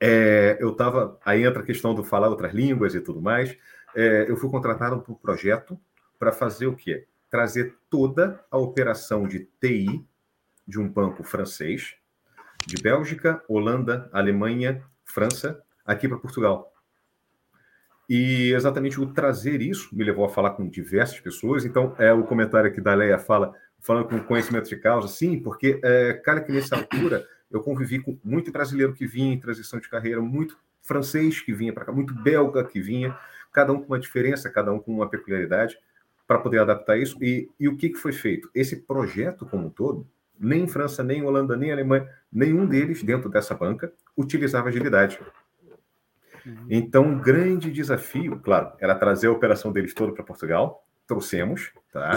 é, 0.00 0.56
eu 0.60 0.70
estava. 0.70 1.18
Aí 1.24 1.44
entra 1.44 1.62
a 1.62 1.66
questão 1.66 1.94
do 1.94 2.04
falar 2.04 2.28
outras 2.28 2.52
línguas 2.52 2.94
e 2.94 3.00
tudo 3.00 3.20
mais. 3.20 3.56
É, 3.94 4.26
eu 4.28 4.36
fui 4.36 4.50
contratado 4.50 5.00
para 5.00 5.12
um 5.12 5.16
projeto 5.16 5.78
para 6.18 6.32
fazer 6.32 6.66
o 6.66 6.76
quê? 6.76 7.06
Trazer 7.30 7.76
toda 7.90 8.44
a 8.50 8.58
operação 8.58 9.26
de 9.26 9.48
TI 9.60 10.04
de 10.66 10.78
um 10.78 10.88
banco 10.88 11.22
francês, 11.24 11.94
de 12.66 12.80
Bélgica, 12.82 13.42
Holanda, 13.48 14.08
Alemanha, 14.12 14.82
França, 15.04 15.62
aqui 15.84 16.06
para 16.06 16.18
Portugal. 16.18 16.72
E 18.08 18.52
exatamente 18.52 19.00
o 19.00 19.06
trazer 19.12 19.60
isso 19.60 19.94
me 19.94 20.04
levou 20.04 20.24
a 20.24 20.28
falar 20.28 20.50
com 20.50 20.68
diversas 20.68 21.20
pessoas. 21.20 21.64
Então, 21.64 21.94
é 21.98 22.12
o 22.12 22.24
comentário 22.24 22.72
que 22.72 22.80
da 22.80 22.94
Leia 22.94 23.18
fala, 23.18 23.54
falando 23.80 24.08
com 24.08 24.20
conhecimento 24.20 24.68
de 24.68 24.76
causa, 24.76 25.08
sim, 25.08 25.38
porque, 25.38 25.80
é, 25.82 26.14
cara, 26.14 26.40
que 26.40 26.52
nessa 26.52 26.76
altura 26.76 27.26
eu 27.50 27.60
convivi 27.60 27.98
com 27.98 28.18
muito 28.22 28.52
brasileiro 28.52 28.92
que 28.92 29.06
vinha 29.06 29.32
em 29.32 29.40
transição 29.40 29.80
de 29.80 29.88
carreira, 29.88 30.20
muito 30.20 30.58
francês 30.82 31.40
que 31.40 31.52
vinha 31.52 31.72
para 31.72 31.84
cá, 31.84 31.92
muito 31.92 32.14
belga 32.14 32.64
que 32.64 32.80
vinha, 32.80 33.16
cada 33.52 33.72
um 33.72 33.80
com 33.80 33.88
uma 33.88 33.98
diferença, 33.98 34.50
cada 34.50 34.72
um 34.72 34.78
com 34.78 34.92
uma 34.92 35.08
peculiaridade, 35.08 35.78
para 36.26 36.38
poder 36.38 36.60
adaptar 36.60 36.98
isso. 36.98 37.16
E, 37.22 37.48
e 37.58 37.68
o 37.68 37.76
que, 37.76 37.88
que 37.88 37.96
foi 37.96 38.12
feito? 38.12 38.50
Esse 38.54 38.76
projeto 38.76 39.46
como 39.46 39.66
um 39.66 39.70
todo, 39.70 40.06
nem 40.38 40.68
França, 40.68 41.02
nem 41.02 41.22
Holanda, 41.24 41.56
nem 41.56 41.72
Alemanha, 41.72 42.08
nenhum 42.30 42.66
deles 42.66 43.02
dentro 43.02 43.28
dessa 43.28 43.54
banca 43.54 43.92
utilizava 44.16 44.68
agilidade. 44.68 45.18
Uhum. 46.46 46.66
Então, 46.70 47.04
um 47.04 47.18
grande 47.18 47.70
desafio, 47.72 48.38
claro, 48.38 48.72
era 48.78 48.94
trazer 48.94 49.26
a 49.26 49.32
operação 49.32 49.72
deles 49.72 49.94
toda 49.94 50.12
para 50.12 50.24
Portugal. 50.24 50.86
Trouxemos, 51.06 51.72
tá? 51.92 52.12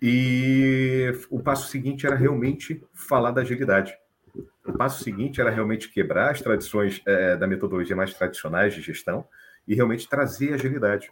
E 0.00 1.12
o 1.30 1.40
passo 1.40 1.68
seguinte 1.68 2.06
era 2.06 2.16
realmente 2.16 2.82
falar 2.92 3.30
da 3.30 3.42
agilidade. 3.42 3.94
O 4.66 4.72
passo 4.72 5.04
seguinte 5.04 5.40
era 5.40 5.50
realmente 5.50 5.90
quebrar 5.90 6.30
as 6.30 6.40
tradições 6.40 7.02
é, 7.04 7.36
da 7.36 7.46
metodologia 7.46 7.94
mais 7.94 8.14
tradicionais 8.14 8.74
de 8.74 8.80
gestão 8.80 9.26
e 9.68 9.74
realmente 9.74 10.08
trazer 10.08 10.54
agilidade. 10.54 11.10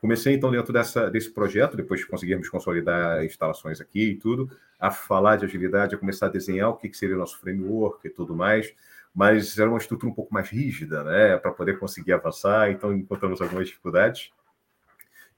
Comecei, 0.00 0.34
então, 0.34 0.50
dentro 0.50 0.72
dessa, 0.72 1.10
desse 1.10 1.30
projeto, 1.30 1.76
depois 1.76 2.00
de 2.00 2.06
conseguirmos 2.06 2.48
consolidar 2.48 3.22
instalações 3.24 3.80
aqui 3.80 4.12
e 4.12 4.16
tudo, 4.16 4.50
a 4.78 4.90
falar 4.90 5.36
de 5.36 5.44
agilidade, 5.44 5.94
a 5.94 5.98
começar 5.98 6.26
a 6.26 6.30
desenhar 6.30 6.70
o 6.70 6.76
que, 6.76 6.92
seria 6.94 7.14
o 7.14 7.18
nosso 7.18 7.38
framework 7.38 8.06
e 8.06 8.10
tudo 8.10 8.34
mais, 8.34 8.74
mas 9.14 9.58
era 9.58 9.68
uma 9.68 9.78
estrutura 9.78 10.10
um 10.10 10.14
pouco 10.14 10.32
mais 10.32 10.48
rígida, 10.48 11.04
né, 11.04 11.36
para 11.36 11.50
poder 11.52 11.78
conseguir 11.78 12.14
avançar, 12.14 12.70
então 12.70 12.92
encontramos 12.94 13.42
algumas 13.42 13.68
dificuldades. 13.68 14.32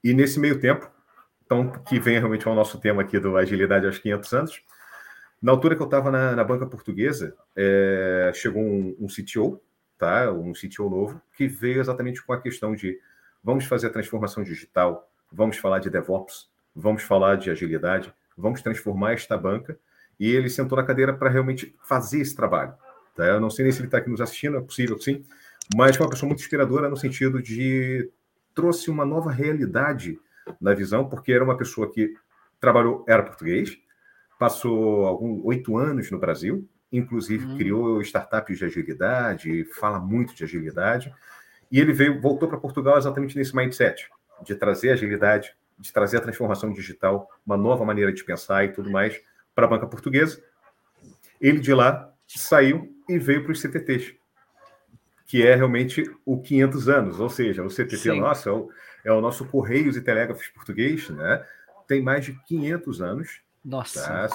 E 0.01 0.13
nesse 0.13 0.39
meio 0.39 0.59
tempo, 0.59 0.89
então, 1.45 1.69
que 1.83 1.99
vem 1.99 2.17
realmente 2.17 2.47
ao 2.47 2.55
nosso 2.55 2.79
tema 2.79 3.01
aqui 3.01 3.19
do 3.19 3.35
Agilidade 3.35 3.85
aos 3.85 3.97
500 3.97 4.33
anos, 4.33 4.63
na 5.43 5.51
altura 5.51 5.75
que 5.75 5.81
eu 5.81 5.85
estava 5.85 6.09
na, 6.09 6.37
na, 6.37 6.43
banca 6.43 6.65
portuguesa, 6.65 7.35
é, 7.53 8.31
chegou 8.33 8.63
um, 8.63 8.95
um 8.97 9.07
CTO, 9.07 9.61
tá, 9.97 10.31
um 10.31 10.53
CTO 10.53 10.89
novo, 10.89 11.21
que 11.35 11.49
veio 11.49 11.81
exatamente 11.81 12.25
com 12.25 12.31
a 12.31 12.41
questão 12.41 12.73
de 12.73 12.97
vamos 13.43 13.65
fazer 13.65 13.87
a 13.87 13.89
transformação 13.89 14.41
digital, 14.41 15.11
vamos 15.29 15.57
falar 15.57 15.79
de 15.79 15.89
DevOps, 15.89 16.49
vamos 16.73 17.03
falar 17.03 17.35
de 17.35 17.49
agilidade, 17.51 18.13
vamos 18.37 18.61
transformar 18.61 19.13
esta 19.13 19.37
banca. 19.37 19.77
E 20.17 20.31
ele 20.31 20.49
sentou 20.49 20.77
na 20.77 20.83
cadeira 20.85 21.13
para 21.13 21.29
realmente 21.29 21.75
fazer 21.83 22.21
esse 22.21 22.33
trabalho. 22.33 22.73
Tá? 23.13 23.25
Eu 23.25 23.41
não 23.41 23.49
sei 23.49 23.63
nem 23.63 23.71
se 23.73 23.79
ele 23.79 23.87
está 23.87 23.97
aqui 23.97 24.09
nos 24.09 24.21
assistindo, 24.21 24.55
é 24.55 24.61
possível 24.61 24.95
que 24.95 25.03
sim, 25.03 25.25
mas 25.75 25.97
foi 25.97 26.05
uma 26.05 26.09
pessoa 26.09 26.29
muito 26.29 26.39
inspiradora 26.39 26.87
no 26.87 26.95
sentido 26.95 27.41
de 27.41 28.09
trouxe 28.55 28.89
uma 28.89 29.03
nova 29.03 29.29
realidade 29.29 30.17
na 30.61 30.73
visão, 30.73 31.09
porque 31.09 31.33
era 31.33 31.43
uma 31.43 31.57
pessoa 31.57 31.91
que 31.91 32.15
trabalhou, 32.61 33.03
era 33.09 33.23
português, 33.23 33.77
passou 34.43 35.41
oito 35.45 35.77
anos 35.77 36.11
no 36.11 36.19
Brasil, 36.19 36.67
inclusive 36.91 37.45
uhum. 37.45 37.57
criou 37.57 38.01
startups 38.01 38.57
de 38.57 38.65
agilidade, 38.65 39.63
fala 39.79 40.01
muito 40.01 40.35
de 40.35 40.43
agilidade, 40.43 41.15
e 41.71 41.79
ele 41.79 41.93
veio, 41.93 42.19
voltou 42.19 42.49
para 42.49 42.57
Portugal 42.57 42.97
exatamente 42.97 43.37
nesse 43.37 43.55
mindset 43.55 44.09
de 44.43 44.53
trazer 44.53 44.91
agilidade, 44.91 45.55
de 45.79 45.93
trazer 45.93 46.17
a 46.17 46.19
transformação 46.19 46.73
digital, 46.73 47.29
uma 47.45 47.55
nova 47.55 47.85
maneira 47.85 48.11
de 48.11 48.21
pensar 48.21 48.65
e 48.65 48.73
tudo 48.73 48.91
mais 48.91 49.17
para 49.55 49.65
a 49.65 49.69
banca 49.69 49.87
portuguesa. 49.87 50.43
Ele 51.39 51.61
de 51.61 51.73
lá 51.73 52.13
saiu 52.27 52.93
e 53.07 53.17
veio 53.17 53.43
para 53.43 53.53
os 53.53 53.61
CTTs, 53.61 54.13
que 55.25 55.41
é 55.41 55.55
realmente 55.55 56.03
o 56.25 56.41
500 56.41 56.89
anos, 56.89 57.19
ou 57.21 57.29
seja, 57.29 57.63
o 57.63 57.69
CTT 57.69 57.95
Sim. 57.95 58.19
nosso 58.19 58.49
é 58.49 58.51
o, 58.51 58.69
é 59.05 59.13
o 59.13 59.21
nosso 59.21 59.45
Correios 59.45 59.95
e 59.95 60.01
Telégrafos 60.01 60.49
português, 60.49 61.09
né? 61.11 61.45
Tem 61.87 62.01
mais 62.01 62.25
de 62.25 62.33
500 62.45 63.01
anos. 63.01 63.42
Nossa. 63.63 64.01
Tá? 64.01 64.29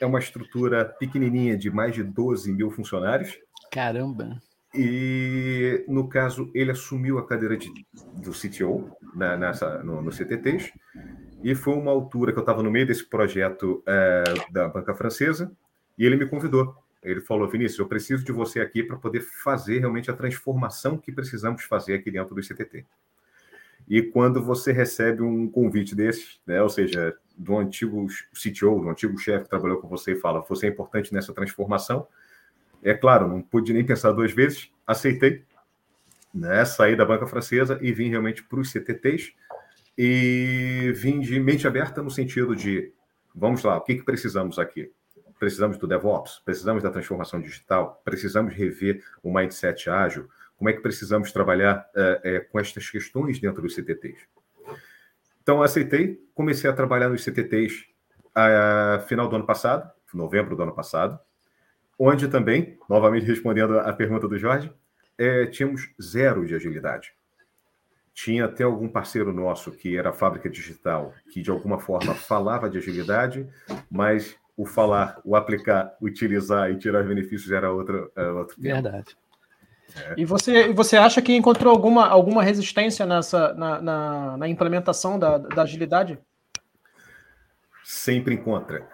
É 0.00 0.06
uma 0.06 0.18
estrutura 0.18 0.84
pequenininha 0.84 1.56
de 1.56 1.70
mais 1.70 1.94
de 1.94 2.02
12 2.02 2.52
mil 2.52 2.70
funcionários. 2.70 3.38
Caramba! 3.70 4.40
E, 4.74 5.84
no 5.86 6.08
caso, 6.08 6.50
ele 6.54 6.70
assumiu 6.70 7.18
a 7.18 7.26
cadeira 7.26 7.56
de, 7.56 7.70
do 8.14 8.32
CTO 8.32 8.90
na, 9.14 9.36
nessa, 9.36 9.82
no, 9.82 10.00
no 10.00 10.10
CTTs, 10.10 10.72
e 11.42 11.54
foi 11.54 11.74
uma 11.74 11.90
altura 11.90 12.32
que 12.32 12.38
eu 12.38 12.42
estava 12.42 12.62
no 12.62 12.70
meio 12.70 12.86
desse 12.86 13.04
projeto 13.04 13.82
é, 13.86 14.24
da 14.50 14.68
banca 14.68 14.94
francesa, 14.94 15.52
e 15.98 16.06
ele 16.06 16.16
me 16.16 16.26
convidou. 16.26 16.74
Ele 17.02 17.20
falou, 17.20 17.48
Vinícius, 17.48 17.80
eu 17.80 17.86
preciso 17.86 18.24
de 18.24 18.32
você 18.32 18.60
aqui 18.60 18.82
para 18.82 18.96
poder 18.96 19.20
fazer 19.20 19.80
realmente 19.80 20.10
a 20.10 20.14
transformação 20.14 20.96
que 20.96 21.12
precisamos 21.12 21.64
fazer 21.64 21.94
aqui 21.94 22.10
dentro 22.10 22.34
do 22.34 22.42
CTT. 22.42 22.86
E 23.88 24.00
quando 24.02 24.42
você 24.42 24.72
recebe 24.72 25.22
um 25.22 25.50
convite 25.50 25.94
desse, 25.94 26.38
né, 26.46 26.62
ou 26.62 26.68
seja, 26.68 27.14
do 27.36 27.56
antigo 27.56 28.06
CTO, 28.32 28.80
do 28.80 28.90
antigo 28.90 29.18
chefe 29.18 29.44
que 29.44 29.50
trabalhou 29.50 29.78
com 29.78 29.88
você 29.88 30.12
e 30.12 30.16
fala, 30.16 30.44
você 30.48 30.66
é 30.66 30.70
importante 30.70 31.12
nessa 31.12 31.32
transformação, 31.32 32.06
é 32.82 32.94
claro, 32.94 33.28
não 33.28 33.40
pude 33.40 33.72
nem 33.72 33.84
pensar 33.84 34.12
duas 34.12 34.32
vezes, 34.32 34.70
aceitei, 34.86 35.44
né? 36.34 36.64
Saí 36.64 36.96
da 36.96 37.04
banca 37.04 37.26
francesa 37.26 37.78
e 37.80 37.92
vim 37.92 38.08
realmente 38.08 38.42
para 38.42 38.58
os 38.58 38.70
CTTs 38.70 39.34
e 39.96 40.92
vim 40.96 41.20
de 41.20 41.38
mente 41.38 41.66
aberta 41.66 42.02
no 42.02 42.10
sentido 42.10 42.56
de, 42.56 42.92
vamos 43.34 43.62
lá, 43.62 43.76
o 43.76 43.82
que, 43.82 43.96
que 43.96 44.04
precisamos 44.04 44.58
aqui? 44.58 44.90
Precisamos 45.38 45.76
do 45.76 45.86
DevOps, 45.86 46.40
precisamos 46.44 46.82
da 46.82 46.90
transformação 46.90 47.40
digital, 47.40 48.00
precisamos 48.04 48.54
rever 48.54 49.04
o 49.22 49.32
mindset 49.32 49.90
ágil, 49.90 50.28
como 50.56 50.70
é 50.70 50.72
que 50.72 50.80
precisamos 50.80 51.32
trabalhar 51.32 51.88
é, 51.94 52.20
é, 52.24 52.40
com 52.40 52.58
estas 52.58 52.88
questões 52.88 53.40
dentro 53.40 53.60
dos 53.60 53.74
CTTs. 53.74 54.20
Então, 55.42 55.60
aceitei, 55.60 56.20
comecei 56.34 56.70
a 56.70 56.72
trabalhar 56.72 57.08
nos 57.08 57.24
CTTs 57.24 57.84
a, 58.32 58.94
a 58.94 59.00
final 59.00 59.28
do 59.28 59.34
ano 59.34 59.44
passado, 59.44 59.90
novembro 60.14 60.54
do 60.54 60.62
ano 60.62 60.72
passado, 60.72 61.18
onde 61.98 62.28
também, 62.28 62.78
novamente 62.88 63.26
respondendo 63.26 63.78
à 63.78 63.92
pergunta 63.92 64.28
do 64.28 64.38
Jorge, 64.38 64.72
é, 65.18 65.46
tínhamos 65.46 65.90
zero 66.00 66.46
de 66.46 66.54
agilidade. 66.54 67.12
Tinha 68.14 68.44
até 68.44 68.62
algum 68.62 68.88
parceiro 68.88 69.32
nosso 69.32 69.72
que 69.72 69.96
era 69.96 70.10
a 70.10 70.12
fábrica 70.12 70.48
digital, 70.48 71.12
que 71.32 71.42
de 71.42 71.50
alguma 71.50 71.78
forma 71.78 72.14
falava 72.14 72.68
de 72.68 72.78
agilidade, 72.78 73.48
mas 73.90 74.36
o 74.56 74.66
falar, 74.66 75.20
o 75.24 75.34
aplicar, 75.34 75.96
utilizar 76.00 76.70
e 76.70 76.78
tirar 76.78 77.02
os 77.02 77.08
benefícios 77.08 77.50
era 77.50 77.72
outra. 77.72 78.08
Era 78.14 78.34
outro 78.34 78.60
Verdade. 78.60 79.16
É. 79.96 80.14
E 80.16 80.24
você, 80.24 80.72
você 80.72 80.96
acha 80.96 81.20
que 81.20 81.34
encontrou 81.34 81.72
alguma, 81.72 82.06
alguma 82.06 82.42
resistência 82.42 83.04
nessa, 83.06 83.52
na, 83.54 83.80
na, 83.80 84.36
na 84.36 84.48
implementação 84.48 85.18
da, 85.18 85.38
da 85.38 85.62
agilidade? 85.62 86.18
Sempre 87.84 88.34
encontra. 88.34 88.86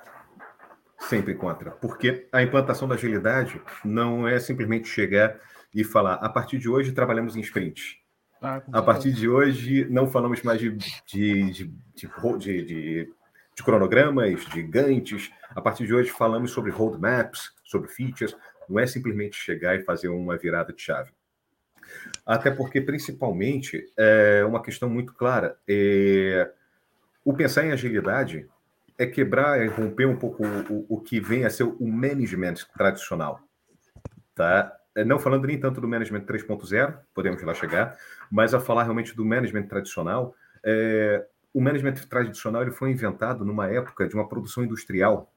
Sempre 1.01 1.35
contra, 1.35 1.71
porque 1.71 2.27
a 2.33 2.43
implantação 2.43 2.89
da 2.89 2.97
agilidade 2.97 3.63
não 3.85 4.27
é 4.27 4.41
simplesmente 4.41 4.89
chegar 4.89 5.39
e 5.73 5.85
falar, 5.85 6.15
a 6.15 6.29
partir 6.29 6.59
de 6.59 6.69
hoje 6.69 6.91
trabalhamos 6.91 7.37
em 7.37 7.41
sprint. 7.41 8.03
Ah, 8.43 8.63
a 8.73 8.83
partir 8.83 9.13
de 9.13 9.29
hoje 9.29 9.87
não 9.91 10.07
falamos 10.09 10.43
mais 10.43 10.61
de, 10.61 10.71
de, 10.71 11.51
de, 11.53 11.73
de, 11.97 12.65
de, 12.65 13.13
de 13.55 13.65
cronogramas, 13.65 14.45
de 14.47 14.63
gantes. 14.63 15.31
A 15.51 15.61
partir 15.61 15.87
de 15.87 15.95
hoje 15.95 16.11
falamos 16.11 16.53
sobre 16.53 16.71
roadmaps, 16.71 17.53
sobre 17.65 17.89
features. 17.89 18.37
Não 18.69 18.79
é 18.79 18.87
simplesmente 18.87 19.37
chegar 19.37 19.77
e 19.77 19.83
fazer 19.83 20.09
uma 20.09 20.37
virada 20.37 20.73
de 20.73 20.83
chave. 20.83 21.11
Até 22.27 22.51
porque, 22.51 22.81
principalmente, 22.81 23.91
é 23.97 24.45
uma 24.45 24.63
questão 24.63 24.89
muito 24.89 25.15
clara. 25.15 25.57
É, 25.67 26.51
o 27.25 27.33
pensar 27.33 27.65
em 27.65 27.73
agilidade 27.73 28.47
é 28.99 29.07
quebrar, 29.07 29.61
é 29.61 29.67
romper 29.67 30.07
um 30.07 30.17
pouco 30.17 30.45
o, 30.45 30.87
o, 30.89 31.01
que 31.01 31.21
vem 31.21 31.45
a 31.45 31.51
ser 31.51 31.63
o 31.63 31.87
management 31.87 32.55
tradicional. 32.77 33.41
Tá? 34.35 34.77
É, 34.95 35.05
não 35.05 35.19
falando 35.19 35.47
nem 35.47 35.59
tanto 35.59 35.81
do 35.81 35.89
management 35.89 36.23
3.0, 36.23 36.99
podemos 37.15 37.43
lá 37.43 37.55
chegar, 37.55 37.97
mas 38.31 38.53
a 38.53 38.61
falar 38.61 38.83
realmente 38.83 39.15
do 39.15 39.25
management 39.25 39.69
tradicional. 39.69 40.35
É, 40.65 41.25
o 41.55 41.61
management 41.61 41.95
tradicional 42.09 42.63
ele 42.63 42.73
foi 42.73 42.91
inventado 42.91 43.45
numa 43.45 43.69
época 43.69 44.09
de 44.09 44.15
uma 44.15 44.29
produção 44.29 44.65
industrial, 44.65 45.33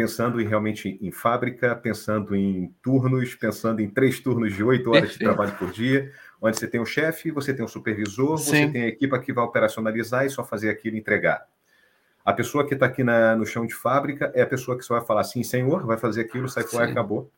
pensando 0.00 0.40
em, 0.40 0.46
realmente 0.46 0.98
em 1.02 1.12
fábrica, 1.12 1.76
pensando 1.76 2.34
em 2.34 2.74
turnos, 2.82 3.34
pensando 3.34 3.82
em 3.82 3.90
três 3.90 4.18
turnos 4.18 4.54
de 4.54 4.64
oito 4.64 4.88
horas 4.88 5.10
Perfeito. 5.10 5.18
de 5.18 5.24
trabalho 5.26 5.58
por 5.58 5.70
dia, 5.70 6.10
onde 6.40 6.58
você 6.58 6.66
tem 6.66 6.80
o 6.80 6.86
chefe, 6.86 7.30
você 7.30 7.52
tem 7.52 7.62
o 7.62 7.68
supervisor, 7.68 8.38
Sim. 8.38 8.44
você 8.44 8.72
tem 8.72 8.82
a 8.84 8.86
equipe 8.86 9.18
que 9.20 9.30
vai 9.30 9.44
operacionalizar 9.44 10.24
e 10.24 10.30
só 10.30 10.42
fazer 10.42 10.70
aquilo 10.70 10.96
e 10.96 10.98
entregar. 10.98 11.46
A 12.24 12.32
pessoa 12.32 12.66
que 12.66 12.72
está 12.72 12.86
aqui 12.86 13.04
na, 13.04 13.36
no 13.36 13.44
chão 13.44 13.66
de 13.66 13.74
fábrica 13.74 14.32
é 14.34 14.40
a 14.40 14.46
pessoa 14.46 14.78
que 14.78 14.82
só 14.82 14.96
vai 14.96 15.06
falar 15.06 15.20
assim, 15.20 15.42
senhor, 15.42 15.84
vai 15.84 15.98
fazer 15.98 16.22
aquilo, 16.22 16.48
sai 16.48 16.62
fora 16.62 16.88
e 16.88 16.92
acabou. 16.92 17.30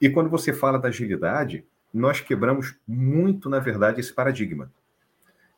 E 0.00 0.08
quando 0.08 0.30
você 0.30 0.52
fala 0.52 0.78
da 0.78 0.86
agilidade, 0.86 1.66
nós 1.92 2.20
quebramos 2.20 2.76
muito, 2.86 3.50
na 3.50 3.58
verdade, 3.58 3.98
esse 3.98 4.12
paradigma. 4.12 4.70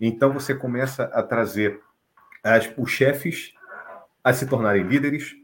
Então 0.01 0.33
você 0.33 0.55
começa 0.55 1.05
a 1.05 1.23
trazer 1.23 1.81
as, 2.43 2.73
os 2.79 2.91
chefes 2.91 3.53
a 4.25 4.33
se 4.33 4.47
tornarem 4.47 4.85
líderes, 4.85 5.35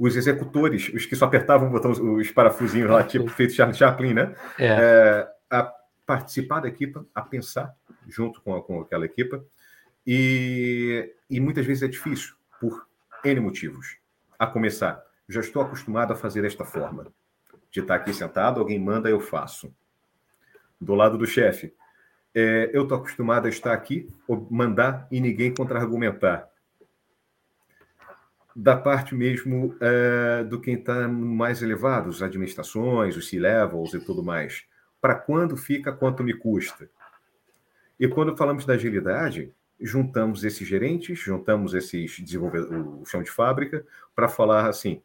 os 0.00 0.16
executores, 0.16 0.90
os 0.94 1.04
que 1.04 1.14
só 1.14 1.26
apertavam 1.26 1.68
o 1.68 1.70
botão, 1.70 1.90
os 1.90 2.30
parafusinhos 2.30 2.90
lá, 2.90 3.04
tipo 3.04 3.28
feito 3.28 3.52
Charlie 3.52 3.76
Chaplin, 3.76 4.14
né? 4.14 4.34
É. 4.58 4.66
É, 4.66 5.28
a 5.50 5.74
participar 6.06 6.60
da 6.60 6.68
equipa, 6.68 7.04
a 7.14 7.20
pensar 7.20 7.76
junto 8.08 8.40
com, 8.40 8.58
com 8.62 8.80
aquela 8.80 9.04
equipa. 9.04 9.44
E, 10.06 11.14
e 11.28 11.38
muitas 11.38 11.66
vezes 11.66 11.82
é 11.82 11.86
difícil, 11.86 12.34
por 12.58 12.88
N 13.22 13.40
motivos. 13.40 13.98
A 14.38 14.46
começar, 14.46 15.04
já 15.28 15.40
estou 15.40 15.60
acostumado 15.60 16.14
a 16.14 16.16
fazer 16.16 16.40
desta 16.40 16.64
forma. 16.64 17.06
De 17.70 17.80
estar 17.80 17.96
aqui 17.96 18.14
sentado, 18.14 18.58
alguém 18.58 18.78
manda, 18.78 19.10
eu 19.10 19.20
faço. 19.20 19.70
Do 20.80 20.94
lado 20.94 21.18
do 21.18 21.26
chefe, 21.26 21.74
é, 22.34 22.70
eu 22.72 22.84
estou 22.84 22.96
acostumado 22.96 23.44
a 23.44 23.50
estar 23.50 23.74
aqui, 23.74 24.08
mandar 24.50 25.06
e 25.10 25.20
ninguém 25.20 25.52
contra-argumentar 25.52 26.49
da 28.60 28.76
parte 28.76 29.14
mesmo 29.14 29.74
é, 29.80 30.44
do 30.44 30.60
quem 30.60 30.74
está 30.74 31.08
mais 31.08 31.62
elevado, 31.62 32.10
as 32.10 32.20
administrações, 32.20 33.16
os 33.16 33.26
C-levels 33.26 33.94
e 33.94 34.00
tudo 34.00 34.22
mais. 34.22 34.64
Para 35.00 35.14
quando 35.14 35.56
fica, 35.56 35.90
quanto 35.90 36.22
me 36.22 36.34
custa? 36.34 36.90
E 37.98 38.06
quando 38.06 38.36
falamos 38.36 38.66
da 38.66 38.74
agilidade, 38.74 39.50
juntamos 39.80 40.44
esses 40.44 40.68
gerentes, 40.68 41.18
juntamos 41.18 41.72
esses 41.72 42.20
desenvolvedores, 42.20 42.84
o 43.00 43.06
chão 43.06 43.22
de 43.22 43.30
fábrica, 43.30 43.82
para 44.14 44.28
falar 44.28 44.68
assim, 44.68 45.00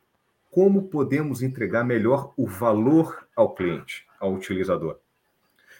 como 0.52 0.90
podemos 0.90 1.42
entregar 1.42 1.86
melhor 1.86 2.34
o 2.36 2.46
valor 2.46 3.26
ao 3.34 3.56
cliente, 3.56 4.06
ao 4.20 4.34
utilizador. 4.34 5.00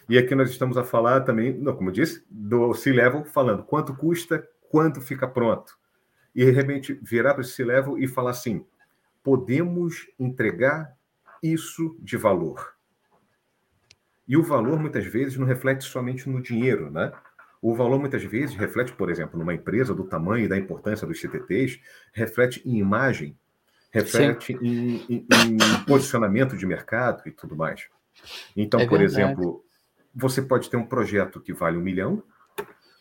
E 0.08 0.16
aqui 0.16 0.34
nós 0.34 0.48
estamos 0.48 0.78
a 0.78 0.84
falar 0.84 1.22
também, 1.22 1.52
não, 1.52 1.76
como 1.76 1.90
eu 1.90 1.94
disse, 1.94 2.24
do 2.30 2.72
C-Level, 2.72 3.26
falando 3.26 3.64
quanto 3.64 3.94
custa, 3.94 4.48
quanto 4.70 4.98
fica 5.02 5.28
pronto 5.28 5.76
e 6.36 6.44
de 6.44 6.50
repente 6.50 7.00
virar 7.02 7.32
para 7.32 7.40
esse 7.40 7.64
level 7.64 7.98
e 7.98 8.06
falar 8.06 8.32
assim: 8.32 8.64
podemos 9.24 10.06
entregar 10.18 10.94
isso 11.42 11.96
de 11.98 12.18
valor. 12.18 12.74
E 14.28 14.36
o 14.36 14.42
valor 14.42 14.78
muitas 14.78 15.06
vezes 15.06 15.38
não 15.38 15.46
reflete 15.46 15.84
somente 15.84 16.28
no 16.28 16.42
dinheiro, 16.42 16.90
né? 16.90 17.10
O 17.62 17.74
valor 17.74 17.98
muitas 17.98 18.22
vezes 18.22 18.54
reflete, 18.54 18.92
por 18.92 19.10
exemplo, 19.10 19.38
numa 19.38 19.54
empresa 19.54 19.94
do 19.94 20.04
tamanho 20.04 20.44
e 20.44 20.48
da 20.48 20.58
importância 20.58 21.06
dos 21.06 21.20
CTTs, 21.20 21.80
reflete 22.12 22.60
em 22.68 22.76
imagem, 22.76 23.36
reflete 23.90 24.52
em, 24.60 24.96
em, 25.08 25.26
em, 25.30 25.84
posicionamento 25.86 26.56
de 26.56 26.66
mercado 26.66 27.22
e 27.26 27.30
tudo 27.30 27.56
mais. 27.56 27.88
Então, 28.54 28.80
é 28.80 28.86
por 28.86 29.00
exemplo, 29.00 29.64
você 30.14 30.42
pode 30.42 30.68
ter 30.68 30.76
um 30.76 30.86
projeto 30.86 31.40
que 31.40 31.52
vale 31.52 31.78
um 31.78 31.82
milhão, 31.82 32.22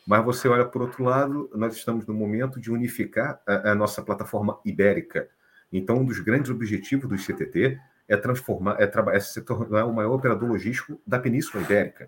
mas 0.05 0.23
você 0.23 0.47
olha 0.47 0.65
por 0.65 0.81
outro 0.81 1.03
lado, 1.03 1.49
nós 1.53 1.75
estamos 1.75 2.05
no 2.05 2.13
momento 2.13 2.59
de 2.59 2.71
unificar 2.71 3.41
a, 3.45 3.71
a 3.71 3.75
nossa 3.75 4.01
plataforma 4.03 4.59
ibérica. 4.63 5.27
Então, 5.73 5.97
um 5.97 6.05
dos 6.05 6.19
grandes 6.19 6.51
objetivos 6.51 7.09
do 7.09 7.15
ICTT 7.15 7.79
é 8.07 8.15
transformar, 8.15 8.77
é, 8.79 8.91
é 9.15 9.19
se 9.19 9.41
tornar 9.41 9.85
o 9.85 9.93
maior 9.93 10.13
operador 10.13 10.47
logístico 10.47 10.99
da 11.05 11.17
Península 11.17 11.63
Ibérica. 11.63 12.07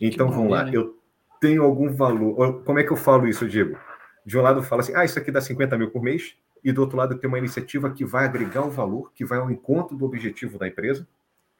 Então, 0.00 0.30
vamos 0.30 0.50
lá, 0.50 0.68
eu 0.70 0.98
tenho 1.40 1.62
algum 1.62 1.90
valor. 1.90 2.62
Como 2.62 2.78
é 2.78 2.84
que 2.84 2.92
eu 2.92 2.96
falo 2.96 3.26
isso, 3.26 3.48
Diego? 3.48 3.78
De 4.24 4.36
um 4.36 4.42
lado, 4.42 4.60
eu 4.60 4.62
falo 4.62 4.80
assim, 4.80 4.94
ah, 4.94 5.04
isso 5.04 5.18
aqui 5.18 5.32
dá 5.32 5.40
50 5.40 5.78
mil 5.78 5.90
por 5.90 6.02
mês, 6.02 6.36
e 6.62 6.70
do 6.72 6.82
outro 6.82 6.96
lado, 6.96 7.14
eu 7.14 7.18
tenho 7.18 7.32
uma 7.32 7.38
iniciativa 7.38 7.90
que 7.90 8.04
vai 8.04 8.26
agregar 8.26 8.66
o 8.66 8.70
valor, 8.70 9.10
que 9.14 9.24
vai 9.24 9.38
ao 9.38 9.50
encontro 9.50 9.96
do 9.96 10.04
objetivo 10.04 10.58
da 10.58 10.68
empresa, 10.68 11.08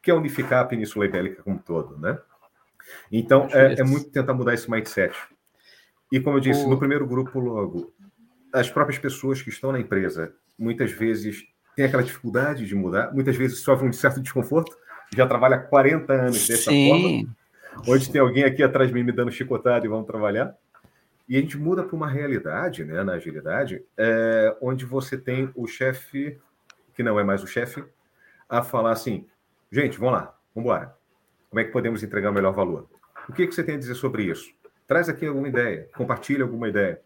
que 0.03 0.11
é 0.11 0.15
unificar 0.15 0.61
a 0.61 0.65
Península 0.65 1.07
Ibérica 1.07 1.43
como 1.43 1.57
um 1.57 1.59
todo, 1.59 1.99
né? 1.99 2.19
Então, 3.11 3.49
é, 3.51 3.81
é 3.81 3.85
muito 3.85 4.11
tentar 4.11 4.35
mudar 4.35 4.55
esse 4.55 4.71
mindset. 4.71 5.17
E 6.11 6.21
como 6.21 6.37
eu 6.37 6.41
disse, 6.41 6.65
o... 6.65 6.69
no 6.69 6.79
primeiro 6.79 7.07
grupo, 7.07 7.39
logo, 7.39 7.93
as 8.53 8.71
próprias 8.71 8.99
pessoas 8.99 9.43
que 9.43 9.51
estão 9.51 9.73
na 9.73 9.81
empresa 9.81 10.33
muitas 10.59 10.91
vezes 10.91 11.45
têm 11.77 11.85
aquela 11.85 12.03
dificuldade 12.03 12.67
de 12.67 12.75
mudar, 12.75 13.13
muitas 13.13 13.37
vezes 13.37 13.61
sofrem 13.61 13.91
um 13.91 13.93
certo 13.93 14.21
desconforto, 14.21 14.77
já 15.15 15.27
trabalha 15.27 15.57
há 15.57 15.61
40 15.61 16.13
anos 16.13 16.47
dessa 16.47 16.71
Sim. 16.71 16.89
forma. 16.89 17.37
Hoje 17.87 18.11
tem 18.11 18.21
alguém 18.21 18.45
aqui 18.45 18.63
atrás 18.63 18.89
de 18.89 18.95
mim 18.95 19.05
me 19.05 19.13
dando 19.13 19.31
chicotada 19.31 19.87
e 19.87 19.89
vamos 19.89 20.07
trabalhar. 20.07 20.55
E 21.29 21.37
a 21.37 21.41
gente 21.41 21.59
muda 21.59 21.85
para 21.85 21.95
uma 21.95 22.09
realidade, 22.09 22.85
né, 22.85 23.05
na 23.05 23.13
agilidade, 23.13 23.83
é, 23.97 24.57
onde 24.61 24.85
você 24.85 25.17
tem 25.17 25.51
o 25.55 25.67
chefe, 25.67 26.39
que 26.95 27.03
não 27.03 27.21
é 27.21 27.25
mais 27.25 27.43
o 27.43 27.47
chefe, 27.47 27.85
a 28.49 28.63
falar 28.63 28.93
assim: 28.93 29.27
gente, 29.71 29.99
vamos 29.99 30.15
lá, 30.15 30.35
vamos 30.55 30.69
embora. 30.69 30.97
Como 31.51 31.61
é 31.61 31.65
que 31.65 31.71
podemos 31.71 32.03
entregar 32.03 32.31
o 32.31 32.35
melhor 32.35 32.53
valor? 32.53 32.89
O 33.29 33.33
que, 33.33 33.47
que 33.47 33.55
você 33.55 33.63
tem 33.63 33.75
a 33.75 33.79
dizer 33.79 33.95
sobre 33.95 34.25
isso? 34.25 34.51
Traz 34.89 35.07
aqui 35.09 35.27
alguma 35.27 35.47
ideia, 35.47 35.87
compartilha 35.95 36.43
alguma 36.43 36.67
ideia. 36.67 36.99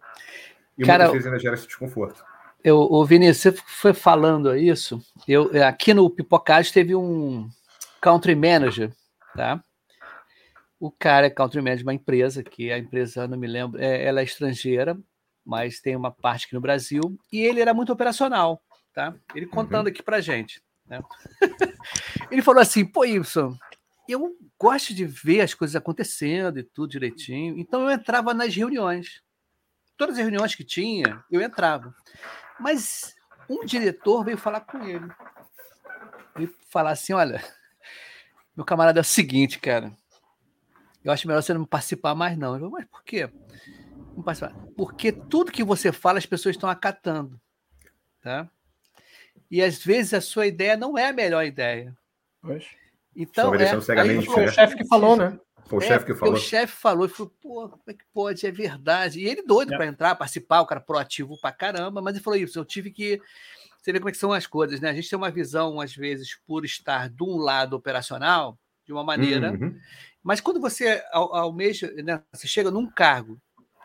E 0.79 0.85
Cara, 0.85 1.05
muitas 1.05 1.13
vezes 1.13 1.27
ainda 1.27 1.39
gera 1.39 1.55
esse 1.57 1.67
desconforto. 1.67 2.25
Eu, 2.63 2.79
o 2.79 3.05
Vinícius, 3.05 3.57
você 3.57 3.63
foi 3.67 3.93
falando 3.93 4.57
isso. 4.57 5.05
Eu, 5.27 5.51
aqui 5.67 5.93
no 5.93 6.09
Pipocage 6.09 6.73
teve 6.73 6.95
um 6.95 7.49
country 8.01 8.37
manager, 8.37 8.93
tá? 9.35 9.61
O 10.79 10.93
cara 10.93 11.27
é 11.27 11.31
country 11.31 11.61
manager 11.61 11.79
de 11.79 11.85
uma 11.85 11.95
empresa, 11.95 12.43
que 12.45 12.71
a 12.71 12.79
empresa, 12.79 13.27
não 13.27 13.37
me 13.37 13.49
lembro, 13.49 13.83
é, 13.83 14.05
ela 14.05 14.21
é 14.21 14.25
estrangeira, 14.25 14.97
mas 15.45 15.81
tem 15.81 15.97
uma 15.97 16.13
parte 16.13 16.47
aqui 16.47 16.55
no 16.55 16.61
Brasil, 16.61 17.19
e 17.33 17.41
ele 17.43 17.61
era 17.61 17.75
muito 17.75 17.93
operacional, 17.93 18.63
tá? 18.95 19.13
Ele 19.35 19.47
contando 19.47 19.87
uhum. 19.87 19.93
aqui 19.93 20.03
pra 20.03 20.21
gente. 20.21 20.63
Né? 20.87 21.03
ele 22.31 22.43
falou 22.43 22.61
assim, 22.61 22.85
pô, 22.85 23.05
Ibson, 23.05 23.57
eu 24.09 24.37
gosto 24.59 24.95
de 24.95 25.05
ver 25.05 25.41
as 25.41 25.55
coisas 25.55 25.77
acontecendo 25.77 26.59
e 26.59 26.63
tudo 26.63 26.91
direitinho. 26.91 27.59
Então 27.59 27.83
eu 27.83 27.91
entrava 27.91 28.35
nas 28.35 28.55
reuniões. 28.55 29.23
Todas 29.97 30.17
as 30.17 30.23
reuniões 30.23 30.55
que 30.55 30.65
tinha, 30.65 31.25
eu 31.31 31.41
entrava. 31.41 31.95
Mas 32.59 33.15
um 33.49 33.65
diretor 33.65 34.25
veio 34.25 34.37
falar 34.37 34.61
com 34.61 34.83
ele. 34.85 35.07
E 36.39 36.47
falar 36.69 36.91
assim: 36.91 37.13
olha, 37.13 37.43
meu 38.57 38.65
camarada 38.65 39.01
é 39.01 39.03
o 39.03 39.05
seguinte, 39.05 39.59
cara. 39.59 39.93
Eu 41.05 41.13
acho 41.13 41.27
melhor 41.27 41.43
você 41.43 41.53
não 41.53 41.65
participar 41.65 42.15
mais, 42.15 42.39
não. 42.39 42.55
Falei, 42.55 42.71
mas 42.71 42.85
por 42.87 43.03
quê? 43.03 43.29
Não 44.17 44.23
participar. 44.23 44.55
Porque 44.77 45.11
tudo 45.11 45.53
que 45.53 45.65
você 45.65 45.93
fala, 45.93 46.19
as 46.19 46.27
pessoas 46.27 46.55
estão 46.55 46.71
acatando. 46.71 47.41
Tá? 48.21 48.49
E 49.51 49.61
às 49.61 49.85
vezes 49.85 50.15
a 50.15 50.21
sua 50.21 50.47
ideia 50.47 50.77
não 50.77 50.97
é 50.97 51.09
a 51.09 51.13
melhor 51.13 51.45
ideia. 51.45 51.97
Pois. 52.41 52.82
Então, 53.15 53.55
é, 53.55 54.01
aí 54.01 54.25
foi 54.25 54.45
o 54.47 54.53
chefe 54.53 54.77
que 54.77 54.87
falou, 54.87 55.17
né? 55.17 55.39
Foi 55.67 55.79
o 55.79 55.83
é, 55.83 55.87
chefe 55.87 56.07
que 56.07 56.15
falou. 56.15 56.35
O 56.35 56.39
chefe 56.39 56.73
falou 56.75 57.07
e 57.07 57.09
falou, 57.09 57.33
pô, 57.41 57.69
como 57.69 57.83
é 57.87 57.93
que 57.93 58.05
pode? 58.13 58.47
É 58.47 58.51
verdade. 58.51 59.21
E 59.21 59.27
ele 59.27 59.43
doido 59.43 59.75
é. 59.75 59.77
para 59.77 59.87
entrar, 59.87 60.15
participar, 60.15 60.61
o 60.61 60.67
cara 60.67 60.81
proativo 60.81 61.39
pra 61.41 61.53
caramba, 61.53 62.01
mas 62.01 62.15
ele 62.15 62.25
falou 62.25 62.39
isso, 62.39 62.59
eu 62.59 62.65
tive 62.65 62.91
que. 62.91 63.21
Você 63.81 63.93
vê 63.93 63.99
como 63.99 64.09
é 64.09 64.13
que 64.13 64.19
são 64.19 64.33
as 64.33 64.47
coisas, 64.47 64.81
né? 64.81 64.91
A 64.91 64.95
gente 64.95 65.11
tem 65.11 65.17
uma 65.17 65.31
visão, 65.31 65.81
às 65.81 65.95
vezes, 65.95 66.39
por 66.47 66.65
estar 66.65 67.09
de 67.09 67.23
um 67.25 67.37
lado 67.37 67.75
operacional, 67.75 68.57
de 68.85 68.93
uma 68.93 69.03
maneira, 69.03 69.53
uhum. 69.53 69.77
mas 70.23 70.41
quando 70.41 70.61
você 70.61 71.03
almeja, 71.13 71.93
né, 72.03 72.21
você 72.33 72.47
chega 72.47 72.71
num 72.71 72.87
cargo, 72.87 73.41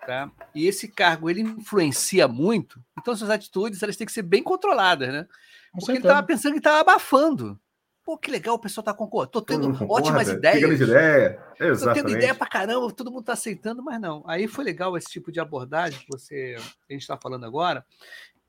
tá? 0.05 0.32
E 0.53 0.67
esse 0.67 0.88
cargo 0.88 1.30
ele 1.30 1.41
influencia 1.41 2.28
muito, 2.28 2.84
então 2.97 3.15
suas 3.15 3.30
atitudes 3.30 3.82
elas 3.82 3.95
têm 3.95 4.07
que 4.07 4.13
ser 4.13 4.23
bem 4.23 4.43
controladas, 4.43 5.09
né? 5.09 5.28
Porque 5.71 5.91
ele 5.91 5.97
estava 5.99 6.25
pensando 6.25 6.53
que 6.53 6.59
estava 6.59 6.80
abafando. 6.80 7.59
Pô, 8.08 8.18
que 8.18 8.32
legal, 8.32 8.55
o 8.55 8.60
pessoal 8.60 8.86
tá 8.86 8.93
concordando. 8.93 9.34
Tô 9.34 9.41
tendo 9.41 9.68
ótimas 9.91 10.30
ideias. 10.30 10.80
Ideia. 10.80 11.43
Tô 11.58 11.93
tendo 11.93 12.10
ideia 12.12 12.34
pra 12.34 12.47
caramba, 12.47 12.89
todo 12.93 13.12
mundo 13.12 13.26
tá 13.26 13.34
aceitando, 13.34 13.84
mas 13.84 13.99
não. 13.99 14.24
Aí 14.26 14.47
foi 14.47 14.64
legal 14.64 14.95
esse 14.95 15.10
tipo 15.10 15.30
de 15.30 15.41
abordagem 15.41 15.99
que 15.99 16.08
você 16.08 16.55
a 16.58 16.93
gente 16.93 17.01
está 17.01 17.18
falando 17.18 17.45
agora, 17.45 17.86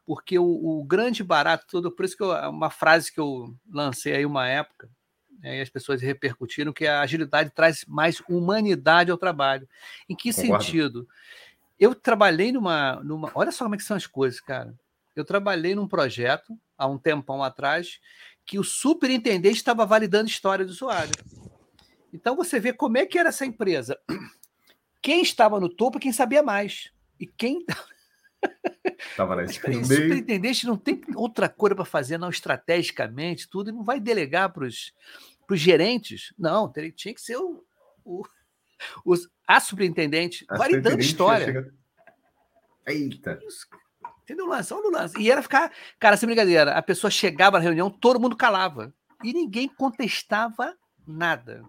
porque 0.07 0.39
o, 0.39 0.45
o, 0.45 0.85
grande 0.85 1.25
barato 1.25 1.67
todo, 1.69 1.91
por 1.91 2.05
isso 2.05 2.17
que 2.17 2.23
eu, 2.23 2.31
uma 2.49 2.71
frase 2.71 3.13
que 3.13 3.19
eu 3.19 3.53
lancei 3.69 4.15
aí 4.15 4.25
uma 4.25 4.47
época, 4.47 4.89
né, 5.41 5.59
e 5.59 5.61
as 5.61 5.69
pessoas 5.69 6.01
repercutiram, 6.01 6.73
que 6.73 6.87
a 6.87 7.01
agilidade 7.01 7.51
traz 7.51 7.85
mais 7.89 8.23
humanidade 8.29 9.11
ao 9.11 9.19
trabalho. 9.19 9.69
Em 10.09 10.15
que 10.15 10.33
Concordo. 10.33 10.63
sentido? 10.63 11.09
Eu 11.81 11.97
trabalhei 11.97 12.53
numa, 12.53 13.01
numa. 13.03 13.29
Olha 13.35 13.51
só 13.51 13.65
como 13.65 13.75
é 13.75 13.79
que 13.79 13.83
são 13.83 13.97
as 13.97 14.07
coisas, 14.07 14.39
cara. 14.41 14.73
Eu 15.17 15.25
trabalhei 15.25 15.75
num 15.75 15.89
projeto 15.89 16.57
há 16.77 16.87
um 16.87 16.97
tempão 16.97 17.43
atrás 17.43 17.99
que 18.49 18.59
o 18.59 18.65
superintendente 18.65 19.59
estava 19.59 19.85
validando 19.85 20.27
história 20.27 20.65
do 20.65 20.71
usuário. 20.71 21.13
Então 22.11 22.35
você 22.35 22.59
vê 22.59 22.73
como 22.73 22.97
é 22.97 23.05
que 23.05 23.19
era 23.19 23.29
essa 23.29 23.45
empresa. 23.45 24.01
Quem 25.03 25.21
estava 25.21 25.61
no 25.61 25.69
topo, 25.69 25.99
quem 26.01 26.15
sabia 26.15 26.43
mais. 26.43 26.91
E 27.21 27.27
quem 27.27 27.63
Tava 29.17 29.35
lá 29.35 29.43
o 29.45 29.53
superintendente 29.53 30.67
não 30.67 30.79
tem 30.79 31.03
outra 31.15 31.47
coisa 31.47 31.77
para 31.77 31.85
fazer, 31.85 32.17
não, 32.17 32.31
estrategicamente, 32.31 33.49
tudo, 33.51 33.69
e 33.69 33.73
não 33.73 33.85
vai 33.85 34.01
delegar 34.01 34.51
para 34.51 34.65
os 34.65 34.93
gerentes. 35.53 36.33
Não, 36.39 36.73
teria, 36.73 36.91
tinha 36.91 37.13
que 37.13 37.21
ser 37.21 37.37
o, 37.37 37.63
o, 38.03 38.25
a 39.47 39.61
superintendente 39.61 40.47
a 40.49 40.57
validando 40.57 41.01
história. 41.01 41.45
Chega... 41.45 41.75
Eita! 42.87 43.39
Entendeu 44.29 44.45
o 44.45 44.51
lance? 44.51 44.75
Olha 44.75 44.89
o 44.89 44.91
lance. 44.91 45.19
E 45.19 45.31
era 45.31 45.41
ficar, 45.41 45.73
cara, 45.99 46.15
sem 46.15 46.27
brincadeira, 46.27 46.73
a 46.73 46.83
pessoa 46.83 47.11
chegava 47.11 47.57
na 47.57 47.65
reunião, 47.65 47.89
todo 47.89 48.21
mundo 48.21 48.37
calava. 48.37 48.93
E 49.25 49.33
ninguém 49.33 49.67
contestava 49.67 50.75
nada. 51.07 51.63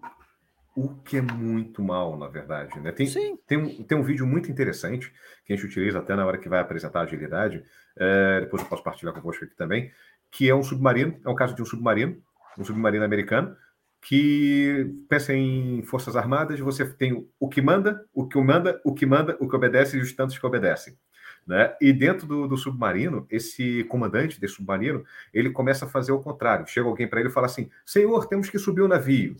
O 0.76 0.90
que 0.96 1.16
é 1.16 1.22
muito 1.22 1.82
mal, 1.82 2.18
na 2.18 2.28
verdade. 2.28 2.78
Né? 2.78 2.92
Tem, 2.92 3.06
Sim. 3.06 3.38
tem, 3.46 3.56
um, 3.56 3.82
tem 3.82 3.96
um 3.96 4.02
vídeo 4.02 4.26
muito 4.26 4.50
interessante 4.50 5.10
que 5.46 5.54
a 5.54 5.56
gente 5.56 5.64
utiliza 5.64 6.00
até 6.00 6.14
na 6.14 6.26
hora 6.26 6.36
que 6.36 6.50
vai 6.50 6.60
apresentar 6.60 7.00
a 7.00 7.04
agilidade. 7.04 7.64
é, 7.96 8.40
depois 8.42 8.62
eu 8.62 8.68
posso 8.68 8.82
partilhar 8.82 9.14
convosco 9.14 9.46
aqui 9.46 9.56
também. 9.56 9.90
Que 10.30 10.50
é 10.50 10.54
um 10.54 10.62
submarino, 10.62 11.18
é 11.24 11.30
um 11.30 11.34
caso 11.34 11.54
de 11.54 11.62
um 11.62 11.64
submarino, 11.64 12.22
um 12.58 12.64
submarino 12.64 13.06
americano, 13.06 13.56
que 14.02 14.94
pensa 15.08 15.32
em 15.32 15.82
forças 15.82 16.14
armadas, 16.14 16.60
você 16.60 16.84
tem 16.84 17.26
o 17.38 17.48
que 17.48 17.62
manda, 17.62 18.04
o 18.12 18.28
que 18.28 18.38
manda, 18.38 18.80
o 18.84 18.94
que 18.94 19.06
manda, 19.06 19.36
o 19.40 19.48
que 19.48 19.56
obedece 19.56 19.96
e 19.96 20.00
os 20.02 20.12
tantos 20.12 20.38
que 20.38 20.46
obedecem. 20.46 20.94
Né? 21.50 21.74
E 21.80 21.92
dentro 21.92 22.28
do, 22.28 22.46
do 22.46 22.56
submarino, 22.56 23.26
esse 23.28 23.82
comandante 23.88 24.40
desse 24.40 24.54
submarino, 24.54 25.04
ele 25.34 25.50
começa 25.50 25.84
a 25.84 25.88
fazer 25.88 26.12
o 26.12 26.20
contrário. 26.20 26.64
Chega 26.68 26.86
alguém 26.86 27.08
para 27.08 27.18
ele 27.18 27.28
e 27.28 27.32
fala 27.32 27.46
assim: 27.46 27.68
Senhor, 27.84 28.26
temos 28.26 28.48
que 28.48 28.56
subir 28.56 28.82
o 28.82 28.86
navio. 28.86 29.34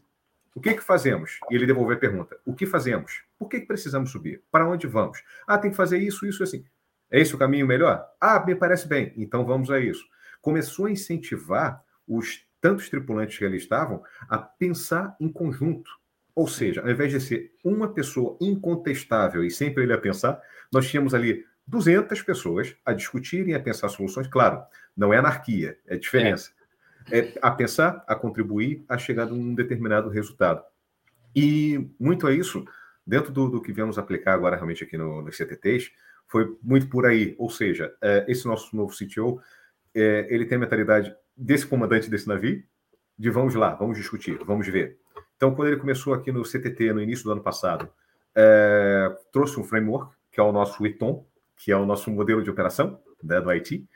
O 0.52 0.60
que, 0.60 0.74
que 0.74 0.82
fazemos? 0.82 1.38
E 1.48 1.54
ele 1.54 1.66
devolve 1.66 1.94
a 1.94 1.96
pergunta: 1.96 2.36
O 2.44 2.52
que 2.52 2.66
fazemos? 2.66 3.22
Por 3.38 3.48
que, 3.48 3.60
que 3.60 3.66
precisamos 3.66 4.10
subir? 4.10 4.42
Para 4.50 4.68
onde 4.68 4.88
vamos? 4.88 5.22
Ah, 5.46 5.56
tem 5.56 5.70
que 5.70 5.76
fazer 5.76 5.98
isso, 5.98 6.26
isso, 6.26 6.42
assim. 6.42 6.64
É 7.12 7.20
esse 7.20 7.32
o 7.32 7.38
caminho 7.38 7.64
melhor? 7.64 8.04
Ah, 8.20 8.44
me 8.44 8.56
parece 8.56 8.88
bem. 8.88 9.12
Então 9.16 9.46
vamos 9.46 9.70
a 9.70 9.78
isso. 9.78 10.04
Começou 10.42 10.86
a 10.86 10.90
incentivar 10.90 11.80
os 12.08 12.44
tantos 12.60 12.88
tripulantes 12.88 13.38
que 13.38 13.44
ali 13.44 13.56
estavam 13.56 14.02
a 14.28 14.36
pensar 14.36 15.14
em 15.20 15.28
conjunto. 15.28 15.88
Ou 16.34 16.48
seja, 16.48 16.80
ao 16.80 16.90
invés 16.90 17.12
de 17.12 17.20
ser 17.20 17.52
uma 17.62 17.86
pessoa 17.92 18.36
incontestável 18.40 19.44
e 19.44 19.50
sempre 19.50 19.84
ele 19.84 19.92
a 19.92 19.98
pensar, 19.98 20.40
nós 20.72 20.88
tínhamos 20.88 21.14
ali 21.14 21.44
200 21.70 22.20
pessoas 22.22 22.74
a 22.84 22.92
discutirem, 22.92 23.54
a 23.54 23.60
pensar 23.60 23.88
soluções. 23.88 24.26
Claro, 24.26 24.60
não 24.96 25.14
é 25.14 25.18
anarquia, 25.18 25.78
é 25.86 25.96
diferença. 25.96 26.50
É 27.10 27.32
a 27.40 27.50
pensar, 27.50 28.04
a 28.08 28.14
contribuir, 28.14 28.84
a 28.88 28.98
chegar 28.98 29.28
a 29.28 29.32
um 29.32 29.54
determinado 29.54 30.08
resultado. 30.08 30.62
E 31.34 31.88
muito 31.98 32.26
a 32.26 32.32
isso, 32.32 32.64
dentro 33.06 33.32
do, 33.32 33.48
do 33.48 33.62
que 33.62 33.72
viemos 33.72 33.98
aplicar 33.98 34.34
agora 34.34 34.56
realmente 34.56 34.82
aqui 34.82 34.98
no, 34.98 35.22
nos 35.22 35.36
CTTs, 35.36 35.92
foi 36.26 36.56
muito 36.60 36.88
por 36.88 37.06
aí. 37.06 37.36
Ou 37.38 37.48
seja, 37.48 37.94
é, 38.02 38.24
esse 38.26 38.46
nosso 38.46 38.74
novo 38.76 38.92
CTO, 38.92 39.40
é, 39.94 40.26
ele 40.28 40.46
tem 40.46 40.56
a 40.56 40.60
mentalidade 40.60 41.14
desse 41.36 41.66
comandante 41.66 42.10
desse 42.10 42.26
navio, 42.26 42.62
de 43.16 43.30
vamos 43.30 43.54
lá, 43.54 43.74
vamos 43.74 43.96
discutir, 43.96 44.38
vamos 44.44 44.66
ver. 44.66 44.98
Então, 45.36 45.54
quando 45.54 45.68
ele 45.68 45.80
começou 45.80 46.14
aqui 46.14 46.32
no 46.32 46.44
CTT, 46.44 46.92
no 46.92 47.00
início 47.00 47.24
do 47.24 47.32
ano 47.32 47.42
passado, 47.42 47.88
é, 48.34 49.16
trouxe 49.32 49.58
um 49.58 49.64
framework, 49.64 50.12
que 50.32 50.40
é 50.40 50.42
o 50.42 50.52
nosso 50.52 50.84
ITOM, 50.84 51.24
que 51.60 51.70
é 51.70 51.76
o 51.76 51.86
nosso 51.86 52.10
modelo 52.10 52.42
de 52.42 52.50
operação 52.50 53.00
né, 53.22 53.40
do 53.40 53.50
IT, 53.50 53.86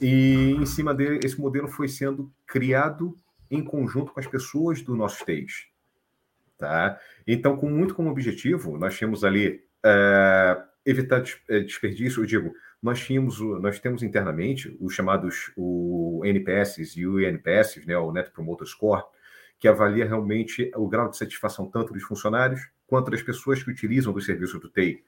e 0.00 0.52
em 0.52 0.64
cima 0.64 0.94
dele, 0.94 1.20
esse 1.22 1.38
modelo 1.38 1.68
foi 1.68 1.88
sendo 1.88 2.32
criado 2.46 3.14
em 3.50 3.62
conjunto 3.62 4.12
com 4.12 4.20
as 4.20 4.26
pessoas 4.26 4.80
do 4.80 4.96
nosso 4.96 5.16
stage. 5.18 5.70
Tá? 6.56 6.98
Então, 7.26 7.56
com 7.56 7.68
muito 7.68 7.94
como 7.94 8.08
objetivo, 8.08 8.78
nós 8.78 8.96
tínhamos 8.96 9.24
ali 9.24 9.62
é, 9.84 10.62
evitar 10.86 11.22
é, 11.48 11.60
desperdício, 11.60 12.22
eu 12.22 12.26
digo, 12.26 12.54
nós 12.82 13.00
tínhamos, 13.00 13.40
nós 13.60 13.78
temos 13.78 14.02
internamente 14.02 14.76
os 14.80 14.94
chamados 14.94 15.52
o 15.56 16.22
NPS 16.24 16.96
e 16.96 17.06
o 17.06 17.20
INPS, 17.20 17.84
né, 17.86 17.96
o 17.96 18.12
Net 18.12 18.30
Promoter 18.30 18.66
Score, 18.66 19.04
que 19.58 19.68
avalia 19.68 20.04
realmente 20.04 20.70
o 20.74 20.88
grau 20.88 21.08
de 21.08 21.16
satisfação 21.16 21.66
tanto 21.66 21.92
dos 21.92 22.02
funcionários 22.02 22.60
quanto 22.86 23.10
das 23.10 23.22
pessoas 23.22 23.62
que 23.62 23.70
utilizam 23.70 24.12
dos 24.12 24.24
serviços 24.24 24.60
do 24.60 24.68
TI. 24.68 25.04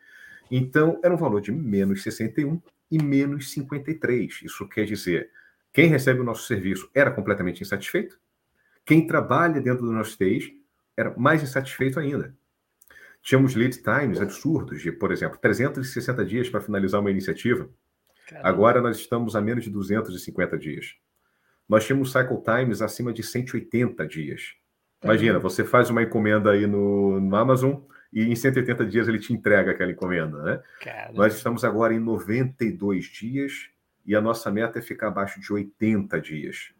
Então, 0.57 1.01
era 1.03 1.13
um 1.13 1.17
valor 1.17 1.41
de 1.41 1.51
menos 1.51 2.05
61 2.05 2.63
e 2.89 3.03
menos 3.03 3.51
53. 3.51 4.43
Isso 4.45 4.69
quer 4.69 4.85
dizer, 4.85 5.29
quem 5.73 5.89
recebe 5.89 6.21
o 6.21 6.25
nosso 6.25 6.47
serviço 6.47 6.89
era 6.95 7.11
completamente 7.11 7.61
insatisfeito, 7.61 8.17
quem 8.85 9.05
trabalha 9.05 9.61
dentro 9.61 9.85
do 9.85 9.91
nosso 9.91 10.17
TI 10.17 10.63
era 10.97 11.13
mais 11.17 11.43
insatisfeito 11.43 11.99
ainda. 11.99 12.33
Tínhamos 13.21 13.57
lead 13.57 13.83
times 13.83 14.21
absurdos 14.21 14.81
de, 14.81 14.93
por 14.93 15.11
exemplo, 15.11 15.37
360 15.39 16.25
dias 16.25 16.49
para 16.49 16.61
finalizar 16.61 17.01
uma 17.01 17.11
iniciativa. 17.11 17.69
Caramba. 18.29 18.49
Agora 18.49 18.81
nós 18.81 18.97
estamos 18.99 19.35
a 19.35 19.41
menos 19.41 19.65
de 19.65 19.71
250 19.71 20.57
dias. 20.57 20.95
Nós 21.69 21.85
tínhamos 21.85 22.13
cycle 22.13 22.41
times 22.45 22.81
acima 22.81 23.13
de 23.13 23.25
180 23.25 24.07
dias. 24.07 24.55
Imagina, 25.03 25.41
você 25.41 25.65
faz 25.65 25.91
uma 25.91 26.05
encomenda 26.05 26.53
aí 26.53 26.65
no, 26.65 27.19
no 27.19 27.35
Amazon 27.35 27.81
e 28.15 28.23
em 28.25 28.35
180 28.37 28.87
dias 28.87 29.09
ele 29.09 29.19
te 29.19 29.33
entrega 29.33 29.73
aquela 29.73 29.91
encomenda, 29.93 30.41
né? 30.43 30.63
Nós 31.15 31.35
estamos 31.35 31.65
agora 31.65 31.93
em 31.93 31.99
92 31.99 33.05
dias 33.07 33.69
e 34.07 34.15
a 34.15 34.21
nossa 34.21 34.51
meta 34.51 34.79
é 34.79 34.83
ficar 34.83 35.09
abaixo 35.09 35.41
de 35.41 35.53
80 35.53 36.21
dias. 36.21 36.73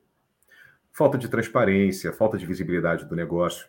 Falta 0.93 1.19
de 1.19 1.29
transparência, 1.29 2.13
falta 2.13 2.39
de 2.39 2.47
visibilidade 2.47 3.05
do 3.07 3.17
negócio. 3.17 3.67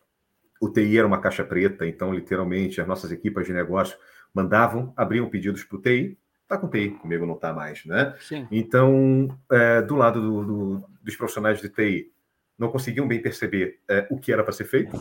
O 0.61 0.69
TI 0.69 0.97
era 0.97 1.07
uma 1.07 1.19
caixa 1.19 1.43
preta, 1.43 1.85
então, 1.85 2.13
literalmente, 2.13 2.79
as 2.79 2.87
nossas 2.87 3.11
equipas 3.11 3.45
de 3.47 3.53
negócio 3.53 3.97
mandavam, 4.33 4.93
abriam 4.95 5.29
pedidos 5.29 5.63
para 5.63 5.77
o 5.77 5.81
TI. 5.81 6.17
Está 6.43 6.57
com 6.57 6.69
TI, 6.69 6.91
comigo 6.91 7.25
não 7.25 7.33
está 7.35 7.51
mais, 7.51 7.83
né? 7.85 8.15
sim. 8.19 8.47
Então, 8.51 9.27
é, 9.51 9.81
do 9.81 9.95
lado 9.95 10.21
do- 10.21 10.45
do- 10.45 10.87
dos 11.01 11.15
profissionais 11.15 11.59
de 11.59 11.67
TI, 11.69 12.11
não 12.57 12.69
conseguiam 12.69 13.07
bem 13.07 13.19
perceber 13.21 13.79
é, 13.89 14.05
o 14.11 14.19
que 14.19 14.31
era 14.31 14.43
para 14.43 14.53
ser 14.53 14.65
feito. 14.65 14.95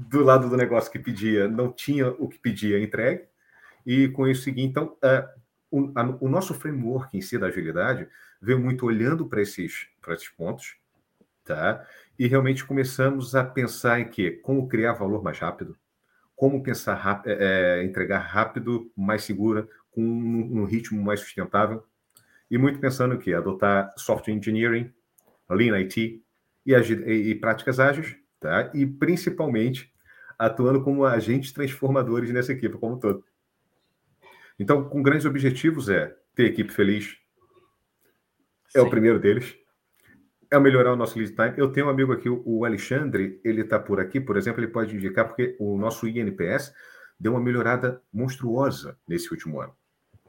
Do 0.00 0.22
lado 0.22 0.48
do 0.48 0.56
negócio 0.56 0.92
que 0.92 0.98
pedia, 0.98 1.48
não 1.48 1.72
tinha 1.72 2.08
o 2.08 2.28
que 2.28 2.38
pedia 2.38 2.78
entregue. 2.82 3.24
E 3.86 4.08
com 4.08 4.28
isso 4.28 4.42
seguinte, 4.44 4.70
então, 4.70 4.96
é, 5.02 5.28
o, 5.70 5.92
a- 5.96 6.18
o 6.20 6.28
nosso 6.28 6.54
framework 6.54 7.16
em 7.16 7.20
si 7.22 7.38
da 7.38 7.46
agilidade 7.48 8.08
veio 8.40 8.60
muito 8.60 8.86
olhando 8.86 9.26
para 9.26 9.42
esses, 9.42 9.88
esses 10.08 10.28
pontos, 10.30 10.76
tá? 11.44 11.86
E 12.18 12.26
realmente 12.28 12.64
começamos 12.64 13.34
a 13.34 13.44
pensar 13.44 14.00
em 14.00 14.08
que 14.10 14.32
como 14.32 14.68
criar 14.68 14.94
valor 14.94 15.22
mais 15.22 15.38
rápido, 15.38 15.76
como 16.36 16.62
pensar 16.62 16.94
ráp- 16.94 17.26
é, 17.26 17.80
é, 17.80 17.84
entregar 17.84 18.20
rápido, 18.20 18.90
mais 18.96 19.24
segura, 19.24 19.68
com 19.90 20.02
um, 20.02 20.60
um 20.62 20.64
ritmo 20.64 21.02
mais 21.02 21.20
sustentável, 21.20 21.84
e 22.50 22.58
muito 22.58 22.78
pensando 22.80 23.14
o 23.14 23.18
que 23.18 23.34
adotar 23.34 23.92
software 23.96 24.34
engineering, 24.34 24.92
lean 25.50 25.76
IT 25.78 26.22
e- 26.66 26.74
e 27.30 27.34
práticas 27.36 27.80
ágeis, 27.80 28.16
tá? 28.40 28.70
E 28.74 28.86
principalmente 28.86 29.92
atuando 30.38 30.82
como 30.82 31.04
agentes 31.04 31.52
transformadores 31.52 32.30
nessa 32.30 32.52
equipe 32.52 32.78
como 32.78 32.94
um 32.94 32.98
todo. 32.98 33.24
Então, 34.58 34.88
com 34.88 35.02
grandes 35.02 35.26
objetivos 35.26 35.88
é 35.88 36.16
ter 36.34 36.46
equipe 36.46 36.72
feliz, 36.72 37.16
é 38.74 38.80
o 38.80 38.84
Sim. 38.84 38.90
primeiro 38.90 39.18
deles. 39.18 39.56
É 40.50 40.58
melhorar 40.58 40.92
o 40.92 40.96
nosso 40.96 41.18
lead 41.18 41.34
time. 41.34 41.54
Eu 41.56 41.70
tenho 41.70 41.86
um 41.86 41.90
amigo 41.90 42.12
aqui, 42.12 42.28
o 42.28 42.64
Alexandre, 42.64 43.40
ele 43.44 43.62
está 43.62 43.78
por 43.78 44.00
aqui, 44.00 44.18
por 44.18 44.36
exemplo, 44.36 44.60
ele 44.60 44.72
pode 44.72 44.96
indicar, 44.96 45.26
porque 45.26 45.56
o 45.58 45.76
nosso 45.76 46.08
INPS 46.08 46.72
deu 47.20 47.32
uma 47.32 47.40
melhorada 47.40 48.00
monstruosa 48.12 48.96
nesse 49.06 49.30
último 49.30 49.60
ano. 49.60 49.74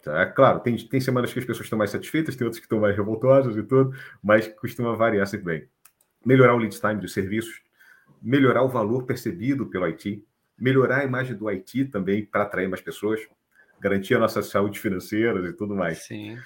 Tá? 0.01 0.25
Claro, 0.25 0.59
tem, 0.59 0.75
tem 0.75 0.99
semanas 0.99 1.31
que 1.31 1.39
as 1.39 1.45
pessoas 1.45 1.65
estão 1.65 1.77
mais 1.77 1.91
satisfeitas, 1.91 2.35
tem 2.35 2.45
outras 2.45 2.59
que 2.59 2.65
estão 2.65 2.79
mais 2.79 2.95
revoltosas 2.95 3.55
e 3.55 3.63
tudo, 3.63 3.93
mas 4.21 4.47
costuma 4.47 4.95
variar 4.95 5.27
sempre 5.27 5.45
bem. 5.45 5.69
Melhorar 6.25 6.53
o 6.53 6.57
lead 6.57 6.77
time 6.77 6.95
dos 6.95 7.13
serviços, 7.13 7.61
melhorar 8.21 8.63
o 8.63 8.69
valor 8.69 9.03
percebido 9.03 9.65
pelo 9.67 9.85
IT, 9.85 10.23
melhorar 10.57 10.99
a 10.99 11.05
imagem 11.05 11.35
do 11.35 11.47
IT 11.49 11.85
também 11.85 12.25
para 12.25 12.43
atrair 12.43 12.67
mais 12.67 12.81
pessoas, 12.81 13.21
garantir 13.79 14.15
a 14.15 14.19
nossa 14.19 14.41
saúde 14.41 14.79
financeira 14.79 15.47
e 15.49 15.53
tudo 15.53 15.75
mais. 15.75 15.99
Sim. 15.99 16.37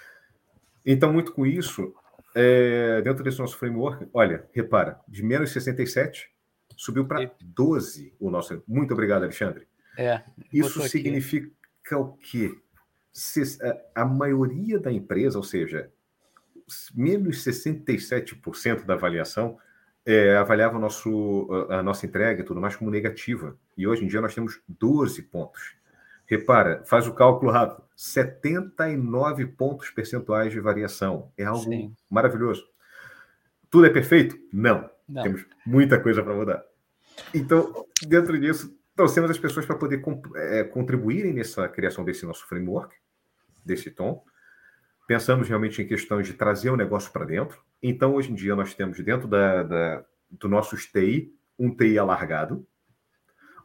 Então, 0.86 1.12
muito 1.12 1.32
com 1.32 1.46
isso, 1.46 1.94
é, 2.36 3.02
dentro 3.02 3.24
desse 3.24 3.40
nosso 3.40 3.58
framework, 3.58 4.08
olha, 4.14 4.46
repara, 4.54 5.00
de 5.08 5.24
menos 5.24 5.52
67 5.52 6.30
subiu 6.76 7.06
para 7.06 7.32
12 7.42 8.14
o 8.20 8.30
nosso. 8.30 8.62
Muito 8.68 8.94
obrigado, 8.94 9.24
Alexandre. 9.24 9.68
É. 9.98 10.22
Isso 10.52 10.80
aqui. 10.80 10.90
significa 10.90 11.52
o 11.98 12.14
quê? 12.18 12.56
Se- 13.12 13.60
a- 13.64 14.02
a 14.02 14.06
maioria 14.06 14.80
da 14.80 14.92
empresa, 14.92 15.38
ou 15.38 15.44
seja, 15.44 15.92
menos 16.96 17.44
67% 17.44 18.86
da 18.86 18.94
avaliação, 18.96 19.58
é, 20.06 20.36
avaliava 20.36 20.78
nosso, 20.78 21.48
a 21.70 21.80
a 21.80 21.84
nossa 21.84 22.06
entrega 22.06 22.42
e 22.42 22.46
tudo 22.46 22.60
mais 22.60 22.76
como 22.76 22.92
negativa. 22.92 23.58
E 23.78 23.88
hoje 23.88 24.04
em 24.04 24.08
dia 24.08 24.22
nós 24.22 24.36
temos 24.36 24.62
12 24.68 25.22
pontos. 25.24 25.76
Repara, 26.26 26.84
faz 26.86 27.08
o 27.08 27.14
cálculo 27.14 27.52
rápido: 27.52 27.84
79 27.96 29.46
pontos 29.48 29.90
percentuais 29.90 30.52
de 30.52 30.60
variação. 30.60 31.32
É 31.38 31.46
algo 31.46 31.64
Sim. 31.64 31.96
maravilhoso. 32.10 32.68
Tudo 33.70 33.86
é 33.86 33.90
perfeito? 33.90 34.38
Não. 34.52 34.90
Não. 35.08 35.24
Temos 35.24 35.46
muita 35.66 36.00
coisa 36.00 36.24
para 36.24 36.34
mudar. 36.34 36.64
Então, 37.34 37.86
dentro 38.08 38.40
disso, 38.40 38.76
trouxemos 38.96 39.30
as 39.30 39.38
pessoas 39.38 39.66
para 39.66 39.76
poder 39.76 40.02
é, 40.36 40.64
contribuírem 40.64 41.34
nessa 41.34 41.68
criação 41.68 42.04
desse 42.04 42.26
nosso 42.26 42.48
framework, 42.48 42.96
desse 43.66 43.92
tom. 43.92 44.24
Pensamos 45.08 45.48
realmente 45.50 45.82
em 45.82 45.88
questões 45.88 46.28
de 46.28 46.34
trazer 46.34 46.70
o 46.70 46.78
negócio 46.78 47.12
para 47.12 47.26
dentro. 47.26 47.62
Então, 47.82 48.16
hoje 48.16 48.32
em 48.32 48.36
dia, 48.36 48.56
nós 48.56 48.74
temos 48.74 49.00
dentro 49.00 49.28
da, 49.28 49.64
da- 49.64 50.06
do 50.32 50.48
nosso 50.48 50.76
TI 50.78 51.34
um 51.60 51.76
TI 51.76 52.00
alargado, 52.00 52.66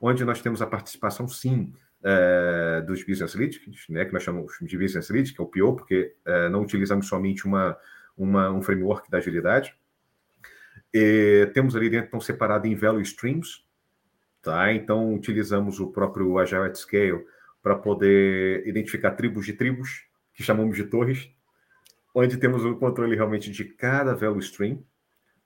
onde 0.01 0.25
nós 0.25 0.41
temos 0.43 0.61
a 0.61 0.67
participação, 0.67 1.27
sim, 1.29 1.73
é, 2.03 2.81
dos 2.87 3.03
Business 3.05 3.35
Leads, 3.35 3.61
né, 3.89 4.05
que 4.05 4.13
nós 4.13 4.23
chamamos 4.23 4.53
de 4.61 4.79
Business 4.79 5.09
Leads, 5.11 5.33
que 5.33 5.41
é 5.41 5.45
o 5.45 5.47
PO, 5.47 5.77
porque 5.77 6.15
é, 6.25 6.49
não 6.49 6.63
utilizamos 6.63 7.07
somente 7.09 7.45
uma, 7.47 7.77
uma, 8.17 8.51
um 8.51 8.63
framework 8.63 9.11
da 9.11 9.19
agilidade. 9.19 9.75
E 10.93 11.51
temos 11.53 11.77
ali 11.77 11.91
dentro 11.91 12.09
então, 12.09 12.21
separado 12.21 12.67
em 12.67 12.75
Value 12.75 13.03
Streams, 13.03 13.65
tá? 14.43 14.73
Então 14.73 15.15
utilizamos 15.15 15.81
o 15.81 15.89
próprio 15.89 16.39
Agile 16.39 16.63
at 16.67 16.77
Scale 16.77 17.25
para 17.63 17.75
poder 17.77 18.67
identificar 18.67 19.11
tribos 19.13 19.45
de 19.45 19.53
tribos, 19.53 20.07
que 20.39 20.45
chamamos 20.45 20.77
de 20.77 20.85
torres, 20.85 21.29
onde 22.15 22.37
temos 22.37 22.65
o 22.65 22.77
controle 22.77 23.17
realmente 23.17 23.51
de 23.51 23.65
cada 23.65 24.15
Value 24.15 24.39
Stream. 24.39 24.85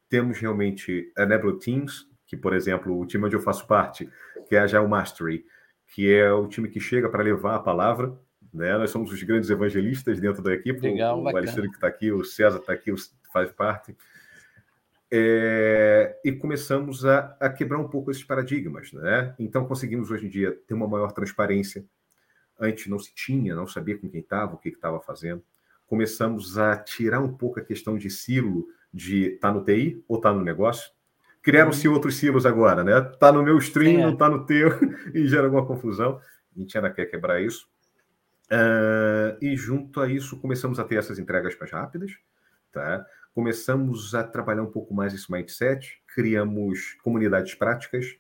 Temos 0.07 0.39
realmente 0.39 1.11
Enable 1.17 1.59
Teams, 1.59 2.07
que, 2.27 2.37
por 2.37 2.53
exemplo, 2.53 3.01
o 3.01 3.07
time 3.07 3.25
onde 3.25 3.35
eu 3.35 3.41
faço 3.41 3.67
parte, 3.67 4.07
que 4.47 4.55
é 4.55 4.59
a 4.59 4.65
Agile 4.65 4.87
Mastery, 4.87 5.47
que 5.95 6.13
é 6.13 6.31
o 6.31 6.47
time 6.47 6.69
que 6.69 6.79
chega 6.79 7.09
para 7.09 7.23
levar 7.23 7.55
a 7.55 7.59
palavra. 7.59 8.13
Né? 8.53 8.77
Nós 8.77 8.91
somos 8.91 9.11
os 9.11 9.23
grandes 9.23 9.49
evangelistas 9.49 10.21
dentro 10.21 10.43
da 10.43 10.53
equipe. 10.53 10.81
Legal, 10.81 11.19
o, 11.19 11.23
o 11.23 11.37
Alexandre 11.37 11.71
que 11.71 11.77
está 11.77 11.87
aqui, 11.87 12.13
o 12.13 12.23
César 12.23 12.59
está 12.59 12.75
aqui, 12.75 12.93
faz 13.33 13.51
parte. 13.51 13.97
É, 15.11 16.21
e 16.23 16.33
começamos 16.33 17.07
a, 17.07 17.35
a, 17.41 17.49
quebrar 17.49 17.79
um 17.79 17.89
pouco 17.89 18.11
esses 18.11 18.25
paradigmas. 18.25 18.93
Né? 18.93 19.35
Então, 19.39 19.67
conseguimos 19.67 20.11
hoje 20.11 20.27
em 20.27 20.29
dia 20.29 20.53
ter 20.67 20.75
uma 20.75 20.87
maior 20.87 21.13
transparência. 21.13 21.83
Antes 22.63 22.87
não 22.87 22.99
se 22.99 23.13
tinha, 23.15 23.55
não 23.55 23.67
sabia 23.67 23.99
com 23.99 24.09
quem 24.09 24.21
estava, 24.21 24.55
o 24.55 24.59
que 24.59 24.71
estava 24.71 25.01
fazendo. 25.01 25.43
Começamos 25.87 26.57
a 26.57 26.77
tirar 26.77 27.21
um 27.21 27.35
pouco 27.35 27.61
a 27.61 27.63
questão 27.63 27.99
de 27.99 28.09
silo 28.09 28.67
de 28.95 29.31
tá 29.41 29.53
no 29.53 29.65
TI 29.65 30.03
ou 30.09 30.21
tá 30.21 30.33
no 30.33 30.43
negócio 30.43 30.91
Criaram-se 31.43 31.89
uhum. 31.89 31.95
outros 31.95 32.17
silos 32.17 32.47
agora, 32.47 32.85
né? 32.85 33.01
Tá 33.19 33.33
no 33.33 33.43
meu 33.43 33.59
stream, 33.59 34.01
é. 34.01 34.07
não 34.07 34.17
tá 34.17 34.29
no 34.29 34.47
teu, 34.47 34.71
e 35.13 35.27
gera 35.27 35.45
alguma 35.45 35.67
confusão. 35.67 36.21
A 36.57 36.61
gente 36.61 36.79
ainda 36.79 36.91
quer 36.91 37.07
quebrar 37.07 37.43
isso. 37.43 37.69
Uh, 38.45 39.37
e 39.41 39.57
junto 39.57 40.01
a 40.01 40.09
isso, 40.09 40.39
começamos 40.39 40.79
a 40.79 40.85
ter 40.85 40.97
essas 40.97 41.19
entregas 41.19 41.59
mais 41.59 41.73
rápidas, 41.73 42.13
tá? 42.71 43.05
Começamos 43.35 44.15
a 44.15 44.23
trabalhar 44.23 44.63
um 44.63 44.71
pouco 44.71 44.95
mais 44.95 45.13
esse 45.15 45.33
mindset, 45.33 46.01
criamos 46.15 46.97
comunidades 47.03 47.55
práticas. 47.55 48.17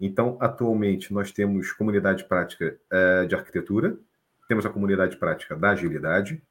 Então, 0.00 0.38
atualmente, 0.40 1.12
nós 1.12 1.30
temos 1.30 1.72
comunidade 1.72 2.24
prática 2.24 2.78
uh, 2.90 3.26
de 3.26 3.34
arquitetura, 3.34 3.98
temos 4.48 4.64
a 4.64 4.70
comunidade 4.70 5.16
prática 5.16 5.54
da 5.54 5.70
agilidade, 5.70 6.42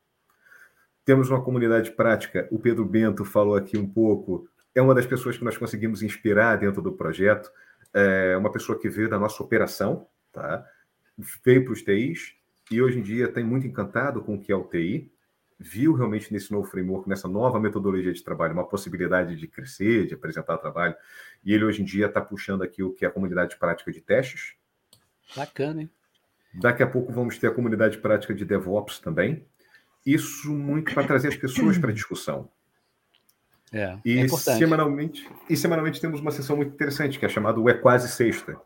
temos 1.04 1.30
uma 1.30 1.42
comunidade 1.42 1.92
prática, 1.92 2.48
o 2.52 2.60
Pedro 2.60 2.86
Bento 2.86 3.26
falou 3.26 3.56
aqui 3.56 3.78
um 3.78 3.90
pouco 3.90 4.48
é 4.76 4.82
uma 4.82 4.94
das 4.94 5.06
pessoas 5.06 5.38
que 5.38 5.44
nós 5.44 5.58
conseguimos 5.58 6.04
inspirar 6.04 6.58
dentro 6.58 6.82
do 6.82 6.92
projeto, 6.92 7.52
é 7.94 8.38
uma 8.38 8.52
pessoa 8.52 8.80
que 8.80 8.88
veio 8.88 9.10
da 9.10 9.18
nossa 9.18 9.42
operação, 9.42 10.08
tá? 10.32 10.64
veio 11.44 11.64
para 11.66 11.74
os 11.74 11.82
TIs 11.82 12.36
e 12.72 12.82
hoje 12.82 13.00
em 13.00 13.02
dia 13.02 13.28
tem 13.28 13.44
muito 13.44 13.66
encantado 13.66 14.22
com 14.22 14.36
o 14.36 14.40
que 14.40 14.52
é 14.52 14.56
o 14.56 14.64
TI, 14.64 15.12
viu 15.60 15.94
realmente 15.94 16.32
nesse 16.32 16.52
novo 16.52 16.70
framework, 16.70 17.10
nessa 17.10 17.28
nova 17.28 17.60
metodologia 17.60 18.14
de 18.14 18.24
trabalho, 18.24 18.54
uma 18.54 18.66
possibilidade 18.66 19.36
de 19.36 19.48
crescer, 19.48 20.08
de 20.08 20.14
apresentar 20.14 20.58
trabalho, 20.58 20.96
e 21.44 21.54
ele 21.54 21.66
hoje 21.66 21.82
em 21.82 21.86
dia 21.86 22.06
está 22.06 22.22
puxando 22.22 22.62
aqui 22.62 22.82
o 22.82 22.92
que 22.92 23.04
é 23.04 23.08
a 23.10 23.12
comunidade 23.12 23.58
prática 23.58 23.92
de 23.92 24.00
testes. 24.00 24.54
Bacana, 25.36 25.82
hein? 25.82 25.90
Daqui 26.54 26.82
a 26.82 26.88
pouco 26.88 27.12
vamos 27.12 27.38
ter 27.38 27.48
a 27.48 27.52
comunidade 27.52 27.98
prática 28.00 28.34
de 28.34 28.44
DevOps 28.46 29.00
também. 29.00 29.46
Isso 30.06 30.52
muito 30.52 30.94
para 30.94 31.06
trazer 31.06 31.28
as 31.28 31.36
pessoas 31.36 31.78
para 31.78 31.92
a 31.92 31.94
discussão. 31.94 32.50
É, 33.72 34.00
e, 34.04 34.18
é 34.18 34.28
semanalmente, 34.28 35.30
e 35.48 35.56
semanalmente 35.56 36.02
temos 36.02 36.22
uma 36.22 36.32
sessão 36.32 36.56
muito 36.56 36.74
interessante, 36.74 37.20
que 37.20 37.26
é 37.26 37.30
chamada 37.30 37.60
É 37.70 37.74
Quase 37.76 38.08
Sexta. 38.10 38.60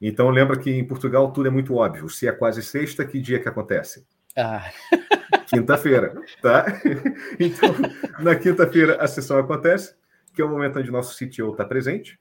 Então 0.00 0.30
lembra 0.30 0.58
que 0.58 0.70
em 0.70 0.86
Portugal 0.86 1.32
tudo 1.32 1.48
é 1.48 1.50
muito 1.50 1.74
óbvio. 1.74 2.08
Se 2.08 2.28
é 2.28 2.32
quase 2.32 2.62
sexta, 2.62 3.04
que 3.04 3.20
dia 3.20 3.40
que 3.40 3.48
acontece? 3.48 4.06
Ah. 4.36 4.70
Quinta-feira, 5.46 6.14
tá? 6.42 6.66
Então, 7.40 7.74
na 8.20 8.34
quinta-feira 8.36 9.02
a 9.02 9.06
sessão 9.06 9.38
acontece, 9.38 9.94
que 10.34 10.42
é 10.42 10.44
o 10.44 10.48
momento 10.48 10.78
onde 10.78 10.90
nosso 10.90 11.16
CTO 11.16 11.52
está 11.52 11.64
presente, 11.64 12.18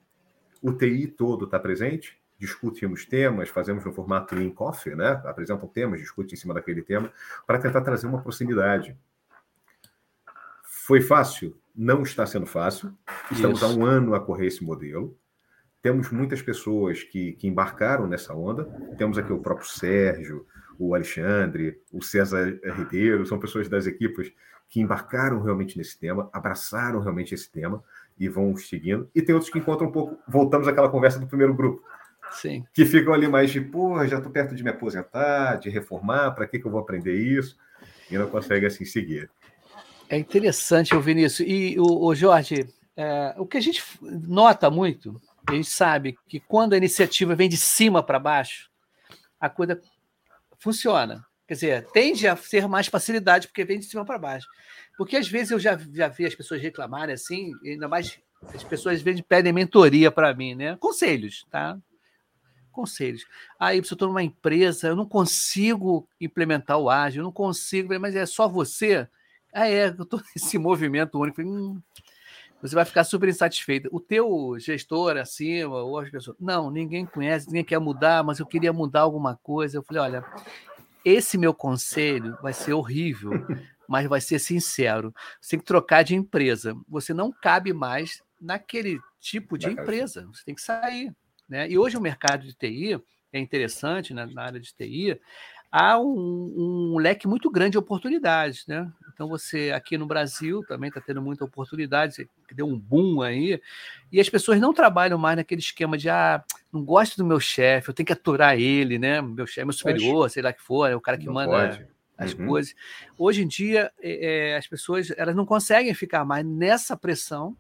o 0.62 0.72
TI 0.72 1.08
todo 1.08 1.46
está 1.46 1.60
presente, 1.60 2.18
discutimos 2.40 3.06
temas, 3.06 3.50
fazemos 3.50 3.84
no 3.84 3.94
formato 3.94 4.36
Lean 4.36 4.50
Coffee, 4.50 4.96
né? 4.96 5.22
Apresentam 5.26 5.68
temas, 5.68 6.00
discutem 6.00 6.34
em 6.34 6.38
cima 6.38 6.54
daquele 6.54 6.82
tema, 6.82 7.12
para 7.46 7.60
tentar 7.60 7.82
trazer 7.82 8.08
uma 8.08 8.22
proximidade. 8.22 8.98
Foi 10.64 11.02
fácil? 11.02 11.58
Não 11.76 12.04
está 12.04 12.26
sendo 12.26 12.46
fácil. 12.46 12.94
Estamos 13.32 13.62
Isso. 13.62 13.66
há 13.66 13.76
um 13.76 13.86
ano 13.86 14.16
a 14.16 14.20
correr 14.20 14.48
esse 14.48 14.64
modelo. 14.64 15.18
Temos 15.82 16.10
muitas 16.12 16.42
pessoas 16.42 17.04
que, 17.04 17.34
que 17.34 17.48
embarcaram 17.48 18.08
nessa 18.08 18.34
onda. 18.34 18.66
Temos 18.98 19.18
aqui 19.18 19.32
o 19.32 19.40
próprio 19.40 19.68
Sérgio, 19.68 20.46
o 20.78 20.96
Alexandre, 20.96 21.80
o 21.92 22.02
César 22.02 22.60
Ribeiro, 22.76 23.26
são 23.26 23.40
pessoas 23.40 23.68
das 23.68 23.88
equipes 23.88 24.32
que 24.70 24.82
embarcaram 24.82 25.42
realmente 25.42 25.78
nesse 25.78 25.98
tema, 25.98 26.30
abraçaram 26.34 27.00
realmente 27.00 27.34
esse 27.34 27.50
tema 27.50 27.84
e 28.20 28.28
vão 28.28 28.56
seguindo. 28.56 29.10
E 29.14 29.22
tem 29.22 29.34
outros 29.36 29.52
que 29.52 29.60
encontram 29.60 29.88
um 29.88 29.92
pouco. 29.92 30.18
Voltamos 30.28 30.68
àquela 30.68 30.90
conversa 30.90 31.20
do 31.20 31.28
primeiro 31.28 31.54
grupo. 31.54 31.84
Sim. 32.32 32.66
Que 32.74 32.86
ficam 32.86 33.14
ali 33.14 33.28
mais 33.28 33.52
de, 33.52 33.62
porra, 33.62 34.08
já 34.08 34.18
estou 34.18 34.32
perto 34.32 34.56
de 34.56 34.64
me 34.64 34.70
aposentar, 34.70 35.56
de 35.58 35.70
reformar, 35.70 36.32
para 36.32 36.48
que, 36.48 36.60
que 36.60 36.66
eu 36.66 36.72
vou 36.72 36.80
aprender 36.80 37.16
isso? 37.16 37.58
E 38.10 38.18
não 38.18 38.30
consegue 38.30 38.66
assim 38.66 38.86
seguir. 38.86 39.30
É 40.10 40.18
interessante 40.18 40.96
ouvir 40.96 41.18
isso. 41.18 41.44
E 41.44 41.80
o, 41.80 42.06
o 42.06 42.16
Jorge, 42.16 42.68
é, 42.96 43.36
o 43.38 43.46
que 43.46 43.58
a 43.58 43.62
gente 43.62 43.84
nota 44.02 44.70
muito, 44.70 45.22
a 45.48 45.54
gente 45.54 45.70
sabe 45.70 46.18
que 46.28 46.40
quando 46.40 46.74
a 46.74 46.78
iniciativa 46.78 47.36
vem 47.36 47.50
de 47.50 47.58
cima 47.58 48.04
para 48.04 48.20
baixo, 48.20 48.70
a 49.40 49.50
coisa 49.50 49.80
funciona. 50.66 51.24
Quer 51.48 51.54
dizer, 51.54 51.88
tende 51.92 52.28
a 52.28 52.36
ter 52.36 52.68
mais 52.68 52.88
facilidade 52.88 53.48
porque 53.48 53.64
vem 53.64 53.78
de 53.78 53.86
cima 53.86 54.04
para 54.04 54.18
baixo. 54.18 54.48
Porque 54.98 55.16
às 55.16 55.28
vezes 55.28 55.52
eu 55.52 55.60
já, 55.60 55.78
já 55.94 56.08
vi 56.08 56.26
as 56.26 56.34
pessoas 56.34 56.60
reclamarem 56.60 57.14
assim, 57.14 57.52
ainda 57.64 57.88
mais 57.88 58.20
as 58.54 58.64
pessoas 58.64 59.00
vezes 59.02 59.22
pedem 59.22 59.54
mentoria 59.54 60.12
para 60.12 60.34
mim, 60.34 60.56
né? 60.56 60.76
Conselhos, 60.78 61.46
tá? 61.52 61.78
Conselhos. 62.72 63.26
Aí, 63.60 63.76
ah, 63.76 63.78
eu 63.78 63.82
estou 63.82 64.08
numa 64.08 64.24
empresa, 64.24 64.88
eu 64.88 64.96
não 64.96 65.06
consigo 65.06 66.10
implementar 66.20 66.80
o 66.80 66.90
ágil, 66.90 67.22
eu 67.22 67.26
não 67.26 67.32
consigo, 67.32 67.98
mas 68.00 68.16
é 68.16 68.26
só 68.26 68.48
você. 68.48 69.08
Ah, 69.54 69.70
é, 69.70 69.90
eu 69.90 70.06
tô 70.06 70.20
nesse 70.36 70.58
movimento 70.58 71.20
único. 71.20 71.42
Hum, 71.44 71.80
você 72.62 72.74
vai 72.74 72.86
ficar 72.86 73.04
super 73.04 73.30
insatisfeito. 73.30 73.90
O 73.92 74.00
teu 74.00 74.56
gestor 74.58 75.18
acima, 75.18 75.84
ou 75.84 76.00
as 76.00 76.10
pessoas. 76.10 76.38
Não, 76.40 76.72
ninguém 76.72 77.06
conhece, 77.06 77.48
ninguém 77.48 77.64
quer 77.64 77.80
mudar, 77.80 78.24
mas 78.24 78.40
eu 78.40 78.46
queria 78.46 78.74
mudar 78.74 79.02
alguma 79.02 79.36
coisa. 79.38 79.78
Eu 79.78 79.84
falei: 79.84 80.02
olha, 80.02 80.26
esse 81.04 81.38
meu 81.38 81.54
conselho 81.54 82.38
vai 82.42 82.54
ser 82.54 82.74
horrível, 82.74 83.32
mas 83.88 84.08
vai 84.08 84.20
ser 84.20 84.40
sincero. 84.40 85.14
Você 85.40 85.52
tem 85.52 85.60
que 85.60 85.66
trocar 85.66 86.04
de 86.04 86.16
empresa. 86.16 86.76
Você 86.88 87.14
não 87.14 87.32
cabe 87.32 87.74
mais 87.74 88.24
naquele 88.42 89.00
tipo 89.20 89.58
de 89.58 89.68
empresa. 89.68 90.28
Você 90.34 90.44
tem 90.46 90.56
que 90.56 90.62
sair. 90.62 91.16
Né? 91.48 91.70
E 91.70 91.78
hoje 91.78 91.98
o 91.98 92.02
mercado 92.02 92.44
de 92.44 92.54
TI 92.54 93.00
é 93.32 93.40
interessante, 93.40 94.14
né, 94.14 94.26
na 94.34 94.44
área 94.44 94.60
de 94.60 94.74
TI, 94.74 95.20
há 95.72 96.00
um, 96.00 96.94
um, 96.94 96.98
leque 96.98 97.28
muito 97.28 97.50
grande 97.50 97.72
de 97.72 97.78
oportunidades, 97.78 98.66
né? 98.68 98.92
Então 99.14 99.28
você 99.28 99.72
aqui 99.72 99.98
no 99.98 100.06
Brasil 100.06 100.64
também 100.68 100.90
está 100.90 101.00
tendo 101.00 101.22
muita 101.22 101.46
oportunidade, 101.46 102.30
deu 102.52 102.68
um 102.68 102.78
boom 102.78 103.22
aí, 103.22 103.62
e 104.12 104.20
as 104.20 104.30
pessoas 104.30 104.60
não 104.60 104.74
trabalham 104.74 105.18
mais 105.18 105.38
naquele 105.38 105.62
esquema 105.62 105.98
de 105.98 106.10
ah, 106.10 106.44
não 106.72 106.84
gosto 106.84 107.18
do 107.18 107.26
meu 107.26 107.40
chefe, 107.40 107.90
eu 107.90 107.94
tenho 107.94 108.08
que 108.08 108.14
aturar 108.14 108.60
ele, 108.60 109.00
né? 109.00 109.22
Meu 109.22 109.48
chefe, 109.48 109.66
meu 109.66 109.74
superior, 109.74 110.30
sei 110.30 110.44
lá 110.44 110.52
que 110.52 110.62
for, 110.62 110.90
é 110.90 110.96
o 110.96 111.02
cara 111.02 111.18
que 111.18 111.26
não 111.26 111.34
manda 111.34 111.52
pode. 111.52 111.88
as 112.18 112.34
uhum. 112.34 112.48
coisas. 112.48 112.76
Hoje 113.18 113.44
em 113.44 113.48
dia, 113.48 113.92
é, 114.02 114.56
as 114.58 114.68
pessoas 114.68 115.12
elas 115.18 115.36
não 115.36 115.46
conseguem 115.46 115.94
ficar 115.94 116.26
mais 116.26 116.46
nessa 116.46 116.98
pressão 116.98 117.56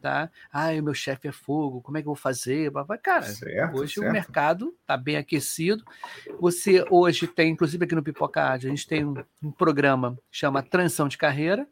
tá? 0.00 0.30
Ah, 0.52 0.70
o 0.70 0.82
meu 0.82 0.94
chefe 0.94 1.28
é 1.28 1.32
fogo, 1.32 1.80
como 1.80 1.98
é 1.98 2.02
que 2.02 2.08
eu 2.08 2.14
vou 2.14 2.16
fazer? 2.16 2.70
Cara, 3.02 3.22
certo, 3.22 3.78
hoje 3.78 3.94
certo. 3.94 4.08
o 4.08 4.12
mercado 4.12 4.74
está 4.80 4.96
bem 4.96 5.16
aquecido. 5.16 5.84
Você 6.40 6.84
hoje 6.90 7.26
tem, 7.26 7.52
inclusive 7.52 7.84
aqui 7.84 7.94
no 7.94 8.02
Pipoca 8.02 8.50
a 8.50 8.58
gente 8.58 8.86
tem 8.86 9.04
um, 9.04 9.14
um 9.42 9.50
programa 9.50 10.18
que 10.30 10.38
chama 10.38 10.62
Transição 10.62 11.08
de 11.08 11.18
Carreira, 11.18 11.66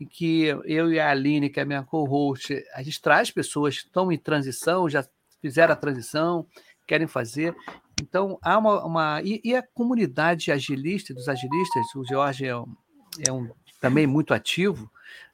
em 0.00 0.06
que 0.06 0.44
eu 0.64 0.92
e 0.92 0.98
a 0.98 1.10
Aline, 1.10 1.50
que 1.50 1.60
é 1.60 1.62
a 1.62 1.66
minha 1.66 1.82
co-host, 1.82 2.62
a 2.74 2.82
gente 2.82 3.00
traz 3.00 3.30
pessoas 3.30 3.78
que 3.78 3.86
estão 3.86 4.10
em 4.10 4.18
transição, 4.18 4.88
já 4.88 5.06
fizeram 5.40 5.72
a 5.72 5.76
transição, 5.76 6.46
querem 6.86 7.06
fazer. 7.06 7.54
Então, 8.00 8.38
há 8.42 8.58
uma. 8.58 8.84
uma 8.84 9.22
e, 9.22 9.40
e, 9.44 9.54
a 9.54 9.62
comunidade 9.62 10.50
agilista, 10.50 11.14
dos 11.14 11.28
agilistas, 11.28 11.94
o 11.94 12.04
Jorge 12.04 12.46
é 12.46 12.56
um, 12.56 12.74
é 13.26 13.32
um 13.32 13.50
também 13.80 14.06
muito 14.06 14.34
ativo, 14.34 14.90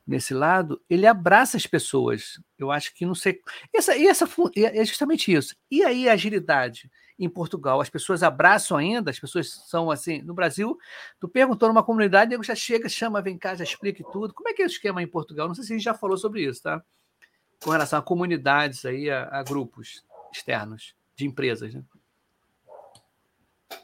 nesse 0.06 0.32
lado, 0.32 0.80
ele 0.88 1.06
abraça 1.06 1.56
as 1.56 1.66
pessoas. 1.66 2.40
Eu 2.58 2.70
acho 2.70 2.94
que 2.94 3.04
não 3.04 3.14
sei. 3.14 3.40
Essa, 3.74 3.96
e 3.96 4.06
essa 4.06 4.28
é 4.56 4.84
justamente 4.84 5.32
isso. 5.32 5.56
E 5.70 5.82
aí 5.82 6.08
a 6.08 6.12
agilidade 6.12 6.90
em 7.18 7.28
Portugal? 7.28 7.80
As 7.80 7.90
pessoas 7.90 8.22
abraçam 8.22 8.76
ainda? 8.76 9.10
As 9.10 9.18
pessoas 9.18 9.50
são 9.68 9.90
assim. 9.90 10.22
No 10.22 10.34
Brasil, 10.34 10.78
tu 11.18 11.28
perguntou 11.28 11.68
numa 11.68 11.82
comunidade, 11.82 12.34
ele 12.34 12.42
já 12.42 12.54
chega, 12.54 12.88
chama, 12.88 13.22
vem 13.22 13.38
cá, 13.38 13.54
já 13.54 13.64
explica 13.64 14.04
tudo. 14.12 14.34
Como 14.34 14.48
é 14.48 14.52
que 14.52 14.62
é 14.62 14.64
o 14.64 14.68
esquema 14.68 15.02
em 15.02 15.06
Portugal? 15.06 15.48
Não 15.48 15.54
sei 15.54 15.64
se 15.64 15.72
a 15.72 15.76
gente 15.76 15.84
já 15.84 15.94
falou 15.94 16.16
sobre 16.16 16.42
isso, 16.42 16.62
tá? 16.62 16.82
Com 17.62 17.70
relação 17.70 17.98
a 17.98 18.02
comunidades 18.02 18.84
aí, 18.84 19.10
a, 19.10 19.28
a 19.30 19.42
grupos 19.42 20.04
externos 20.32 20.94
de 21.16 21.26
empresas, 21.26 21.74
né? 21.74 21.82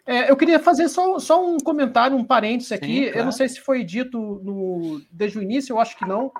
É, 0.06 0.30
eu 0.30 0.36
queria 0.36 0.58
fazer 0.58 0.88
só, 0.88 1.18
só 1.18 1.44
um 1.44 1.58
comentário, 1.58 2.16
um 2.16 2.24
parênteses 2.24 2.72
aqui. 2.72 2.86
Sim, 2.86 3.02
claro. 3.04 3.18
Eu 3.18 3.24
não 3.24 3.32
sei 3.32 3.48
se 3.48 3.60
foi 3.60 3.84
dito 3.84 4.40
no, 4.42 5.00
desde 5.10 5.38
o 5.38 5.42
início, 5.42 5.74
eu 5.74 5.80
acho 5.80 5.96
que 5.96 6.06
não. 6.06 6.32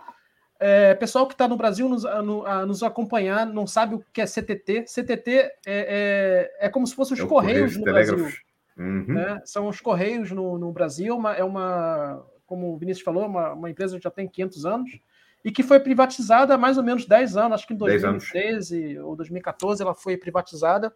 É, 0.58 0.94
pessoal 0.94 1.26
que 1.26 1.32
está 1.32 1.48
no 1.48 1.56
Brasil 1.56 1.88
nos, 1.88 2.04
a, 2.04 2.18
a, 2.18 2.66
nos 2.66 2.82
acompanhar 2.82 3.46
não 3.46 3.66
sabe 3.66 3.94
o 3.94 4.04
que 4.12 4.20
é 4.20 4.26
CTT. 4.26 4.84
CTT 4.86 5.30
é, 5.30 5.50
é, 5.66 6.66
é 6.66 6.68
como 6.68 6.86
se 6.86 6.94
fossem 6.94 7.14
os 7.14 7.20
é 7.20 7.26
Correios 7.26 7.76
no 7.76 7.84
Brasil. 7.84 8.28
Uhum. 8.80 9.04
Né? 9.08 9.42
São 9.44 9.68
os 9.68 9.78
Correios 9.78 10.30
no, 10.30 10.56
no 10.56 10.72
Brasil, 10.72 11.14
uma, 11.14 11.34
é 11.34 11.44
uma, 11.44 12.24
como 12.46 12.72
o 12.72 12.78
Vinícius 12.78 13.04
falou, 13.04 13.26
uma, 13.26 13.52
uma 13.52 13.68
empresa 13.68 13.98
que 13.98 14.02
já 14.02 14.10
tem 14.10 14.26
500 14.26 14.64
anos 14.64 15.00
e 15.44 15.52
que 15.52 15.62
foi 15.62 15.78
privatizada 15.78 16.54
há 16.54 16.58
mais 16.58 16.78
ou 16.78 16.82
menos 16.82 17.04
10 17.04 17.36
anos, 17.36 17.52
acho 17.52 17.66
que 17.66 17.74
em 17.74 17.76
2013 17.76 18.98
ou 19.00 19.14
2014 19.14 19.82
ela 19.82 19.94
foi 19.94 20.16
privatizada. 20.16 20.92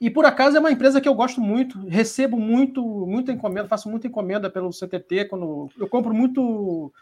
E 0.00 0.10
por 0.10 0.24
acaso 0.24 0.56
é 0.56 0.60
uma 0.60 0.72
empresa 0.72 1.00
que 1.00 1.08
eu 1.08 1.14
gosto 1.14 1.40
muito, 1.40 1.86
recebo 1.86 2.36
muito, 2.36 2.82
muita 3.06 3.30
encomenda, 3.30 3.68
faço 3.68 3.88
muita 3.88 4.08
encomenda 4.08 4.50
pelo 4.50 4.72
CTT, 4.72 5.26
quando 5.26 5.68
eu 5.78 5.88
compro 5.88 6.12
muito 6.12 6.92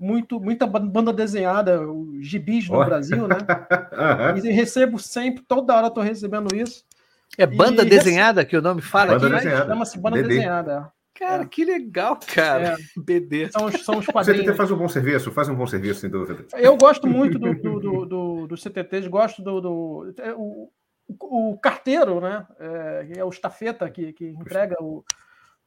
muito 0.00 0.40
muita 0.40 0.64
banda 0.66 1.12
desenhada, 1.12 1.80
gibis 2.20 2.68
no 2.68 2.80
oh. 2.80 2.84
Brasil, 2.84 3.28
né? 3.28 3.36
uhum. 4.32 4.44
E 4.44 4.50
recebo 4.50 4.98
sempre, 4.98 5.44
toda 5.46 5.74
hora 5.76 5.88
estou 5.88 6.02
recebendo 6.02 6.54
isso. 6.54 6.87
É 7.36 7.46
banda 7.46 7.82
e 7.82 7.88
desenhada 7.88 8.44
que 8.44 8.56
o 8.56 8.62
nome 8.62 8.80
fala 8.80 9.18
banda 9.18 9.36
aqui? 9.36 9.48
Chama-se 9.48 9.98
banda 9.98 10.22
desenhada. 10.22 10.92
Cara, 11.18 11.42
é. 11.42 11.46
que 11.46 11.64
legal, 11.64 12.18
cara. 12.32 12.74
É. 12.74 12.76
BD. 12.96 13.50
São, 13.50 13.70
são 13.72 13.98
os 13.98 14.06
quadrinhos. 14.06 14.42
O 14.42 14.44
CTT 14.44 14.56
faz 14.56 14.70
um 14.70 14.76
bom 14.76 14.88
serviço, 14.88 15.32
faz 15.32 15.48
um 15.48 15.54
bom 15.54 15.66
serviço, 15.66 16.00
sem 16.00 16.10
dúvida. 16.10 16.46
Eu 16.56 16.76
gosto 16.76 17.08
muito 17.08 17.38
do, 17.38 17.54
do, 17.54 17.80
do, 17.80 18.06
do, 18.06 18.46
do 18.46 18.56
CTTs, 18.56 19.08
gosto 19.08 19.42
do. 19.42 19.60
do 19.60 20.14
é, 20.18 20.32
o, 20.32 20.70
o 21.08 21.58
carteiro, 21.58 22.20
né? 22.20 22.46
É, 22.60 23.18
é 23.18 23.24
o 23.24 23.30
estafeta 23.30 23.90
que, 23.90 24.12
que 24.12 24.26
entrega 24.28 24.76
o, 24.80 25.02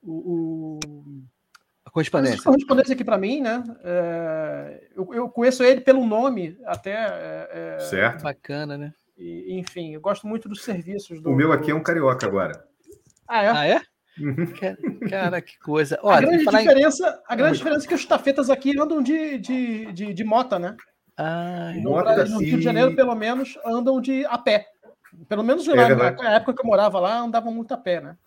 o, 0.02 0.80
a 1.84 1.90
correspondência. 1.90 2.42
Correspondência 2.44 2.94
aqui 2.94 3.04
para 3.04 3.18
mim, 3.18 3.42
né? 3.42 3.64
É, 3.84 4.88
eu, 4.96 5.14
eu, 5.14 5.30
conheço 5.30 5.64
ele 5.64 5.82
pelo 5.82 6.06
nome 6.06 6.58
até. 6.66 6.94
É, 6.94 7.76
é 7.78 7.80
certo. 7.80 8.24
Bacana, 8.24 8.78
né? 8.78 8.94
E, 9.22 9.60
enfim, 9.60 9.94
eu 9.94 10.02
gosto 10.02 10.26
muito 10.26 10.50
dos 10.50 10.64
serviços. 10.64 11.22
Do, 11.22 11.30
o 11.30 11.36
meu 11.36 11.52
aqui 11.52 11.70
é 11.70 11.76
um 11.76 11.84
carioca 11.84 12.26
agora. 12.26 12.66
Ah, 13.28 13.44
é? 13.44 13.50
Ah, 13.50 13.68
é? 13.68 13.82
Uhum. 14.20 14.54
Cara, 15.10 15.40
que 15.40 15.60
coisa. 15.60 16.00
Olha, 16.02 16.18
a 16.18 16.22
grande, 16.22 16.46
diferença, 16.46 17.08
em... 17.08 17.34
a 17.34 17.36
grande 17.36 17.58
diferença 17.60 17.86
é 17.86 17.88
que 17.88 17.94
os 17.94 18.06
tafetas 18.06 18.50
aqui 18.50 18.80
andam 18.80 19.02
de, 19.02 19.38
de, 19.38 19.92
de, 19.94 20.14
de 20.14 20.24
mota, 20.24 20.58
né? 20.58 20.76
Ah, 21.16 21.72
no, 21.76 21.92
mota 21.92 22.26
no 22.26 22.40
Rio 22.40 22.58
de 22.58 22.64
Janeiro, 22.64 22.96
pelo 22.96 23.14
menos, 23.14 23.60
andam 23.64 24.02
de 24.02 24.26
a 24.26 24.40
pé. 24.40 24.66
Pelo 25.30 25.44
menos 25.44 25.68
é 25.68 25.76
na, 25.76 26.12
na 26.12 26.36
época 26.36 26.56
que 26.56 26.62
eu 26.62 26.68
morava 26.68 27.00
lá, 27.00 27.20
andavam 27.20 27.54
muito 27.54 27.74
a 27.74 27.78
pé, 27.78 28.02
né? 28.02 28.18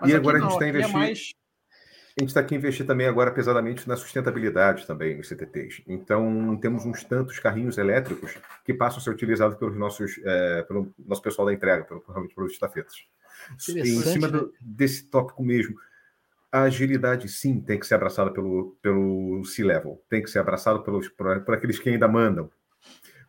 Mas 0.00 0.10
e 0.10 0.14
agora 0.14 0.38
não, 0.38 0.46
a 0.46 0.50
gente 0.50 0.58
está 0.60 0.68
investindo. 0.68 0.96
É 0.96 0.98
mais... 1.00 1.32
A 2.16 2.22
gente 2.22 2.28
está 2.28 2.40
aqui 2.40 2.54
investindo 2.54 2.86
também 2.86 3.08
agora 3.08 3.32
pesadamente 3.32 3.88
na 3.88 3.96
sustentabilidade 3.96 4.86
também 4.86 5.16
nos 5.16 5.28
CTTs. 5.28 5.82
Então, 5.84 6.56
temos 6.58 6.86
uns 6.86 7.02
tantos 7.02 7.40
carrinhos 7.40 7.76
elétricos 7.76 8.36
que 8.64 8.72
passam 8.72 8.98
a 8.98 9.00
ser 9.02 9.10
utilizados 9.10 9.58
pelos 9.58 9.76
nossos, 9.76 10.20
é, 10.24 10.62
pelo 10.62 10.94
nosso 11.04 11.20
pessoal 11.20 11.46
da 11.46 11.52
entrega, 11.52 11.84
pelo, 11.84 12.00
pelos 12.28 12.52
estafetas. 12.52 12.94
Em 13.68 14.00
cima 14.02 14.28
do, 14.28 14.54
desse 14.60 15.06
tópico 15.06 15.42
mesmo, 15.42 15.74
a 16.52 16.62
agilidade 16.62 17.28
sim 17.28 17.60
tem 17.60 17.80
que 17.80 17.86
ser 17.86 17.96
abraçada 17.96 18.30
pelo, 18.30 18.76
pelo 18.80 19.44
C-Level, 19.44 20.00
tem 20.08 20.22
que 20.22 20.30
ser 20.30 20.38
abraçada 20.38 20.78
pelos, 20.78 21.08
por, 21.08 21.40
por 21.40 21.54
aqueles 21.54 21.80
que 21.80 21.90
ainda 21.90 22.06
mandam. 22.06 22.48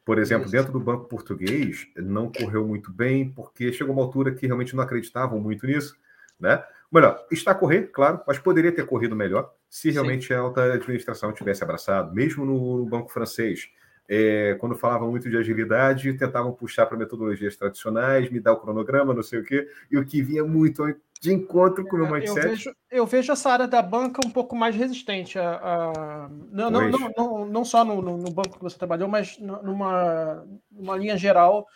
Por 0.05 0.19
exemplo, 0.19 0.47
dentro 0.47 0.71
do 0.71 0.79
Banco 0.79 1.05
Português, 1.05 1.87
não 1.95 2.31
correu 2.31 2.67
muito 2.67 2.93
bem, 2.93 3.31
porque 3.31 3.73
chegou 3.73 3.95
uma 3.95 4.03
altura 4.03 4.31
que 4.31 4.45
realmente 4.45 4.75
não 4.75 4.83
acreditavam 4.83 5.39
muito 5.39 5.65
nisso, 5.65 5.97
né? 6.39 6.63
Melhor, 6.95 7.25
está 7.29 7.51
a 7.51 7.55
correr, 7.55 7.89
claro, 7.91 8.21
mas 8.25 8.39
poderia 8.39 8.71
ter 8.71 8.85
corrido 8.85 9.17
melhor 9.17 9.51
se 9.69 9.91
realmente 9.91 10.27
Sim. 10.27 10.33
a 10.33 10.39
alta 10.39 10.63
administração 10.75 11.33
tivesse 11.33 11.61
abraçado, 11.61 12.15
mesmo 12.15 12.45
no, 12.45 12.77
no 12.77 12.85
banco 12.85 13.11
francês. 13.11 13.67
É, 14.07 14.55
quando 14.61 14.77
falavam 14.77 15.11
muito 15.11 15.29
de 15.29 15.35
agilidade, 15.35 16.13
tentavam 16.13 16.53
puxar 16.53 16.85
para 16.85 16.97
metodologias 16.97 17.57
tradicionais, 17.57 18.29
me 18.29 18.39
dar 18.39 18.53
o 18.53 18.61
cronograma, 18.61 19.13
não 19.13 19.23
sei 19.23 19.39
o 19.39 19.43
quê, 19.43 19.67
e 19.91 19.97
o 19.97 20.05
que 20.05 20.21
vinha 20.21 20.45
muito 20.45 20.85
de 21.19 21.33
encontro 21.33 21.83
com 21.85 21.97
o 21.97 21.99
meu 21.99 22.09
mindset. 22.09 22.37
Eu 22.37 22.49
vejo, 22.49 22.75
eu 22.89 23.05
vejo 23.05 23.33
essa 23.33 23.49
área 23.49 23.67
da 23.67 23.81
banca 23.81 24.25
um 24.25 24.29
pouco 24.29 24.55
mais 24.55 24.73
resistente. 24.73 25.37
A, 25.37 25.55
a 25.55 26.29
não, 26.49 26.71
não, 26.71 26.89
não, 26.89 27.45
não, 27.45 27.65
só 27.65 27.83
no, 27.83 28.01
no, 28.01 28.31
banco 28.31 28.57
que 28.57 28.63
você 28.63 28.77
trabalhou, 28.77 29.09
mas 29.09 29.37
numa, 29.37 30.47
numa 30.71 30.95
linha 30.95 31.17
geral 31.17 31.67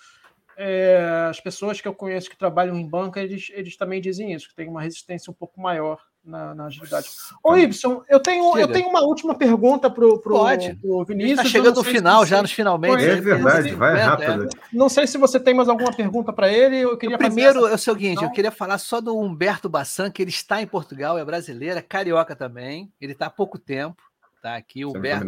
é, 0.62 1.28
as 1.30 1.40
pessoas 1.40 1.80
que 1.80 1.88
eu 1.88 1.96
conheço 1.96 2.30
que 2.30 2.38
trabalham 2.38 2.78
em 2.78 2.86
banca, 2.86 3.22
eles, 3.22 3.50
eles 3.54 3.78
também 3.78 4.02
dizem 4.02 4.34
isso, 4.34 4.50
que 4.50 4.56
tem 4.56 4.68
uma 4.68 4.82
resistência 4.82 5.32
um 5.32 5.34
pouco 5.34 5.62
maior 5.62 6.02
na, 6.22 6.54
na 6.54 6.66
agilidade. 6.66 7.08
Ô, 7.42 7.56
Ibson, 7.56 8.04
eu 8.10 8.20
tenho, 8.20 8.58
eu 8.58 8.68
tenho 8.68 8.90
uma 8.90 9.00
última 9.00 9.34
pergunta 9.36 9.90
para 9.90 10.06
o 10.06 11.06
Vinícius. 11.06 11.40
Está 11.40 11.46
chegando 11.46 11.78
no 11.78 11.84
final, 11.84 12.26
já 12.26 12.42
nos 12.42 12.52
finalmente. 12.52 13.06
É 13.06 13.22
verdade, 13.22 13.74
vai 13.74 13.98
rápido. 14.02 14.44
É. 14.44 14.50
Não 14.74 14.90
sei 14.90 15.08
se 15.08 15.18
você 15.18 15.40
tem 15.40 15.54
mais 15.54 15.70
alguma 15.70 15.96
pergunta 15.96 16.34
para 16.34 16.52
ele. 16.52 16.82
Eu 16.82 16.98
queria 16.98 17.18
primeiro 17.18 17.60
essa... 17.60 17.72
é 17.72 17.76
o 17.76 17.78
seguinte: 17.78 18.22
eu 18.22 18.30
queria 18.30 18.52
falar 18.52 18.80
só 18.80 19.00
do 19.00 19.18
Humberto 19.18 19.70
Bassan, 19.70 20.12
que 20.12 20.22
ele 20.22 20.30
está 20.30 20.62
em 20.62 20.68
Portugal, 20.68 21.18
é 21.18 21.24
brasileiro, 21.24 21.80
é 21.80 21.82
carioca 21.82 22.36
também. 22.36 22.92
Ele 23.00 23.14
está 23.14 23.28
há 23.28 23.32
pouco 23.32 23.58
tempo. 23.58 24.04
Tá 24.42 24.58
aqui, 24.58 24.86
Humberto. 24.86 25.26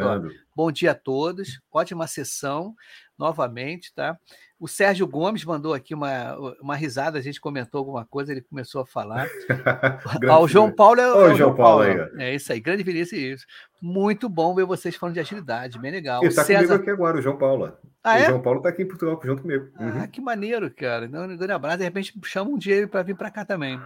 Bom 0.53 0.69
dia 0.71 0.91
a 0.91 0.95
todos. 0.95 1.61
Ótima 1.71 2.05
sessão 2.05 2.75
novamente, 3.17 3.93
tá? 3.93 4.17
O 4.62 4.68
Sérgio 4.68 5.07
Gomes 5.07 5.43
mandou 5.43 5.74
aqui 5.74 5.95
uma, 5.95 6.38
uma 6.62 6.76
risada, 6.76 7.18
a 7.18 7.22
gente 7.22 7.41
comentou 7.41 7.80
alguma 7.80 8.05
coisa, 8.05 8.32
ele 8.32 8.41
começou 8.41 8.84
a 8.84 8.86
falar. 8.86 9.28
ah, 10.30 10.39
o 10.39 10.47
João 10.47 10.72
Paulo 10.72 11.01
é, 11.01 11.12
o 11.12 11.26
João, 11.26 11.36
João 11.36 11.55
Paulo. 11.55 11.84
Paulo 11.84 12.09
aí. 12.14 12.28
É 12.28 12.36
isso 12.36 12.53
aí, 12.53 12.59
grande 12.59 12.84
Vinícius. 12.84 13.47
Muito 13.82 14.30
bom 14.30 14.53
ver 14.53 14.66
vocês 14.66 14.95
falando 14.95 15.16
de 15.16 15.20
agilidade, 15.20 15.80
bem 15.80 15.89
legal. 15.89 16.22
Ele 16.22 16.28
está 16.28 16.43
César... 16.43 16.59
comigo 16.68 16.82
aqui 16.84 16.89
agora, 16.91 17.18
o 17.18 17.22
João 17.24 17.39
Paulo. 17.39 17.74
Ah, 18.03 18.20
é? 18.20 18.26
O 18.26 18.30
João 18.30 18.41
Paulo 18.43 18.59
está 18.59 18.70
aqui 18.70 18.84
em 18.84 18.88
Portugal 18.88 19.20
junto 19.24 19.41
comigo. 19.41 19.68
Uhum. 19.80 20.03
Ah, 20.03 20.07
que 20.07 20.22
maneiro, 20.22 20.70
cara. 20.70 21.07
Um 21.07 21.36
grande 21.38 21.51
abraço. 21.51 21.80
De 21.80 21.84
repente, 21.84 22.14
chama 22.24 22.51
um 22.51 22.57
dia 22.57 22.76
ele 22.76 22.88
para 22.88 23.01
vir 23.01 23.16
para 23.16 23.32
cá 23.32 23.43
também. 23.43 23.82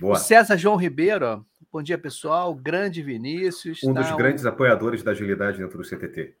Boa. 0.00 0.14
O 0.14 0.16
César 0.16 0.56
João 0.56 0.74
Ribeiro, 0.74 1.24
ó. 1.24 1.40
bom 1.72 1.82
dia, 1.84 1.96
pessoal. 1.96 2.52
Grande 2.52 3.00
Vinícius. 3.00 3.80
Um 3.84 3.94
tá? 3.94 4.00
dos 4.00 4.10
grandes 4.16 4.44
apoiadores 4.44 5.04
da 5.04 5.12
agilidade 5.12 5.58
dentro 5.58 5.78
do 5.78 5.84
CTT. 5.84 6.34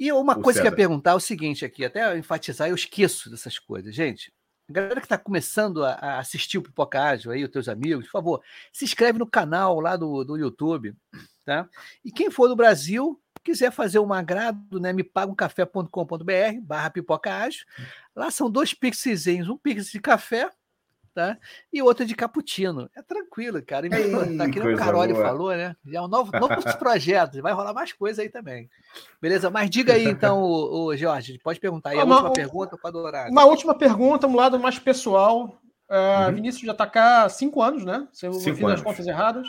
E 0.00 0.10
uma 0.12 0.32
o 0.32 0.40
coisa 0.40 0.60
César. 0.60 0.62
que 0.62 0.68
eu 0.68 0.72
ia 0.72 0.88
perguntar 0.88 1.10
é 1.10 1.14
o 1.14 1.20
seguinte 1.20 1.62
aqui, 1.62 1.84
até 1.84 2.16
enfatizar, 2.16 2.70
eu 2.70 2.74
esqueço 2.74 3.28
dessas 3.28 3.58
coisas. 3.58 3.94
Gente, 3.94 4.32
a 4.66 4.72
galera 4.72 4.98
que 4.98 5.04
está 5.04 5.18
começando 5.18 5.84
a, 5.84 5.92
a, 5.92 6.18
assistir 6.18 6.56
o 6.56 6.62
Pipoca 6.62 7.02
Ágil 7.02 7.30
aí, 7.30 7.44
os 7.44 7.50
teus 7.50 7.68
amigos, 7.68 8.06
por 8.06 8.12
favor, 8.12 8.42
se 8.72 8.86
inscreve 8.86 9.18
no 9.18 9.26
canal 9.26 9.78
lá 9.78 9.96
do, 9.96 10.24
do 10.24 10.38
YouTube, 10.38 10.96
tá? 11.44 11.68
E 12.02 12.10
quem 12.10 12.30
for 12.30 12.48
do 12.48 12.56
Brasil, 12.56 13.20
quiser 13.44 13.70
fazer 13.70 13.98
um 13.98 14.10
agrado, 14.10 14.80
né, 14.80 14.90
me 14.90 15.04
paga 15.04 15.30
um 15.30 15.34
café.com.br 15.34 16.60
barra 16.62 16.88
pipoca 16.88 17.36
ágil. 17.36 17.66
Lá 18.16 18.30
são 18.30 18.50
dois 18.50 18.72
pixelzinhos, 18.72 19.50
um 19.50 19.58
pixel 19.58 19.92
de 19.92 20.00
café 20.00 20.50
tá? 21.14 21.36
E 21.72 21.82
outra 21.82 22.04
de 22.06 22.14
cappuccino. 22.14 22.88
É 22.96 23.02
tranquilo, 23.02 23.62
cara. 23.62 23.86
E 23.86 23.90
Ei, 23.92 24.10
tá 24.36 24.44
aqui 24.44 24.60
o 24.60 24.76
Caroli 24.76 25.12
boa. 25.12 25.24
falou, 25.24 25.50
né? 25.50 25.74
Já 25.86 25.98
é 25.98 26.02
um 26.02 26.08
novo, 26.08 26.30
novos 26.38 26.74
projetos, 26.76 27.40
vai 27.40 27.52
rolar 27.52 27.72
mais 27.72 27.92
coisa 27.92 28.22
aí 28.22 28.28
também. 28.28 28.68
Beleza? 29.20 29.50
Mas 29.50 29.70
diga 29.70 29.94
aí, 29.94 30.04
então, 30.04 30.42
o, 30.42 30.86
o 30.86 30.96
Jorge, 30.96 31.38
pode 31.42 31.60
perguntar 31.60 31.90
aí 31.90 32.00
a 32.00 32.04
uma, 32.04 32.16
última 32.16 32.32
pergunta 32.32 32.76
para 32.76 32.90
adorar. 32.90 33.30
Uma 33.30 33.44
última 33.44 33.74
pergunta, 33.74 34.26
um 34.26 34.36
lado 34.36 34.58
mais 34.58 34.78
pessoal. 34.78 35.60
Uh, 35.90 36.28
uhum. 36.28 36.34
Vinícius 36.34 36.64
já 36.64 36.72
está 36.72 36.86
cá 36.86 37.24
há 37.24 37.28
cinco 37.28 37.60
anos, 37.62 37.84
né? 37.84 38.06
Se 38.12 38.26
eu 38.26 38.32
cinco 38.34 38.56
fiz 38.56 38.64
anos. 38.64 38.74
as 38.74 38.82
contas 38.82 39.06
erradas. 39.06 39.48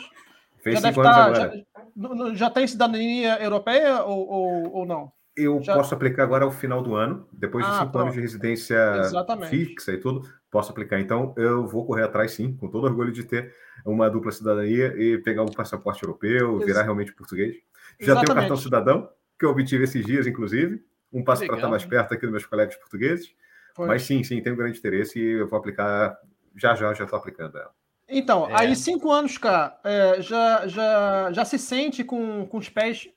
Fez 0.62 0.76
já 0.76 0.80
deve 0.80 1.00
estar. 1.00 1.32
Tá, 1.32 1.56
já, 1.56 2.34
já 2.34 2.50
tem 2.50 2.66
cidadania 2.66 3.40
europeia 3.40 4.02
ou, 4.04 4.28
ou, 4.28 4.76
ou 4.76 4.86
não? 4.86 5.12
Eu 5.36 5.62
Já- 5.62 5.74
posso 5.74 5.94
aplicar 5.94 6.24
agora 6.24 6.44
ao 6.44 6.50
final 6.50 6.82
do 6.82 6.94
ano, 6.94 7.26
depois 7.32 7.64
de 7.64 7.70
Ah, 7.70 7.74
cinco 7.74 7.86
anos 7.98 8.12
pronto. 8.12 8.12
de 8.14 8.20
residência 8.20 8.76
Exatamente. 8.98 9.48
fixa 9.50 9.92
e 9.92 9.98
tudo, 9.98 10.28
posso 10.50 10.70
aplicar. 10.70 11.00
Então, 11.00 11.34
eu 11.38 11.66
vou 11.66 11.86
correr 11.86 12.02
atrás, 12.04 12.32
sim, 12.32 12.54
com 12.56 12.68
todo 12.68 12.84
orgulho 12.84 13.10
de 13.12 13.24
ter 13.24 13.54
uma 13.86 14.10
dupla 14.10 14.30
cidadania 14.30 14.94
e 14.96 15.16
pegar 15.18 15.42
um 15.42 15.46
passaporte 15.52 16.02
europeu, 16.02 16.56
Ex- 16.58 16.66
virar 16.66 16.82
realmente 16.82 17.12
português. 17.14 17.56
Já 17.98 18.14
tenho 18.20 18.30
o 18.32 18.34
cartão 18.34 18.56
cidadão, 18.56 19.08
que 19.38 19.44
eu 19.46 19.50
obtive 19.50 19.84
esses 19.84 20.04
dias, 20.04 20.26
inclusive. 20.26 20.84
Um 21.12 21.24
passo 21.24 21.44
para 21.46 21.56
estar 21.56 21.68
mais 21.68 21.84
perto 21.84 22.12
aqui 22.14 22.22
dos 22.22 22.30
meus 22.30 22.46
colegas 22.46 22.76
portugueses. 22.76 23.34
Mas 23.78 24.02
sim, 24.02 24.22
sim, 24.22 24.40
tenho 24.42 24.54
grande 24.56 24.78
interesse 24.78 25.18
e 25.18 25.40
eu 25.40 25.48
vou 25.48 25.58
aplicar. 25.58 26.16
Já 26.56 26.74
já, 26.74 26.92
já 26.92 27.04
estou 27.04 27.18
aplicando 27.18 27.56
ela. 27.56 27.70
Então, 28.06 28.46
É. 28.50 28.60
aí 28.66 28.76
cinco 28.76 29.10
anos, 29.10 29.38
cá, 29.38 29.80
é, 29.82 30.20
já, 30.20 30.66
já, 30.66 31.32
já 31.32 31.44
se 31.46 31.58
sente 31.58 32.04
com, 32.04 32.46
com 32.46 32.58
os 32.58 32.68
pés 32.68 33.08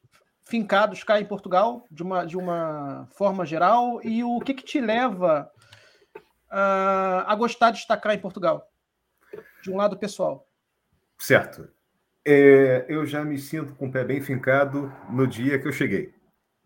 fincados 0.46 1.04
cá 1.04 1.20
em 1.20 1.26
Portugal, 1.26 1.86
de 1.90 2.04
uma, 2.04 2.26
de 2.26 2.38
uma 2.38 3.08
forma 3.12 3.46
geral, 3.46 4.00
e 4.04 4.24
o 4.24 4.40
que, 4.40 4.54
que 4.54 4.64
te 4.64 4.80
leva 4.80 5.50
ah, 6.50 7.26
a 7.28 7.36
gostar 7.36 7.72
de 7.72 7.80
estar 7.80 7.98
cá 7.98 8.14
em 8.14 8.20
Portugal? 8.20 8.72
De 9.62 9.72
um 9.72 9.78
lado 9.78 9.98
pessoal. 9.98 10.48
Certo. 11.18 11.68
É, 12.24 12.86
eu 12.88 13.06
já 13.06 13.24
me 13.24 13.38
sinto 13.38 13.74
com 13.76 13.88
o 13.88 13.92
pé 13.92 14.04
bem 14.04 14.22
fincado 14.22 14.92
no 15.10 15.28
dia 15.28 15.60
que 15.60 15.68
eu 15.68 15.72
cheguei. 15.72 16.14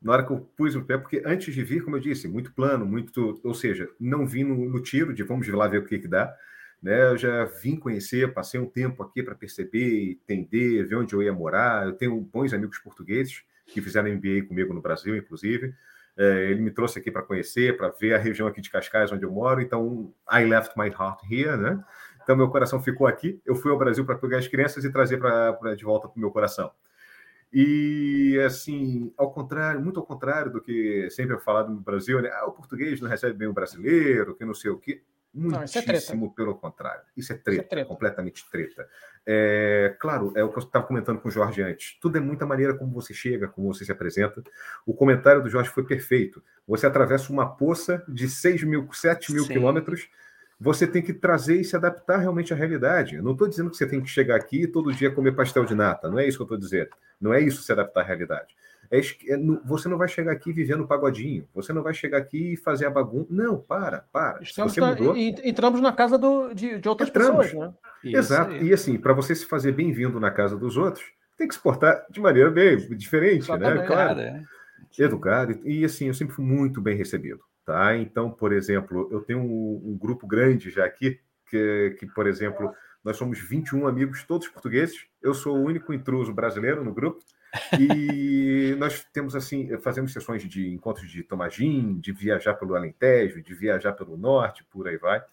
Na 0.02 0.14
hora 0.14 0.26
que 0.26 0.32
eu 0.32 0.40
pus 0.56 0.76
o 0.76 0.84
pé, 0.84 0.98
porque 0.98 1.22
antes 1.26 1.54
de 1.54 1.64
vir, 1.64 1.84
como 1.84 1.98
eu 1.98 2.00
disse, 2.00 2.28
muito 2.28 2.54
plano, 2.54 2.86
muito. 2.86 3.40
Ou 3.44 3.54
seja, 3.54 3.90
não 4.00 4.26
vim 4.26 4.44
no, 4.44 4.70
no 4.70 4.82
tiro 4.82 5.14
de 5.14 5.24
vamos 5.24 5.48
lá 5.50 5.68
ver 5.68 5.80
o 5.80 5.86
que, 5.86 6.00
que 6.00 6.08
dá. 6.08 6.34
Né? 6.82 7.12
Eu 7.12 7.18
já 7.18 7.44
vim 7.46 7.76
conhecer, 7.76 8.34
passei 8.34 8.60
um 8.60 8.66
tempo 8.66 9.04
aqui 9.04 9.22
para 9.22 9.36
perceber, 9.36 10.12
entender, 10.12 10.86
ver 10.86 10.96
onde 10.96 11.14
eu 11.14 11.22
ia 11.22 11.34
morar. 11.34 11.86
Eu 11.86 11.94
tenho 11.94 12.20
bons 12.22 12.54
amigos 12.54 12.78
portugueses 12.80 13.44
que 13.72 13.82
fizeram 13.82 14.10
MBA 14.10 14.48
comigo 14.48 14.74
no 14.74 14.82
Brasil, 14.82 15.16
inclusive. 15.16 15.74
É, 16.18 16.52
ele 16.52 16.62
me 16.62 16.72
trouxe 16.72 17.00
aqui 17.00 17.10
para 17.12 17.22
conhecer, 17.22 17.78
para 17.78 17.90
ver 17.90 18.14
a 18.14 18.18
região 18.18 18.48
aqui 18.48 18.62
de 18.62 18.70
Cascais, 18.70 19.12
onde 19.12 19.24
eu 19.26 19.32
moro. 19.32 19.62
Então, 19.62 20.14
I 20.32 20.46
left 20.46 20.78
my 20.78 20.88
heart 20.88 21.22
here, 21.32 21.58
né? 21.58 21.84
Então, 22.24 22.36
meu 22.36 22.50
coração 22.50 22.82
ficou 22.82 23.08
aqui. 23.08 23.42
Eu 23.46 23.56
fui 23.56 23.72
ao 23.72 23.78
Brasil 23.78 24.06
para 24.06 24.16
pegar 24.18 24.38
as 24.40 24.48
crianças 24.48 24.84
e 24.84 24.92
trazer 24.92 25.18
pra, 25.18 25.54
pra- 25.54 25.76
de 25.76 25.84
volta 25.86 26.08
para 26.08 26.18
o 26.18 26.20
meu 26.20 26.32
coração. 26.32 26.72
E, 27.52 28.40
assim, 28.46 29.12
ao 29.18 29.32
contrário, 29.32 29.82
muito 29.82 30.00
ao 30.00 30.06
contrário 30.06 30.52
do 30.52 30.62
que 30.62 31.10
sempre 31.10 31.36
é 31.36 31.40
falado 31.40 31.72
no 31.74 31.80
Brasil, 31.82 32.22
né? 32.22 32.30
Ah, 32.32 32.46
o 32.46 32.52
português 32.52 33.02
não 33.02 33.10
recebe 33.10 33.34
bem 33.38 33.48
o 33.48 33.54
brasileiro, 33.54 34.36
que 34.36 34.46
não 34.46 34.54
sei 34.54 34.70
o 34.72 34.78
quê. 34.78 35.02
Não, 35.34 35.64
isso 35.64 35.78
é 35.78 35.86
Muitíssimo 35.86 36.34
pelo 36.34 36.56
contrário. 36.56 37.04
Isso 37.16 37.32
é 37.32 37.38
treta, 37.38 37.64
treta. 37.64 37.88
completamente 37.88 38.50
treta. 38.50 38.88
É, 39.26 39.96
claro, 40.00 40.34
é 40.36 40.44
o 40.44 40.50
que 40.50 40.58
eu 40.58 40.64
estava 40.64 40.86
comentando 40.86 41.20
com 41.20 41.28
o 41.30 41.32
Jorge 41.32 41.62
antes. 41.62 41.98
Tudo 42.02 42.18
é 42.18 42.22
muita 42.22 42.46
maneira 42.46 42.74
como 42.74 42.92
você 42.92 43.14
chega, 43.14 43.48
como 43.48 43.72
você 43.72 43.86
se 43.86 43.92
apresenta. 43.92 44.44
O 44.86 44.94
comentário 44.94 45.44
do 45.44 45.50
Jorge 45.50 45.70
foi 45.70 45.84
perfeito. 45.84 46.44
Você 46.68 46.88
atravessa 46.88 47.32
uma 47.32 47.56
poça 47.56 48.04
de 48.08 48.28
6 48.28 48.64
mil, 48.64 48.92
7 48.92 49.32
mil 49.32 49.44
Sim. 49.44 49.54
quilômetros 49.54 50.10
você 50.60 50.86
tem 50.86 51.02
que 51.02 51.14
trazer 51.14 51.62
e 51.62 51.64
se 51.64 51.76
adaptar 51.76 52.18
realmente 52.18 52.54
à 52.54 52.56
realidade. 52.56 53.16
Eu 53.16 53.24
não 53.24 53.32
estou 53.32 53.48
dizendo 53.48 53.70
que 53.70 53.78
você 53.78 53.88
tem 53.88 54.02
que 54.02 54.10
chegar 54.10 54.36
aqui 54.36 54.64
e 54.64 54.68
todo 54.68 54.94
dia 54.94 55.10
comer 55.10 55.32
pastel 55.32 55.64
de 55.64 55.74
nata, 55.74 56.10
não 56.10 56.20
é 56.20 56.28
isso 56.28 56.38
que 56.38 56.42
eu 56.42 56.46
estou 56.46 56.58
dizendo. 56.58 56.90
Não 57.20 57.34
é 57.34 57.40
isso 57.40 57.62
se 57.62 57.72
adaptar 57.72 58.02
à 58.02 58.04
realidade. 58.04 58.56
É 58.92 59.00
é 59.28 59.38
no- 59.38 59.62
você 59.66 59.88
não 59.88 59.98
vai 59.98 60.08
chegar 60.08 60.32
aqui 60.32 60.52
vivendo 60.52 60.88
pagodinho, 60.88 61.48
você 61.54 61.72
não 61.72 61.84
vai 61.84 61.94
chegar 61.94 62.18
aqui 62.18 62.54
e 62.54 62.58
fazer 62.58 62.86
a 62.86 62.90
bagunça. 62.90 63.28
Não, 63.30 63.58
para, 63.60 64.06
para. 64.12 64.42
Estamos 64.42 64.74
você 64.74 64.80
na- 64.82 64.88
mudou. 64.90 65.16
e- 65.16 65.36
entramos 65.44 65.80
na 65.82 65.92
casa 65.94 66.18
do- 66.18 66.54
de, 66.54 66.80
de 66.80 66.90
outras 66.90 67.10
Entramos. 67.10 67.46
pessoas, 67.48 67.70
né? 67.70 67.74
Isso 68.04 68.18
Exato. 68.18 68.52
aí. 68.52 68.64
E 68.68 68.74
assim, 68.74 68.98
para 68.98 69.14
você 69.14 69.36
se 69.36 69.46
fazer 69.46 69.72
bem-vindo 69.74 70.20
na 70.20 70.32
casa 70.32 70.58
dos 70.58 70.76
outros, 70.78 71.06
tem 71.38 71.48
que 71.48 71.54
se 71.54 71.60
portar 71.62 72.06
de 72.10 72.20
maneira 72.20 72.50
bem 72.50 72.78
diferente, 72.98 73.50
né? 73.52 73.58
Claro. 73.58 73.86
Cara, 73.88 74.22
é. 74.22 74.44
educado 75.04 75.60
e 75.66 75.86
assim 75.86 76.08
eu 76.08 76.14
sempre 76.14 76.34
fui 76.36 76.44
muito 76.44 76.82
bem 76.82 76.98
recebido 76.98 77.42
tá 77.66 77.96
então 77.96 78.30
por 78.32 78.52
exemplo 78.52 79.08
eu 79.12 79.22
tenho 79.22 79.40
um, 79.40 79.82
um 79.94 79.98
grupo 79.98 80.26
grande 80.26 80.70
já 80.70 80.84
aqui 80.86 81.20
que, 81.50 81.96
que 82.00 82.06
por 82.08 82.26
exemplo 82.28 82.74
nós 83.04 83.16
somos 83.16 83.40
21 83.40 83.88
amigos 83.88 84.24
todos 84.24 84.48
portugueses 84.48 85.06
eu 85.22 85.34
sou 85.34 85.56
o 85.58 85.64
único 85.64 85.94
intruso 85.94 86.34
brasileiro 86.34 86.84
no 86.84 86.94
grupo 86.94 87.20
e 87.80 88.76
nós 88.78 89.04
temos 89.14 89.36
assim 89.36 89.78
fazemos 89.80 90.14
sessões 90.14 90.44
de 90.48 90.70
encontros 90.74 91.10
de 91.10 91.24
tomar 91.24 91.50
gin, 91.50 92.00
de 92.00 92.12
viajar 92.12 92.54
pelo 92.56 92.76
Alentejo 92.76 93.42
de 93.42 93.54
viajar 93.54 93.94
pelo 93.94 94.18
norte 94.18 94.64
por 94.66 94.88
aí 94.88 94.98
vai 94.98 95.24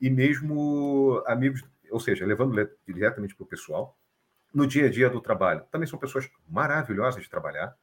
e 0.00 0.08
mesmo 0.10 1.22
amigos 1.26 1.64
ou 1.90 1.98
seja 2.00 2.24
levando 2.26 2.54
le- 2.54 2.68
diretamente 2.86 3.34
para 3.34 3.44
o 3.44 3.46
pessoal 3.46 3.96
no 4.54 4.66
dia 4.66 4.86
a 4.86 4.90
dia 4.90 5.10
do 5.10 5.20
trabalho 5.20 5.64
também 5.70 5.86
são 5.88 5.98
pessoas 5.98 6.28
maravilhosas 6.48 7.22
de 7.22 7.30
trabalhar 7.30 7.74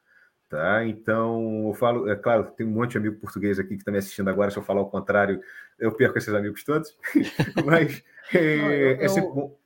Tá? 0.47 0.85
Então, 0.85 1.69
eu 1.69 1.73
falo, 1.73 2.07
é 2.07 2.15
claro, 2.15 2.51
tem 2.51 2.67
um 2.67 2.69
monte 2.69 2.91
de 2.91 2.97
amigo 2.99 3.15
português 3.19 3.57
aqui 3.57 3.69
que 3.69 3.75
está 3.77 3.91
me 3.91 3.97
assistindo 3.97 4.29
agora. 4.29 4.51
Se 4.51 4.57
eu 4.57 4.61
falar 4.63 4.79
o 4.81 4.85
contrário, 4.91 5.41
eu 5.79 5.91
perco 5.91 6.19
esses 6.19 6.31
amigos 6.31 6.63
todos. 6.63 6.95
Mas 7.65 8.03
é, 8.31 8.55
Não, 8.57 8.71
eu- 8.71 9.01
é 9.01 9.07
sempre 9.07 9.29
eu- 9.31 9.33
bom, 9.33 9.59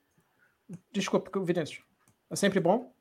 Desculpa, 0.93 1.38
Vinícius. 1.43 1.84
É 2.30 2.36
sempre 2.38 2.62
bom? 2.62 2.95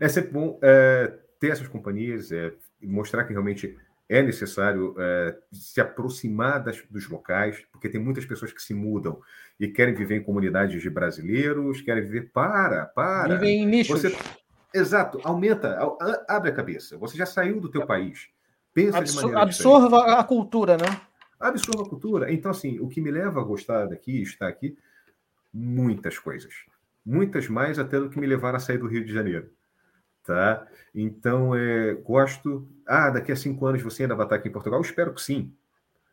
É 0.00 0.08
sempre 0.08 0.30
bom 0.32 0.58
é, 0.62 1.12
ter 1.38 1.48
essas 1.50 1.68
companhias, 1.68 2.30
é, 2.32 2.52
mostrar 2.82 3.24
que 3.24 3.32
realmente 3.32 3.76
é 4.08 4.20
necessário 4.22 4.94
é, 4.98 5.38
se 5.52 5.80
aproximar 5.80 6.62
das- 6.62 6.82
dos 6.90 7.08
locais, 7.08 7.64
porque 7.72 7.88
tem 7.88 8.00
muitas 8.00 8.26
pessoas 8.26 8.52
que 8.52 8.60
se 8.62 8.74
mudam 8.74 9.20
e 9.58 9.68
querem 9.68 9.94
viver 9.94 10.16
em 10.16 10.22
comunidades 10.22 10.82
de 10.82 10.90
brasileiros, 10.90 11.80
querem 11.80 12.02
viver. 12.02 12.30
Para, 12.32 12.86
para. 12.86 13.34
Vivem 13.34 13.62
em 13.62 13.66
nichos. 13.66 14.02
Você, 14.02 14.16
exato, 14.74 15.20
aumenta, 15.24 15.78
abre 16.28 16.50
a 16.50 16.54
cabeça. 16.54 16.98
Você 16.98 17.16
já 17.16 17.24
saiu 17.26 17.60
do 17.60 17.70
teu 17.70 17.86
país. 17.86 18.28
Pensa 18.74 18.92
de 18.92 18.98
Absor- 18.98 19.22
maneira 19.24 19.46
diferente. 19.50 19.76
absorva 19.76 20.18
a 20.18 20.24
cultura, 20.24 20.76
né? 20.76 21.00
absorva 21.40 21.82
a 21.82 21.88
cultura. 21.88 22.32
Então, 22.32 22.50
assim, 22.52 22.78
o 22.80 22.88
que 22.88 23.00
me 23.00 23.10
leva 23.10 23.40
a 23.40 23.44
gostar 23.44 23.86
daqui, 23.86 24.22
estar 24.22 24.46
aqui, 24.48 24.76
muitas 25.52 26.18
coisas. 26.18 26.52
Muitas 27.04 27.48
mais 27.48 27.78
até 27.78 27.98
do 27.98 28.08
que 28.08 28.18
me 28.18 28.26
levaram 28.26 28.56
a 28.56 28.60
sair 28.60 28.78
do 28.78 28.86
Rio 28.86 29.04
de 29.04 29.12
Janeiro. 29.12 29.50
Tá? 30.24 30.66
Então, 30.94 31.54
é, 31.54 31.94
gosto. 31.94 32.68
Ah, 32.86 33.10
daqui 33.10 33.32
a 33.32 33.36
cinco 33.36 33.66
anos 33.66 33.82
você 33.82 34.04
ainda 34.04 34.14
vai 34.14 34.26
estar 34.26 34.36
aqui 34.36 34.48
em 34.48 34.52
Portugal? 34.52 34.78
Eu 34.78 34.84
espero 34.84 35.12
que 35.12 35.20
sim. 35.20 35.52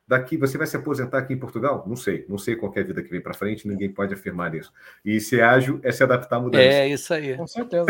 Daqui 0.08 0.38
você 0.38 0.58
vai 0.58 0.66
se 0.66 0.76
aposentar 0.76 1.20
aqui 1.20 1.34
em 1.34 1.38
Portugal? 1.38 1.86
Não 1.88 1.96
sei. 1.96 2.26
Não 2.28 2.40
sei 2.40 2.56
qual 2.56 2.74
é 2.76 2.80
a 2.80 2.84
vida 2.84 3.04
que 3.04 3.12
vem 3.12 3.22
para 3.22 3.36
frente, 3.36 3.68
ninguém 3.68 3.92
pode 3.92 4.12
afirmar 4.12 4.56
isso. 4.56 4.74
E 5.06 5.20
ser 5.20 5.44
ágil 5.44 5.80
é 5.84 5.92
se 5.92 6.02
adaptar 6.04 6.38
à 6.38 6.40
mudança. 6.40 6.64
É 6.64 6.88
isso 6.88 7.14
aí. 7.14 7.36
Com 7.38 7.46
certeza. 7.46 7.86